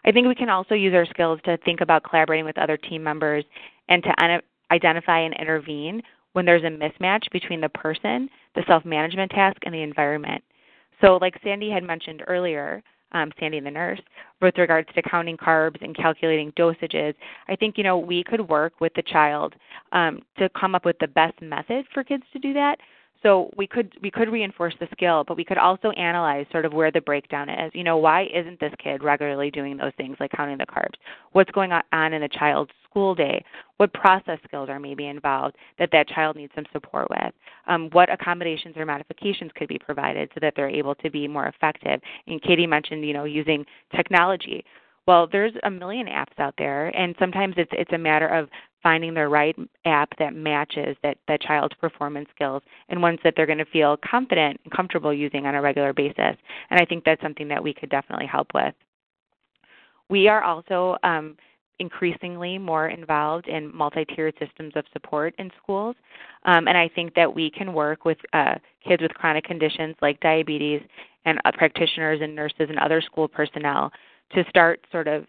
I 0.05 0.12
think 0.12 0.26
we 0.26 0.35
can 0.35 0.49
also 0.49 0.74
use 0.74 0.95
our 0.95 1.07
skills 1.07 1.41
to 1.45 1.57
think 1.59 1.80
about 1.80 2.05
collaborating 2.05 2.45
with 2.45 2.59
other 2.59 2.76
team 2.76 3.03
members 3.03 3.45
and 3.89 4.03
to 4.03 4.41
identify 4.70 5.20
and 5.20 5.35
intervene 5.35 6.03
when 6.32 6.45
there's 6.45 6.64
a 6.64 6.66
mismatch 6.66 7.30
between 7.30 7.61
the 7.61 7.68
person, 7.68 8.28
the 8.55 8.63
self 8.67 8.85
management 8.85 9.31
task, 9.31 9.59
and 9.65 9.75
the 9.75 9.83
environment. 9.83 10.43
So, 11.01 11.19
like 11.21 11.35
Sandy 11.43 11.71
had 11.71 11.83
mentioned 11.83 12.23
earlier, 12.27 12.83
um, 13.13 13.33
Sandy 13.39 13.61
the 13.61 13.71
nurse, 13.71 14.01
with 14.41 14.59
regards 14.59 14.89
to 14.95 15.03
counting 15.03 15.37
carbs 15.37 15.81
and 15.83 15.97
calculating 15.97 16.53
dosages, 16.53 17.15
I 17.49 17.57
think 17.57 17.79
you 17.79 17.85
know 17.85 17.99
we 17.99 18.25
could 18.25 18.49
work 18.49 18.81
with 18.81 18.93
the 18.95 19.03
child 19.03 19.55
um, 19.93 20.23
to 20.39 20.49
come 20.51 20.75
up 20.75 20.85
with 20.85 20.97
the 21.01 21.09
best 21.09 21.41
method 21.41 21.87
for 21.93 22.05
kids 22.05 22.25
to 22.33 22.39
do 22.39 22.53
that. 22.55 22.79
So 23.25 23.51
we 23.57 23.66
could 23.66 23.93
we 24.03 24.11
could 24.11 24.31
reinforce 24.31 24.75
the 24.81 24.89
skill, 24.93 25.25
but 25.27 25.37
we 25.37 25.45
could 25.45 25.57
also 25.57 25.91
analyze 25.93 26.47
sort 26.53 26.66
of 26.66 26.75
where 26.75 26.91
the 26.93 27.01
breakdown 27.01 27.49
is. 27.49 27.72
You 27.75 27.83
know, 27.83 27.97
why 27.97 28.27
isn't 28.35 28.61
this 28.61 28.72
kid 28.83 29.03
regularly 29.03 29.51
doing 29.51 29.79
those 29.79 29.93
things 29.97 30.16
like 30.20 30.31
counting 30.33 30.59
the 30.59 30.66
carbs? 30.66 30.95
What's 31.33 31.51
going 31.53 31.72
on 31.72 32.12
in 32.12 32.20
the 32.20 32.29
child's 32.29 32.70
school 32.89 33.14
day? 33.14 33.43
What 33.79 33.95
process 33.95 34.39
skills 34.45 34.68
are 34.68 34.79
maybe 34.79 35.07
involved 35.07 35.57
that 35.79 35.89
that 35.93 36.09
child 36.09 36.37
needs 36.37 36.53
some 36.55 36.66
support 36.70 37.09
with? 37.09 37.33
Um, 37.66 37.89
what 37.93 38.12
accommodations 38.12 38.77
or 38.77 38.85
modifications 38.85 39.51
could 39.55 39.68
be 39.68 39.79
provided 39.79 40.31
so 40.35 40.41
that 40.43 40.53
they're 40.55 40.68
able 40.68 40.95
to 40.97 41.11
be 41.11 41.27
more 41.27 41.47
effective? 41.47 42.01
And 42.27 42.43
Katie 42.43 42.66
mentioned, 42.66 43.07
you 43.07 43.14
know, 43.14 43.25
using 43.25 43.64
technology. 43.97 44.64
Well, 45.07 45.29
there's 45.31 45.53
a 45.64 45.70
million 45.70 46.07
apps 46.07 46.39
out 46.39 46.55
there, 46.59 46.89
and 46.97 47.14
sometimes 47.18 47.55
it's 47.57 47.70
it's 47.72 47.93
a 47.93 47.99
matter 47.99 48.29
of 48.29 48.49
finding 48.85 49.14
the 49.14 49.26
right 49.26 49.57
app 49.87 50.11
that 50.18 50.35
matches 50.35 50.97
that, 51.03 51.16
that 51.26 51.41
child's 51.41 51.74
performance 51.80 52.28
skills 52.32 52.62
and 52.91 53.03
ones 53.03 53.18
that 53.24 53.35
they're 53.37 53.47
going 53.47 53.59
to 53.59 53.64
feel 53.64 53.97
confident 54.09 54.61
and 54.62 54.72
comfortable 54.72 55.12
using 55.12 55.47
on 55.47 55.57
a 55.57 55.61
regular 55.61 55.93
basis. 55.93 56.37
And 56.70 56.80
I 56.80 56.85
think 56.85 57.03
that's 57.03 57.20
something 57.22 57.49
that 57.49 57.64
we 57.64 57.74
could 57.74 57.91
definitely 57.91 58.26
help 58.26 58.49
with. 58.55 58.74
We 60.09 60.28
are 60.28 60.45
also 60.45 60.97
um, 61.03 61.37
increasingly 61.78 62.59
more 62.59 62.89
involved 62.89 63.49
in 63.49 63.74
multi-tiered 63.74 64.35
systems 64.39 64.74
of 64.76 64.85
support 64.93 65.35
in 65.39 65.51
schools. 65.62 65.97
Um, 66.45 66.68
and 66.68 66.76
I 66.76 66.89
think 66.95 67.14
that 67.14 67.35
we 67.35 67.51
can 67.51 67.72
work 67.72 68.05
with 68.05 68.18
uh, 68.32 68.57
kids 68.87 69.03
with 69.03 69.14
chronic 69.14 69.45
conditions 69.45 69.97
like 70.01 70.20
diabetes 70.20 70.82
and 71.24 71.41
uh, 71.45 71.53
practitioners 71.53 72.20
and 72.22 72.35
nurses 72.35 72.68
and 72.68 72.78
other 72.78 73.01
school 73.01 73.28
personnel 73.28 73.91
to 74.35 74.45
start 74.49 74.80
sort 74.93 75.09
of 75.09 75.24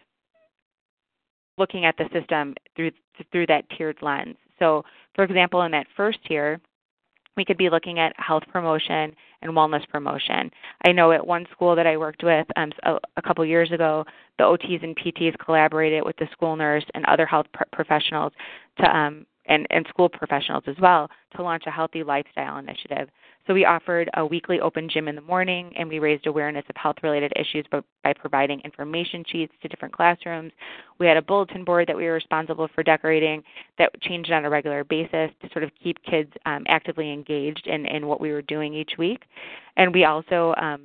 looking 1.58 1.84
at 1.84 1.96
the 1.96 2.08
system 2.12 2.54
through 2.74 2.92
through 3.32 3.46
that 3.46 3.64
tiered 3.70 3.98
lens. 4.02 4.36
So, 4.58 4.84
for 5.14 5.24
example, 5.24 5.62
in 5.62 5.72
that 5.72 5.86
first 5.96 6.18
tier, 6.26 6.60
we 7.36 7.44
could 7.44 7.58
be 7.58 7.70
looking 7.70 7.98
at 7.98 8.18
health 8.18 8.42
promotion 8.50 9.14
and 9.42 9.52
wellness 9.52 9.86
promotion. 9.88 10.50
I 10.84 10.92
know 10.92 11.12
at 11.12 11.26
one 11.26 11.46
school 11.52 11.76
that 11.76 11.86
I 11.86 11.96
worked 11.96 12.22
with 12.24 12.46
um, 12.56 12.72
a, 12.84 12.96
a 13.16 13.22
couple 13.22 13.44
years 13.44 13.70
ago, 13.72 14.04
the 14.38 14.44
OTs 14.44 14.82
and 14.82 14.96
PTs 14.96 15.38
collaborated 15.38 16.04
with 16.04 16.16
the 16.16 16.28
school 16.32 16.56
nurse 16.56 16.84
and 16.94 17.04
other 17.06 17.26
health 17.26 17.46
pr- 17.52 17.64
professionals 17.72 18.32
to 18.78 18.96
um, 18.96 19.26
and, 19.48 19.66
and 19.70 19.86
school 19.88 20.08
professionals 20.08 20.64
as 20.66 20.76
well 20.80 21.08
to 21.36 21.42
launch 21.42 21.64
a 21.66 21.70
healthy 21.70 22.02
lifestyle 22.02 22.58
initiative. 22.58 23.08
So 23.46 23.54
we 23.54 23.64
offered 23.64 24.10
a 24.14 24.26
weekly 24.26 24.58
open 24.60 24.88
gym 24.88 25.06
in 25.06 25.14
the 25.14 25.20
morning, 25.20 25.72
and 25.76 25.88
we 25.88 26.00
raised 26.00 26.26
awareness 26.26 26.64
of 26.68 26.76
health-related 26.76 27.32
issues 27.36 27.64
by 27.70 28.12
providing 28.12 28.60
information 28.60 29.24
sheets 29.30 29.52
to 29.62 29.68
different 29.68 29.94
classrooms. 29.94 30.52
We 30.98 31.06
had 31.06 31.16
a 31.16 31.22
bulletin 31.22 31.64
board 31.64 31.86
that 31.86 31.96
we 31.96 32.06
were 32.06 32.14
responsible 32.14 32.68
for 32.74 32.82
decorating 32.82 33.44
that 33.78 33.90
changed 34.00 34.32
on 34.32 34.44
a 34.44 34.50
regular 34.50 34.82
basis 34.82 35.30
to 35.42 35.48
sort 35.52 35.62
of 35.62 35.70
keep 35.80 36.02
kids 36.02 36.32
um, 36.44 36.64
actively 36.66 37.12
engaged 37.12 37.66
in, 37.66 37.86
in 37.86 38.08
what 38.08 38.20
we 38.20 38.32
were 38.32 38.42
doing 38.42 38.74
each 38.74 38.92
week. 38.98 39.22
And 39.76 39.94
we 39.94 40.04
also 40.04 40.52
um, 40.60 40.82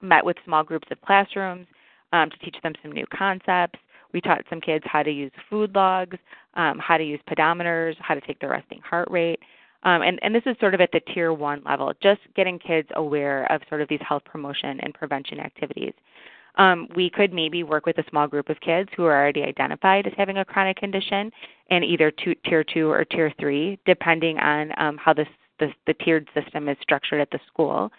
met 0.00 0.24
with 0.24 0.38
small 0.46 0.64
groups 0.64 0.88
of 0.90 1.00
classrooms 1.02 1.66
um, 2.14 2.30
to 2.30 2.38
teach 2.38 2.56
them 2.62 2.72
some 2.82 2.92
new 2.92 3.06
concepts. 3.14 3.78
We 4.12 4.20
taught 4.20 4.44
some 4.48 4.60
kids 4.60 4.84
how 4.88 5.02
to 5.02 5.10
use 5.10 5.30
food 5.48 5.74
logs, 5.74 6.16
um, 6.54 6.78
how 6.78 6.96
to 6.96 7.04
use 7.04 7.20
pedometers, 7.28 7.94
how 8.00 8.14
to 8.14 8.20
take 8.22 8.40
their 8.40 8.50
resting 8.50 8.80
heart 8.80 9.08
rate. 9.10 9.40
Um, 9.82 10.02
and, 10.02 10.18
and 10.22 10.34
this 10.34 10.42
is 10.46 10.56
sort 10.60 10.74
of 10.74 10.80
at 10.80 10.90
the 10.92 11.00
tier 11.14 11.32
one 11.32 11.62
level, 11.64 11.92
just 12.02 12.20
getting 12.36 12.58
kids 12.58 12.88
aware 12.96 13.50
of 13.50 13.62
sort 13.68 13.80
of 13.80 13.88
these 13.88 14.00
health 14.06 14.22
promotion 14.24 14.78
and 14.80 14.92
prevention 14.92 15.40
activities. 15.40 15.94
Um, 16.56 16.88
we 16.94 17.08
could 17.08 17.32
maybe 17.32 17.62
work 17.62 17.86
with 17.86 17.96
a 17.98 18.04
small 18.10 18.26
group 18.26 18.48
of 18.48 18.60
kids 18.60 18.90
who 18.96 19.04
are 19.04 19.16
already 19.16 19.42
identified 19.42 20.06
as 20.06 20.12
having 20.16 20.38
a 20.38 20.44
chronic 20.44 20.76
condition 20.76 21.30
in 21.70 21.84
either 21.84 22.10
two, 22.10 22.34
tier 22.44 22.64
two 22.64 22.90
or 22.90 23.04
tier 23.04 23.32
three, 23.38 23.78
depending 23.86 24.38
on 24.38 24.72
um, 24.76 24.98
how 24.98 25.14
this, 25.14 25.28
this, 25.58 25.70
the 25.86 25.94
tiered 25.94 26.28
system 26.34 26.68
is 26.68 26.76
structured 26.82 27.20
at 27.20 27.30
the 27.30 27.38
school, 27.46 27.90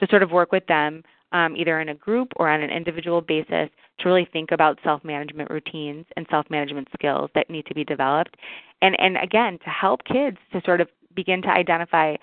to 0.00 0.06
sort 0.08 0.22
of 0.22 0.32
work 0.32 0.52
with 0.52 0.66
them 0.66 1.02
um, 1.32 1.56
either 1.56 1.80
in 1.80 1.90
a 1.90 1.94
group 1.94 2.28
or 2.36 2.48
on 2.48 2.60
an 2.60 2.70
individual 2.70 3.20
basis 3.20 3.70
to 3.98 4.08
really 4.08 4.28
think 4.32 4.50
about 4.52 4.78
self 4.84 5.02
management 5.04 5.50
routines 5.50 6.04
and 6.16 6.26
self 6.30 6.44
management 6.50 6.88
skills 6.92 7.30
that 7.34 7.48
need 7.48 7.66
to 7.66 7.74
be 7.74 7.84
developed. 7.84 8.36
And, 8.82 8.98
and 9.00 9.16
again, 9.16 9.58
to 9.64 9.70
help 9.70 10.04
kids 10.04 10.36
to 10.52 10.60
sort 10.64 10.80
of 10.80 10.88
begin 11.14 11.42
to 11.42 11.48
identify 11.48 12.16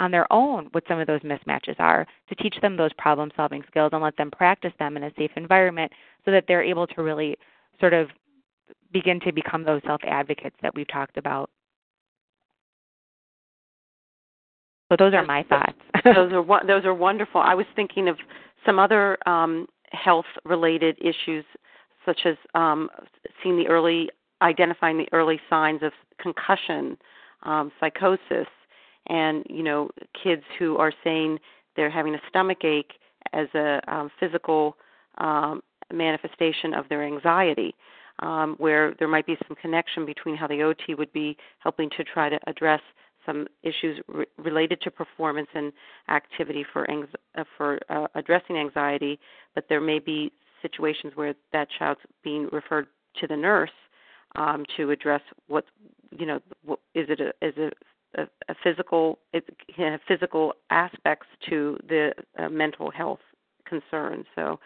on 0.00 0.10
their 0.10 0.30
own 0.32 0.68
what 0.72 0.84
some 0.86 1.00
of 1.00 1.06
those 1.06 1.20
mismatches 1.20 1.78
are, 1.78 2.06
to 2.28 2.34
teach 2.36 2.56
them 2.62 2.76
those 2.76 2.92
problem 2.98 3.30
solving 3.36 3.64
skills 3.68 3.90
and 3.92 4.02
let 4.02 4.16
them 4.16 4.30
practice 4.30 4.72
them 4.78 4.96
in 4.96 5.04
a 5.04 5.12
safe 5.18 5.32
environment 5.36 5.90
so 6.24 6.30
that 6.30 6.44
they're 6.46 6.62
able 6.62 6.86
to 6.86 7.02
really 7.02 7.36
sort 7.80 7.92
of 7.92 8.08
begin 8.92 9.20
to 9.20 9.32
become 9.32 9.64
those 9.64 9.82
self 9.86 10.00
advocates 10.04 10.56
that 10.62 10.74
we've 10.74 10.88
talked 10.88 11.16
about. 11.16 11.50
So 14.90 14.96
those 14.98 15.14
are 15.14 15.24
my 15.24 15.42
thoughts. 15.44 15.78
those 16.04 16.32
are 16.48 16.66
those 16.66 16.84
are 16.84 16.94
wonderful. 16.94 17.40
I 17.40 17.54
was 17.54 17.66
thinking 17.76 18.08
of 18.08 18.16
some 18.64 18.78
other 18.78 19.18
um, 19.28 19.66
health 19.90 20.26
related 20.44 20.96
issues, 21.00 21.44
such 22.06 22.20
as 22.24 22.36
um, 22.54 22.88
seeing 23.42 23.56
the 23.56 23.66
early 23.66 24.10
identifying 24.40 24.96
the 24.96 25.08
early 25.12 25.40
signs 25.50 25.82
of 25.82 25.92
concussion 26.20 26.96
um, 27.42 27.70
psychosis, 27.80 28.48
and 29.06 29.44
you 29.48 29.62
know 29.62 29.90
kids 30.22 30.42
who 30.58 30.76
are 30.76 30.92
saying 31.04 31.38
they're 31.76 31.90
having 31.90 32.14
a 32.14 32.20
stomach 32.28 32.64
ache 32.64 32.92
as 33.32 33.46
a 33.54 33.80
um, 33.88 34.10
physical 34.18 34.76
um, 35.18 35.62
manifestation 35.92 36.74
of 36.74 36.88
their 36.88 37.04
anxiety, 37.04 37.74
um, 38.20 38.56
where 38.58 38.94
there 38.98 39.08
might 39.08 39.26
be 39.26 39.36
some 39.46 39.56
connection 39.56 40.04
between 40.04 40.36
how 40.36 40.46
the 40.46 40.62
OT 40.62 40.94
would 40.94 41.12
be 41.12 41.36
helping 41.60 41.90
to 41.96 42.04
try 42.04 42.28
to 42.28 42.38
address 42.46 42.80
some 43.24 43.46
issues 43.62 44.00
re- 44.08 44.26
related 44.38 44.80
to 44.80 44.90
performance 44.90 45.48
and 45.54 45.72
activity 46.08 46.64
for 46.72 46.90
ang- 46.90 47.08
uh, 47.36 47.44
for 47.56 47.78
uh, 47.90 48.06
addressing 48.14 48.56
anxiety, 48.56 49.18
but 49.54 49.64
there 49.68 49.80
may 49.80 49.98
be 49.98 50.32
situations 50.62 51.12
where 51.14 51.34
that 51.52 51.68
child's 51.78 52.00
being 52.24 52.48
referred 52.52 52.86
to 53.20 53.26
the 53.26 53.36
nurse 53.36 53.70
um, 54.36 54.64
to 54.76 54.90
address 54.90 55.22
what 55.46 55.64
you 56.10 56.26
know 56.26 56.40
what, 56.64 56.80
is 56.94 57.06
it 57.08 57.20
a, 57.20 57.28
is 57.46 57.54
it 57.56 57.74
a, 58.16 58.22
a 58.48 58.54
physical 58.62 59.18
it, 59.32 59.44
physical 60.06 60.54
aspects 60.70 61.26
to 61.48 61.78
the 61.88 62.12
uh, 62.38 62.48
mental 62.48 62.90
health 62.90 63.20
concerns. 63.66 64.24
So 64.34 64.58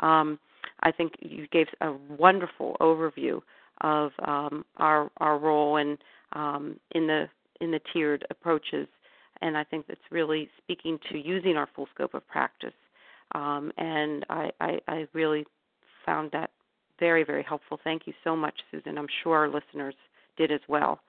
um, 0.00 0.38
I 0.82 0.92
think 0.92 1.12
you 1.20 1.46
gave 1.48 1.66
a 1.80 1.92
wonderful 2.18 2.76
overview 2.80 3.40
of 3.80 4.12
um, 4.26 4.64
our 4.76 5.10
our 5.18 5.38
role 5.38 5.76
in 5.76 5.98
um, 6.32 6.78
in 6.92 7.06
the 7.06 7.28
in 7.60 7.70
the 7.70 7.80
tiered 7.92 8.24
approaches, 8.30 8.86
and 9.40 9.56
I 9.56 9.64
think 9.64 9.86
that's 9.86 10.00
really 10.10 10.48
speaking 10.62 10.98
to 11.10 11.18
using 11.18 11.56
our 11.56 11.68
full 11.74 11.88
scope 11.94 12.14
of 12.14 12.26
practice. 12.28 12.74
Um, 13.34 13.72
and 13.76 14.24
I, 14.30 14.50
I, 14.60 14.78
I 14.88 15.06
really 15.12 15.44
found 16.06 16.30
that 16.32 16.50
very 16.98 17.24
very 17.24 17.42
helpful. 17.42 17.78
Thank 17.84 18.06
you 18.06 18.12
so 18.24 18.36
much, 18.36 18.54
Susan. 18.70 18.98
I'm 18.98 19.08
sure 19.22 19.36
our 19.36 19.48
listeners 19.48 19.94
did 20.36 20.52
as 20.52 20.60
well. 20.68 21.00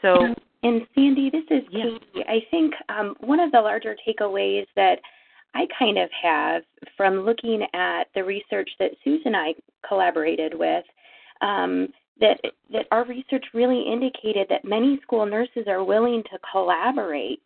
So. 0.00 0.34
And 0.64 0.82
Sandy, 0.94 1.28
this 1.28 1.42
is 1.50 1.64
Katie. 1.72 2.24
I 2.28 2.38
think 2.52 2.72
um, 2.88 3.16
one 3.18 3.40
of 3.40 3.50
the 3.50 3.60
larger 3.60 3.96
takeaways 4.06 4.64
that 4.76 5.00
I 5.54 5.66
kind 5.76 5.98
of 5.98 6.08
have 6.22 6.62
from 6.96 7.22
looking 7.22 7.66
at 7.74 8.04
the 8.14 8.22
research 8.22 8.70
that 8.78 8.92
Susan 9.02 9.34
and 9.34 9.36
I 9.36 9.54
collaborated 9.86 10.54
with. 10.54 10.84
Um, 11.40 11.88
that 12.20 12.40
that 12.70 12.86
our 12.92 13.04
research 13.04 13.44
really 13.52 13.84
indicated 13.92 14.46
that 14.48 14.64
many 14.64 15.00
school 15.02 15.26
nurses 15.26 15.64
are 15.66 15.82
willing 15.82 16.22
to 16.30 16.38
collaborate 16.50 17.42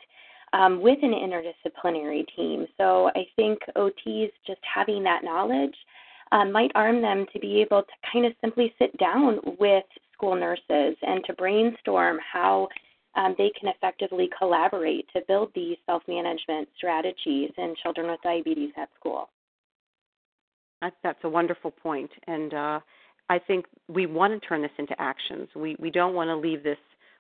um, 0.53 0.81
with 0.81 0.99
an 1.03 1.13
interdisciplinary 1.13 2.25
team. 2.37 2.67
So 2.77 3.11
I 3.15 3.27
think 3.37 3.59
OTs 3.77 4.31
just 4.47 4.61
having 4.63 5.03
that 5.05 5.25
knowledge 5.25 5.75
um, 6.33 6.53
might 6.53 6.73
arm 6.75 7.01
them 7.01 7.27
to 7.33 7.39
be 7.39 7.61
able 7.61 7.83
to 7.83 8.11
kind 8.13 8.27
of 8.27 8.33
simply 8.41 8.75
sit 8.79 8.97
down 8.99 9.39
with 9.59 9.85
school 10.13 10.35
nurses 10.35 10.97
and 11.03 11.25
to 11.27 11.33
brainstorm 11.35 12.19
how 12.33 12.69
um, 13.17 13.35
they 13.39 13.51
can 13.59 13.69
effectively 13.69 14.29
collaborate 14.39 15.07
to 15.15 15.23
build 15.27 15.51
these 15.55 15.77
self 15.87 16.03
management 16.07 16.69
strategies 16.77 17.51
in 17.57 17.75
children 17.83 18.11
with 18.11 18.21
diabetes 18.23 18.73
at 18.77 18.89
school. 18.99 19.31
That's 21.03 21.19
a 21.25 21.29
wonderful 21.29 21.71
point, 21.71 22.11
and 22.27 22.53
uh, 22.53 22.81
I 23.31 23.39
think 23.39 23.65
we 23.89 24.07
want 24.07 24.41
to 24.41 24.47
turn 24.47 24.61
this 24.63 24.71
into 24.79 24.95
actions. 25.01 25.49
We 25.57 25.77
we 25.79 25.91
don't 25.91 26.15
want 26.15 26.29
to 26.29 26.37
leave 26.37 26.63
this 26.63 26.79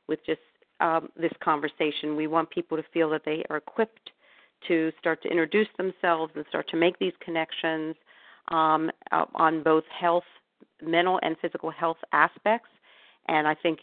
with 0.09 0.20
just 0.26 0.40
um, 0.80 1.09
this 1.16 1.32
conversation. 1.42 2.16
We 2.16 2.26
want 2.26 2.50
people 2.50 2.76
to 2.76 2.84
feel 2.92 3.09
that 3.11 3.22
they 3.24 3.44
are 3.48 3.57
equipped 3.57 4.11
to 4.68 4.92
start 4.98 5.22
to 5.22 5.28
introduce 5.28 5.68
themselves 5.78 6.32
and 6.36 6.44
start 6.48 6.68
to 6.68 6.76
make 6.76 6.98
these 6.98 7.12
connections 7.24 7.94
um, 8.49 8.90
on 9.34 9.62
both 9.62 9.84
health, 9.88 10.24
mental 10.82 11.18
and 11.22 11.36
physical 11.40 11.70
health 11.70 11.99
aspects, 12.12 12.68
and 13.28 13.49
I 13.49 13.55
think 13.55 13.80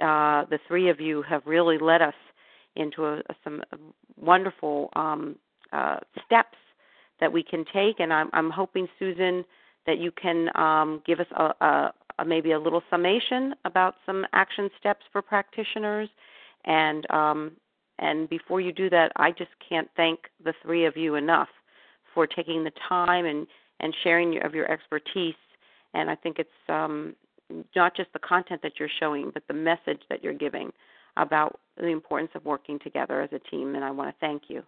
uh, 0.00 0.44
the 0.48 0.58
three 0.68 0.88
of 0.88 1.00
you 1.00 1.22
have 1.22 1.42
really 1.44 1.78
led 1.78 2.02
us 2.02 2.14
into 2.76 3.04
a, 3.04 3.22
some 3.42 3.62
wonderful 4.16 4.90
um, 4.94 5.36
uh, 5.72 5.96
steps 6.24 6.56
that 7.20 7.32
we 7.32 7.42
can 7.42 7.64
take. 7.72 8.00
And 8.00 8.12
I'm, 8.12 8.30
I'm 8.32 8.50
hoping, 8.50 8.86
Susan, 8.98 9.44
that 9.86 9.98
you 9.98 10.10
can 10.12 10.54
um, 10.56 11.02
give 11.06 11.20
us 11.20 11.26
a, 11.36 11.64
a, 11.64 11.92
a, 12.18 12.24
maybe 12.24 12.52
a 12.52 12.58
little 12.58 12.82
summation 12.90 13.54
about 13.64 13.94
some 14.04 14.24
action 14.32 14.70
steps 14.78 15.04
for 15.12 15.22
practitioners. 15.22 16.08
And 16.64 17.08
um, 17.10 17.52
and 17.98 18.28
before 18.28 18.60
you 18.60 18.72
do 18.72 18.90
that, 18.90 19.10
I 19.16 19.30
just 19.30 19.52
can't 19.66 19.88
thank 19.96 20.20
the 20.44 20.52
three 20.62 20.84
of 20.84 20.98
you 20.98 21.14
enough 21.14 21.48
for 22.12 22.26
taking 22.26 22.62
the 22.62 22.72
time 22.88 23.24
and 23.24 23.46
and 23.80 23.94
sharing 24.02 24.42
of 24.42 24.54
your 24.54 24.70
expertise. 24.70 25.34
And 25.94 26.10
I 26.10 26.14
think 26.14 26.38
it's 26.38 26.50
um, 26.68 27.14
not 27.74 27.96
just 27.96 28.12
the 28.12 28.18
content 28.18 28.62
that 28.62 28.72
you're 28.78 28.88
showing, 29.00 29.30
but 29.32 29.42
the 29.48 29.54
message 29.54 30.00
that 30.08 30.22
you're 30.22 30.34
giving 30.34 30.72
about 31.16 31.58
the 31.76 31.88
importance 31.88 32.30
of 32.34 32.44
working 32.44 32.78
together 32.78 33.22
as 33.22 33.30
a 33.32 33.38
team. 33.50 33.74
And 33.74 33.84
I 33.84 33.90
want 33.90 34.10
to 34.10 34.16
thank 34.20 34.44
you. 34.48 34.62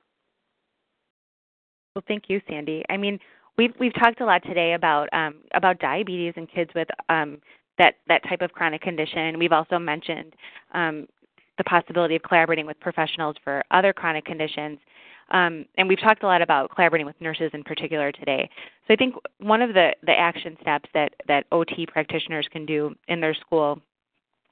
Well, 1.94 2.04
thank 2.06 2.24
you, 2.28 2.40
Sandy. 2.48 2.84
I 2.88 2.96
mean, 2.96 3.18
we've 3.56 3.72
we've 3.80 3.94
talked 3.94 4.20
a 4.20 4.24
lot 4.24 4.42
today 4.44 4.74
about 4.74 5.08
um, 5.12 5.36
about 5.54 5.80
diabetes 5.80 6.34
and 6.36 6.48
kids 6.50 6.70
with 6.74 6.88
um, 7.08 7.38
that 7.76 7.96
that 8.06 8.22
type 8.28 8.40
of 8.40 8.52
chronic 8.52 8.82
condition. 8.82 9.38
We've 9.38 9.52
also 9.52 9.78
mentioned 9.78 10.34
um, 10.74 11.08
the 11.58 11.64
possibility 11.64 12.16
of 12.16 12.22
collaborating 12.22 12.66
with 12.66 12.78
professionals 12.80 13.36
for 13.42 13.62
other 13.70 13.92
chronic 13.92 14.24
conditions. 14.24 14.78
Um, 15.30 15.66
and 15.76 15.88
we've 15.88 16.00
talked 16.00 16.22
a 16.22 16.26
lot 16.26 16.42
about 16.42 16.74
collaborating 16.74 17.06
with 17.06 17.20
nurses 17.20 17.50
in 17.52 17.62
particular 17.62 18.12
today. 18.12 18.48
So 18.86 18.94
I 18.94 18.96
think 18.96 19.14
one 19.38 19.60
of 19.60 19.74
the, 19.74 19.90
the 20.02 20.12
action 20.12 20.56
steps 20.60 20.88
that, 20.94 21.12
that 21.26 21.44
OT 21.52 21.86
practitioners 21.86 22.48
can 22.50 22.64
do 22.64 22.94
in 23.08 23.20
their 23.20 23.34
school, 23.34 23.80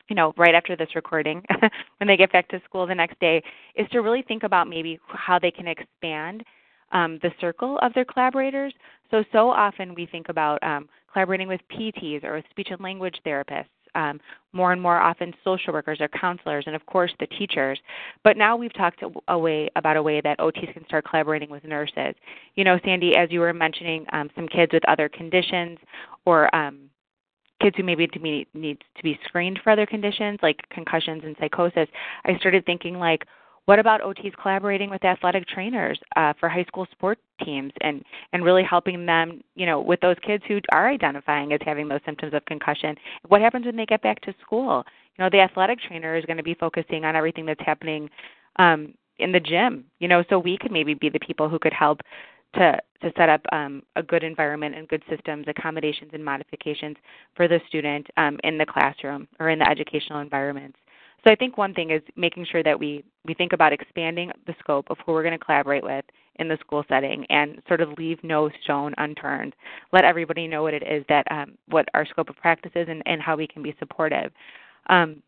you 0.09 0.17
know, 0.17 0.35
right 0.37 0.55
after 0.55 0.77
this 0.77 0.95
recording, 0.95 1.43
when 1.99 2.09
they 2.09 2.17
get 2.17 2.33
back 2.33 2.49
to 2.49 2.61
school 2.65 2.87
the 2.87 2.95
next 2.95 3.19
day, 3.21 3.43
is 3.75 3.89
to 3.91 4.01
really 4.01 4.23
think 4.23 4.43
about 4.43 4.69
maybe 4.69 4.99
how 5.09 5.39
they 5.39 5.51
can 5.51 5.67
expand 5.67 6.45
um, 6.93 7.19
the 7.23 7.31
circle 7.41 7.79
of 7.83 7.93
their 7.95 8.05
collaborators. 8.05 8.73
So, 9.11 9.25
so 9.33 9.51
often 9.51 9.95
we 9.95 10.07
think 10.07 10.29
about 10.29 10.63
um, 10.63 10.89
collaborating 11.13 11.49
with 11.49 11.61
PTs 11.73 12.23
or 12.23 12.35
with 12.35 12.45
speech 12.51 12.69
and 12.71 12.81
language 12.81 13.19
therapists 13.27 13.67
um, 13.97 14.21
more 14.53 14.73
and 14.73 14.81
more 14.81 14.99
often 14.99 15.35
social 15.45 15.73
workers 15.73 15.99
or 16.01 16.09
counselors, 16.09 16.65
and 16.67 16.77
of 16.77 16.85
course 16.87 17.13
the 17.21 17.27
teachers. 17.27 17.79
But 18.25 18.37
now 18.37 18.57
we've 18.57 18.73
talked 18.73 19.03
a 19.29 19.39
way 19.39 19.69
about 19.77 19.97
a 19.97 20.03
way 20.03 20.21
that 20.23 20.39
OTs 20.39 20.73
can 20.73 20.85
start 20.87 21.05
collaborating 21.09 21.51
with 21.51 21.65
nurses. 21.65 22.15
You 22.55 22.65
know, 22.65 22.79
Sandy, 22.85 23.17
as 23.17 23.31
you 23.31 23.41
were 23.41 23.53
mentioning, 23.53 24.07
um, 24.13 24.31
some 24.35 24.47
kids 24.49 24.73
with 24.73 24.89
other 24.89 25.09
conditions 25.09 25.79
or 26.25 26.55
um, 26.55 26.91
kids 27.61 27.77
who 27.77 27.83
maybe 27.83 28.09
need 28.55 28.79
to 28.97 29.03
be 29.03 29.19
screened 29.27 29.61
for 29.63 29.71
other 29.71 29.87
conditions 29.87 30.39
like 30.43 30.61
concussions 30.71 31.23
and 31.25 31.37
psychosis. 31.41 31.89
I 32.25 32.37
started 32.39 32.65
thinking 32.67 32.99
like 32.99 33.25
what 33.67 33.79
about 33.79 34.01
OTs 34.01 34.33
collaborating 34.41 34.91
with 34.91 35.05
athletic 35.05 35.47
trainers 35.47 35.99
uh, 36.15 36.33
for 36.39 36.49
high 36.49 36.65
school 36.65 36.87
sport 36.93 37.19
teams 37.45 37.73
and 37.83 38.03
and 38.33 38.45
really 38.45 38.63
helping 38.63 39.05
them, 39.05 39.43
you 39.55 39.67
know, 39.67 39.81
with 39.81 40.01
those 40.01 40.17
kids 40.25 40.43
who 40.49 40.61
are 40.73 40.89
identifying 40.89 41.53
as 41.53 41.61
having 41.65 41.89
those 41.89 42.01
symptoms 42.07 42.33
of 42.33 42.45
concussion? 42.47 42.97
What 43.29 43.41
happens 43.41 43.67
when 43.67 43.77
they 43.77 43.87
get 43.87 44.03
back 44.03 44.21
to 44.23 44.35
school? 44.41 44.85
You 45.19 45.25
know, 45.25 45.31
the 45.31 45.41
athletic 45.41 45.81
trainer 45.81 46.17
is 46.17 46.25
going 46.25 46.37
to 46.37 46.43
be 46.43 46.55
focusing 46.55 47.05
on 47.05 47.17
everything 47.17 47.45
that's 47.45 47.61
happening 47.65 48.09
um, 48.57 48.95
in 49.19 49.33
the 49.33 49.41
gym. 49.41 49.85
You 49.99 50.09
know, 50.09 50.25
so 50.31 50.39
we 50.39 50.57
could 50.57 50.73
maybe 50.73 50.95
be 50.95 51.09
the 51.09 51.21
people 51.21 51.49
who 51.49 51.59
could 51.59 51.75
help 51.75 52.01
to 52.55 52.79
to 53.03 53.13
set 53.17 53.29
up 53.29 53.43
um, 53.53 53.83
a 53.97 54.03
good 54.03 54.23
environment 54.23 54.75
and 54.75 54.89
good 54.89 55.03
systems, 55.11 55.45
accommodations 55.49 56.11
and 56.15 56.25
modifications 56.25 56.97
for 57.35 57.47
the 57.49 57.61
student 57.69 58.07
um, 58.17 58.39
in 58.45 58.59
the 58.59 58.65
classroom 58.65 59.29
or 59.39 59.51
in 59.51 59.59
the 59.59 59.69
educational 59.69 60.21
environments. 60.21 60.79
So 61.25 61.33
I 61.33 61.35
think 61.35 61.59
one 61.59 61.75
thing 61.75 61.91
is 61.91 62.03
making 62.15 62.47
sure 62.51 62.63
that 62.63 62.79
we, 62.79 63.05
we 63.25 63.35
think 63.35 63.53
about 63.53 63.73
expanding 63.73 64.31
the 64.47 64.55
scope 64.61 64.87
of 64.91 64.99
who 65.05 65.13
we're 65.13 65.25
going 65.25 65.39
to 65.39 65.45
collaborate 65.45 65.83
with 65.83 66.05
in 66.37 66.49
the 66.49 66.59
school 66.61 66.85
setting 66.89 67.25
and 67.31 67.61
sort 67.67 67.81
of 67.81 67.97
leave 67.99 68.23
no 68.23 68.51
stone 68.63 68.95
unturned. 68.99 69.55
Let 69.93 70.05
everybody 70.05 70.47
know 70.47 70.63
what 70.63 70.75
it 70.75 70.83
is 70.83 71.05
that 71.09 71.27
um, 71.31 71.57
what 71.69 71.89
our 71.95 72.07
scope 72.07 72.29
of 72.29 72.37
practice 72.37 72.73
is 72.75 72.87
and, 72.89 73.03
and 73.07 73.21
how 73.21 73.37
we 73.37 73.47
can 73.47 73.63
be 73.63 73.75
supportive. 73.79 74.31
Um, 74.89 75.23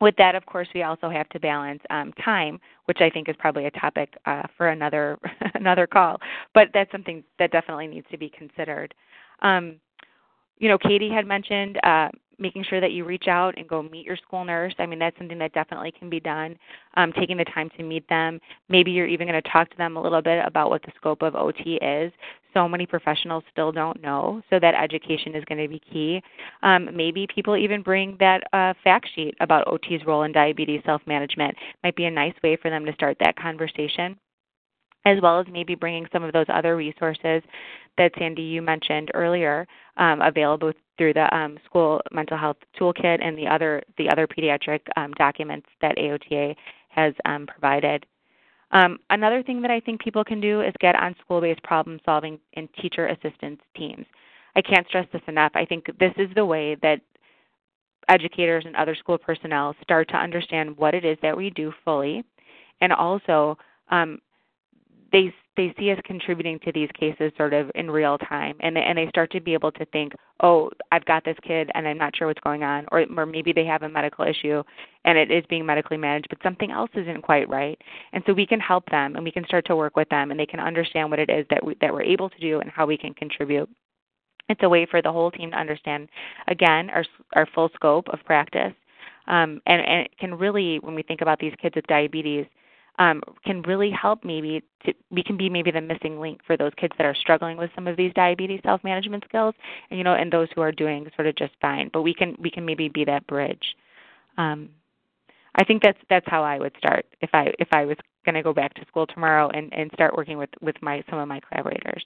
with 0.00 0.16
that, 0.16 0.34
of 0.34 0.44
course, 0.44 0.68
we 0.74 0.82
also 0.82 1.08
have 1.08 1.28
to 1.30 1.40
balance 1.40 1.80
um, 1.90 2.12
time, 2.24 2.60
which 2.86 2.98
I 3.00 3.08
think 3.08 3.28
is 3.28 3.36
probably 3.38 3.66
a 3.66 3.70
topic 3.70 4.14
uh, 4.26 4.42
for 4.56 4.68
another 4.68 5.18
another 5.54 5.86
call. 5.86 6.18
But 6.52 6.68
that's 6.74 6.92
something 6.92 7.24
that 7.38 7.52
definitely 7.52 7.86
needs 7.86 8.06
to 8.10 8.18
be 8.18 8.28
considered. 8.28 8.94
Um, 9.40 9.76
you 10.58 10.68
know, 10.68 10.78
Katie 10.78 11.10
had 11.10 11.26
mentioned 11.26 11.78
uh, 11.84 12.08
making 12.38 12.64
sure 12.64 12.80
that 12.80 12.92
you 12.92 13.04
reach 13.04 13.28
out 13.28 13.56
and 13.56 13.68
go 13.68 13.82
meet 13.82 14.06
your 14.06 14.16
school 14.16 14.44
nurse. 14.44 14.74
I 14.78 14.86
mean, 14.86 14.98
that's 14.98 15.16
something 15.18 15.38
that 15.38 15.52
definitely 15.52 15.92
can 15.92 16.10
be 16.10 16.20
done. 16.20 16.56
Um, 16.96 17.12
taking 17.12 17.36
the 17.36 17.44
time 17.44 17.70
to 17.76 17.82
meet 17.82 18.08
them. 18.08 18.40
Maybe 18.68 18.90
you're 18.90 19.06
even 19.06 19.28
going 19.28 19.40
to 19.40 19.50
talk 19.50 19.70
to 19.70 19.76
them 19.76 19.96
a 19.96 20.02
little 20.02 20.22
bit 20.22 20.44
about 20.44 20.70
what 20.70 20.82
the 20.82 20.92
scope 20.96 21.22
of 21.22 21.34
OT 21.34 21.78
is. 21.82 22.12
So 22.52 22.68
many 22.68 22.86
professionals 22.86 23.42
still 23.50 23.72
don't 23.72 24.00
know, 24.00 24.40
so 24.48 24.60
that 24.60 24.74
education 24.74 25.34
is 25.34 25.44
going 25.46 25.62
to 25.62 25.68
be 25.68 25.80
key. 25.80 26.22
Um, 26.62 26.88
maybe 26.94 27.26
people 27.26 27.56
even 27.56 27.82
bring 27.82 28.16
that 28.20 28.42
uh, 28.52 28.74
fact 28.84 29.08
sheet 29.14 29.34
about 29.40 29.66
OT's 29.66 30.06
role 30.06 30.22
in 30.22 30.32
diabetes 30.32 30.82
self 30.86 31.02
management. 31.06 31.56
Might 31.82 31.96
be 31.96 32.04
a 32.04 32.10
nice 32.10 32.34
way 32.44 32.56
for 32.56 32.70
them 32.70 32.84
to 32.86 32.92
start 32.92 33.16
that 33.20 33.36
conversation 33.36 34.16
as 35.06 35.20
well 35.20 35.38
as 35.40 35.46
maybe 35.50 35.74
bringing 35.74 36.06
some 36.12 36.22
of 36.22 36.32
those 36.32 36.46
other 36.48 36.76
resources 36.76 37.42
that 37.98 38.12
Sandy 38.18 38.42
you 38.42 38.62
mentioned 38.62 39.10
earlier 39.14 39.66
um, 39.96 40.20
available 40.22 40.72
through 40.96 41.14
the 41.14 41.34
um, 41.34 41.58
school 41.64 42.00
mental 42.12 42.36
health 42.36 42.56
toolkit 42.78 43.24
and 43.24 43.36
the 43.36 43.46
other 43.46 43.82
the 43.98 44.08
other 44.10 44.26
pediatric 44.26 44.80
um, 44.96 45.12
documents 45.12 45.66
that 45.80 45.96
AOTA 45.96 46.54
has 46.88 47.14
um, 47.24 47.46
provided. 47.46 48.06
Um, 48.70 48.98
another 49.10 49.42
thing 49.42 49.62
that 49.62 49.70
I 49.70 49.80
think 49.80 50.00
people 50.00 50.24
can 50.24 50.40
do 50.40 50.60
is 50.60 50.72
get 50.80 50.96
on 50.96 51.14
school 51.20 51.40
based 51.40 51.62
problem 51.62 52.00
solving 52.04 52.38
and 52.54 52.68
teacher 52.80 53.06
assistance 53.06 53.60
teams. 53.76 54.06
I 54.56 54.62
can't 54.62 54.86
stress 54.88 55.06
this 55.12 55.22
enough. 55.28 55.52
I 55.54 55.64
think 55.64 55.86
this 55.98 56.12
is 56.16 56.28
the 56.34 56.44
way 56.44 56.76
that 56.82 57.00
educators 58.08 58.64
and 58.66 58.76
other 58.76 58.94
school 58.94 59.18
personnel 59.18 59.74
start 59.82 60.08
to 60.08 60.16
understand 60.16 60.76
what 60.76 60.94
it 60.94 61.04
is 61.04 61.18
that 61.22 61.36
we 61.36 61.50
do 61.50 61.72
fully, 61.84 62.24
and 62.80 62.92
also 62.92 63.56
um, 63.90 64.20
they 65.14 65.32
they 65.56 65.72
see 65.78 65.92
us 65.92 65.98
contributing 66.04 66.58
to 66.64 66.72
these 66.72 66.88
cases 66.98 67.30
sort 67.36 67.54
of 67.54 67.70
in 67.76 67.88
real 67.88 68.18
time, 68.18 68.56
and 68.58 68.74
they, 68.74 68.82
and 68.82 68.98
they 68.98 69.06
start 69.08 69.30
to 69.30 69.40
be 69.40 69.54
able 69.54 69.70
to 69.70 69.84
think, 69.86 70.12
oh, 70.40 70.68
I've 70.90 71.04
got 71.04 71.24
this 71.24 71.36
kid, 71.46 71.70
and 71.74 71.86
I'm 71.86 71.96
not 71.96 72.16
sure 72.16 72.26
what's 72.26 72.40
going 72.40 72.64
on, 72.64 72.86
or 72.90 73.06
or 73.16 73.24
maybe 73.24 73.52
they 73.52 73.64
have 73.64 73.82
a 73.82 73.88
medical 73.88 74.24
issue, 74.26 74.62
and 75.04 75.16
it 75.16 75.30
is 75.30 75.44
being 75.48 75.64
medically 75.64 75.96
managed, 75.96 76.26
but 76.28 76.42
something 76.42 76.72
else 76.72 76.90
isn't 76.94 77.22
quite 77.22 77.48
right, 77.48 77.80
and 78.12 78.24
so 78.26 78.32
we 78.32 78.46
can 78.46 78.60
help 78.60 78.84
them, 78.90 79.14
and 79.14 79.24
we 79.24 79.30
can 79.30 79.46
start 79.46 79.64
to 79.66 79.76
work 79.76 79.96
with 79.96 80.08
them, 80.08 80.32
and 80.32 80.40
they 80.40 80.46
can 80.46 80.60
understand 80.60 81.10
what 81.10 81.20
it 81.20 81.30
is 81.30 81.46
that 81.50 81.64
we, 81.64 81.76
that 81.80 81.92
we're 81.92 82.02
able 82.02 82.28
to 82.28 82.40
do 82.40 82.60
and 82.60 82.70
how 82.70 82.84
we 82.84 82.98
can 82.98 83.14
contribute 83.14 83.70
it's 84.48 84.60
a 84.62 84.68
way 84.68 84.86
for 84.90 85.00
the 85.00 85.10
whole 85.10 85.30
team 85.30 85.50
to 85.52 85.56
understand, 85.56 86.08
again, 86.48 86.90
our, 86.90 87.04
our 87.34 87.48
full 87.54 87.70
scope 87.74 88.08
of 88.08 88.18
practice. 88.26 88.74
Um, 89.26 89.62
and, 89.66 89.80
and 89.80 90.00
it 90.02 90.10
can 90.18 90.34
really, 90.34 90.78
when 90.80 90.94
we 90.94 91.02
think 91.02 91.22
about 91.22 91.38
these 91.38 91.54
kids 91.60 91.76
with 91.76 91.86
diabetes, 91.86 92.44
um, 92.98 93.22
can 93.44 93.62
really 93.62 93.90
help 93.90 94.24
maybe 94.24 94.62
to, 94.84 94.92
we 95.10 95.22
can 95.22 95.36
be 95.36 95.48
maybe 95.48 95.70
the 95.70 95.80
missing 95.80 96.20
link 96.20 96.40
for 96.46 96.56
those 96.56 96.72
kids 96.76 96.94
that 96.96 97.06
are 97.06 97.14
struggling 97.14 97.56
with 97.56 97.70
some 97.74 97.86
of 97.88 97.96
these 97.96 98.12
diabetes 98.14 98.60
self 98.64 98.82
management 98.84 99.24
skills 99.28 99.54
and 99.90 99.98
you 99.98 100.04
know 100.04 100.14
and 100.14 100.32
those 100.32 100.48
who 100.54 100.60
are 100.60 100.72
doing 100.72 101.06
sort 101.16 101.26
of 101.26 101.34
just 101.36 101.52
fine. 101.60 101.90
But 101.92 102.02
we 102.02 102.14
can 102.14 102.36
we 102.38 102.50
can 102.50 102.64
maybe 102.64 102.88
be 102.88 103.04
that 103.04 103.26
bridge. 103.26 103.76
Um, 104.36 104.70
i 105.56 105.62
think 105.62 105.80
that's 105.80 105.98
that's 106.10 106.26
how 106.28 106.42
i 106.42 106.58
would 106.58 106.74
start 106.76 107.06
if 107.20 107.30
i 107.32 107.46
if 107.60 107.68
i 107.70 107.84
was 107.84 107.96
going 108.24 108.34
to 108.34 108.42
go 108.42 108.52
back 108.52 108.74
to 108.74 108.84
school 108.86 109.06
tomorrow 109.06 109.48
and 109.50 109.72
and 109.72 109.90
start 109.92 110.16
working 110.16 110.38
with 110.38 110.50
with 110.60 110.76
my 110.82 111.02
some 111.08 111.18
of 111.18 111.28
my 111.28 111.40
collaborators. 111.40 112.04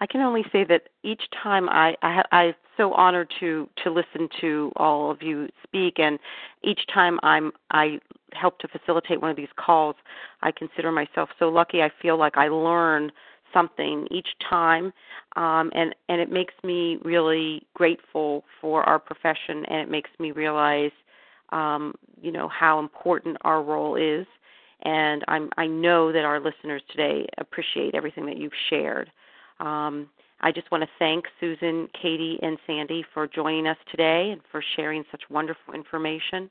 I 0.00 0.06
can 0.06 0.22
only 0.22 0.44
say 0.50 0.64
that 0.64 0.88
each 1.04 1.22
time 1.42 1.68
I, 1.68 1.94
I 2.02 2.22
I'm 2.32 2.54
so 2.76 2.92
honored 2.94 3.32
to 3.40 3.68
to 3.84 3.90
listen 3.90 4.28
to 4.40 4.72
all 4.76 5.10
of 5.10 5.22
you 5.22 5.48
speak, 5.62 5.98
and 5.98 6.18
each 6.62 6.80
time 6.92 7.20
I'm 7.22 7.52
I 7.70 8.00
help 8.34 8.58
to 8.60 8.68
facilitate 8.68 9.20
one 9.20 9.30
of 9.30 9.36
these 9.36 9.48
calls, 9.56 9.96
I 10.42 10.52
consider 10.52 10.92
myself 10.92 11.30
so 11.38 11.48
lucky. 11.48 11.82
I 11.82 11.90
feel 12.00 12.16
like 12.18 12.36
I 12.36 12.48
learn 12.48 13.12
something 13.52 14.08
each 14.10 14.28
time, 14.48 14.92
um, 15.36 15.70
and 15.74 15.94
and 16.08 16.20
it 16.20 16.30
makes 16.30 16.54
me 16.62 16.98
really 17.02 17.62
grateful 17.74 18.44
for 18.60 18.82
our 18.82 18.98
profession, 18.98 19.64
and 19.66 19.80
it 19.80 19.90
makes 19.90 20.10
me 20.18 20.32
realize, 20.32 20.90
um, 21.50 21.94
you 22.20 22.32
know, 22.32 22.48
how 22.48 22.78
important 22.78 23.36
our 23.42 23.62
role 23.62 23.96
is. 23.96 24.26
And 24.82 25.24
I'm 25.28 25.50
I 25.56 25.66
know 25.66 26.12
that 26.12 26.24
our 26.24 26.40
listeners 26.40 26.82
today 26.90 27.26
appreciate 27.38 27.94
everything 27.94 28.26
that 28.26 28.36
you've 28.36 28.52
shared. 28.68 29.10
Um, 29.60 30.08
I 30.40 30.52
just 30.52 30.70
want 30.70 30.82
to 30.82 30.90
thank 30.98 31.24
Susan, 31.40 31.88
Katie, 32.00 32.38
and 32.42 32.58
Sandy 32.66 33.04
for 33.14 33.26
joining 33.26 33.66
us 33.66 33.78
today 33.90 34.30
and 34.32 34.42
for 34.50 34.62
sharing 34.76 35.04
such 35.10 35.22
wonderful 35.30 35.72
information. 35.72 36.50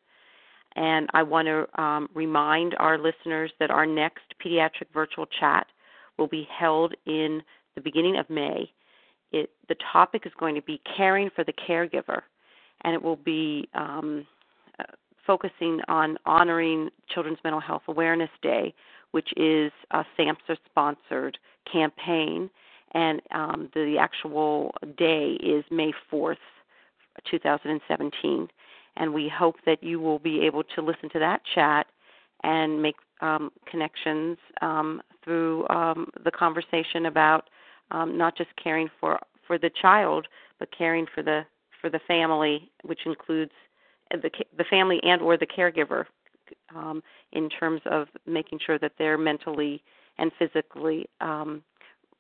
And 0.76 1.10
I 1.14 1.24
want 1.24 1.48
to 1.48 1.82
um, 1.82 2.10
remind 2.14 2.76
our 2.76 2.98
listeners 2.98 3.52
that 3.60 3.70
our 3.70 3.86
next 3.86 4.34
pediatric 4.44 4.88
virtual 4.94 5.26
chat 5.26 5.68
will 6.18 6.28
be 6.28 6.48
held 6.52 6.94
in 7.06 7.42
the 7.76 7.82
beginning 7.82 8.18
of 8.18 8.30
May. 8.30 8.72
It, 9.32 9.50
the 9.68 9.76
topic 9.92 10.24
is 10.26 10.32
going 10.40 10.56
to 10.56 10.62
be 10.62 10.82
caring 10.98 11.30
for 11.36 11.44
the 11.44 11.54
caregiver, 11.54 12.22
and 12.82 12.94
it 12.94 13.02
will 13.02 13.16
be 13.16 13.68
um, 13.74 14.26
uh, 14.80 14.84
focusing 15.26 15.80
on 15.88 16.18
honoring 16.26 16.90
Children's 17.10 17.40
Mental 17.44 17.60
Health 17.60 17.84
Awareness 17.88 18.30
Day, 18.42 18.74
which 19.12 19.30
is 19.38 19.72
a 19.92 20.04
SAMHSA 20.18 20.58
sponsored 20.70 21.38
campaign 21.72 22.50
and 22.94 23.22
um, 23.32 23.70
the 23.74 23.98
actual 24.00 24.74
day 24.98 25.38
is 25.42 25.64
May 25.72 25.94
4th, 26.12 26.38
2017. 27.30 28.48
And 28.96 29.14
we 29.14 29.30
hope 29.30 29.56
that 29.66 29.84
you 29.84 30.00
will 30.00 30.20
be 30.20 30.42
able 30.46 30.64
to 30.76 30.82
listen 30.82 31.10
to 31.14 31.20
that 31.20 31.42
chat 31.56 31.88
and 32.44 32.82
make 32.82 32.96
um, 33.22 33.52
connections 33.70 34.38
um, 34.62 35.02
through 35.24 35.68
um, 35.70 36.10
the 36.24 36.32
conversation 36.32 37.06
about 37.06 37.50
um, 37.92 38.18
not 38.18 38.38
just 38.38 38.50
caring 38.62 38.90
for 39.00 39.20
for 39.48 39.58
the 39.58 39.72
child, 39.82 40.28
but 40.60 40.70
caring 40.78 41.06
for 41.14 41.24
the 41.24 41.46
for 41.82 41.90
the 41.90 42.00
family, 42.08 42.70
which 42.84 43.02
includes 43.06 43.52
the 44.12 44.30
the 44.58 44.66
family 44.66 45.00
and 45.04 45.22
or 45.22 45.38
the 45.38 45.48
caregiver, 45.48 46.06
um, 46.76 47.02
in 47.32 47.50
terms 47.50 47.82
of 47.86 48.08
making 48.26 48.60
sure 48.66 48.78
that 48.80 48.94
they're 48.98 49.18
mentally 49.18 49.82
and 50.18 50.32
physically 50.38 51.08
um, 51.22 51.64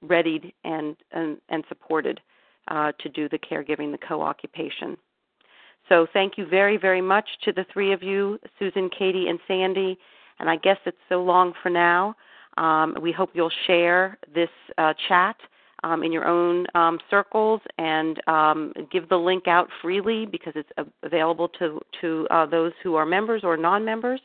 readied 0.01 0.53
and 0.63 0.95
and, 1.11 1.37
and 1.49 1.63
supported 1.67 2.19
uh, 2.69 2.91
to 2.99 3.09
do 3.09 3.27
the 3.29 3.39
caregiving, 3.39 3.91
the 3.91 3.97
co-occupation. 3.97 4.97
So 5.89 6.07
thank 6.13 6.37
you 6.37 6.45
very 6.45 6.77
very 6.77 7.01
much 7.01 7.27
to 7.43 7.51
the 7.51 7.65
three 7.71 7.91
of 7.93 8.01
you, 8.01 8.39
Susan, 8.59 8.89
Katie, 8.97 9.27
and 9.27 9.39
Sandy. 9.47 9.97
And 10.39 10.49
I 10.49 10.55
guess 10.57 10.77
it's 10.85 10.97
so 11.09 11.23
long 11.23 11.53
for 11.61 11.69
now. 11.69 12.15
Um, 12.57 12.95
we 13.01 13.11
hope 13.11 13.31
you'll 13.33 13.51
share 13.67 14.17
this 14.33 14.49
uh, 14.77 14.93
chat 15.07 15.35
um, 15.83 16.03
in 16.03 16.11
your 16.11 16.25
own 16.25 16.65
um, 16.75 16.99
circles 17.09 17.61
and 17.77 18.25
um, 18.27 18.73
give 18.91 19.09
the 19.09 19.17
link 19.17 19.47
out 19.47 19.69
freely 19.81 20.25
because 20.25 20.53
it's 20.55 20.69
available 21.03 21.49
to 21.59 21.81
to 22.01 22.27
uh, 22.31 22.45
those 22.45 22.71
who 22.83 22.95
are 22.95 23.05
members 23.05 23.43
or 23.43 23.57
non-members. 23.57 24.21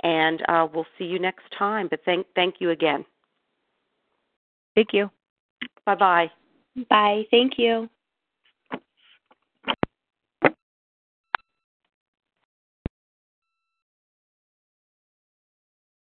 And 0.00 0.42
uh, 0.48 0.68
we'll 0.72 0.86
see 0.98 1.04
you 1.04 1.18
next 1.18 1.44
time. 1.58 1.88
But 1.88 2.00
thank 2.04 2.26
thank 2.34 2.56
you 2.60 2.70
again. 2.70 3.04
Thank 4.74 4.88
you. 4.92 5.10
Bye 5.84 5.94
bye. 5.96 6.30
Bye. 6.88 7.24
Thank 7.30 7.58
you. 7.58 7.88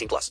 18 0.00 0.08
plus. 0.08 0.28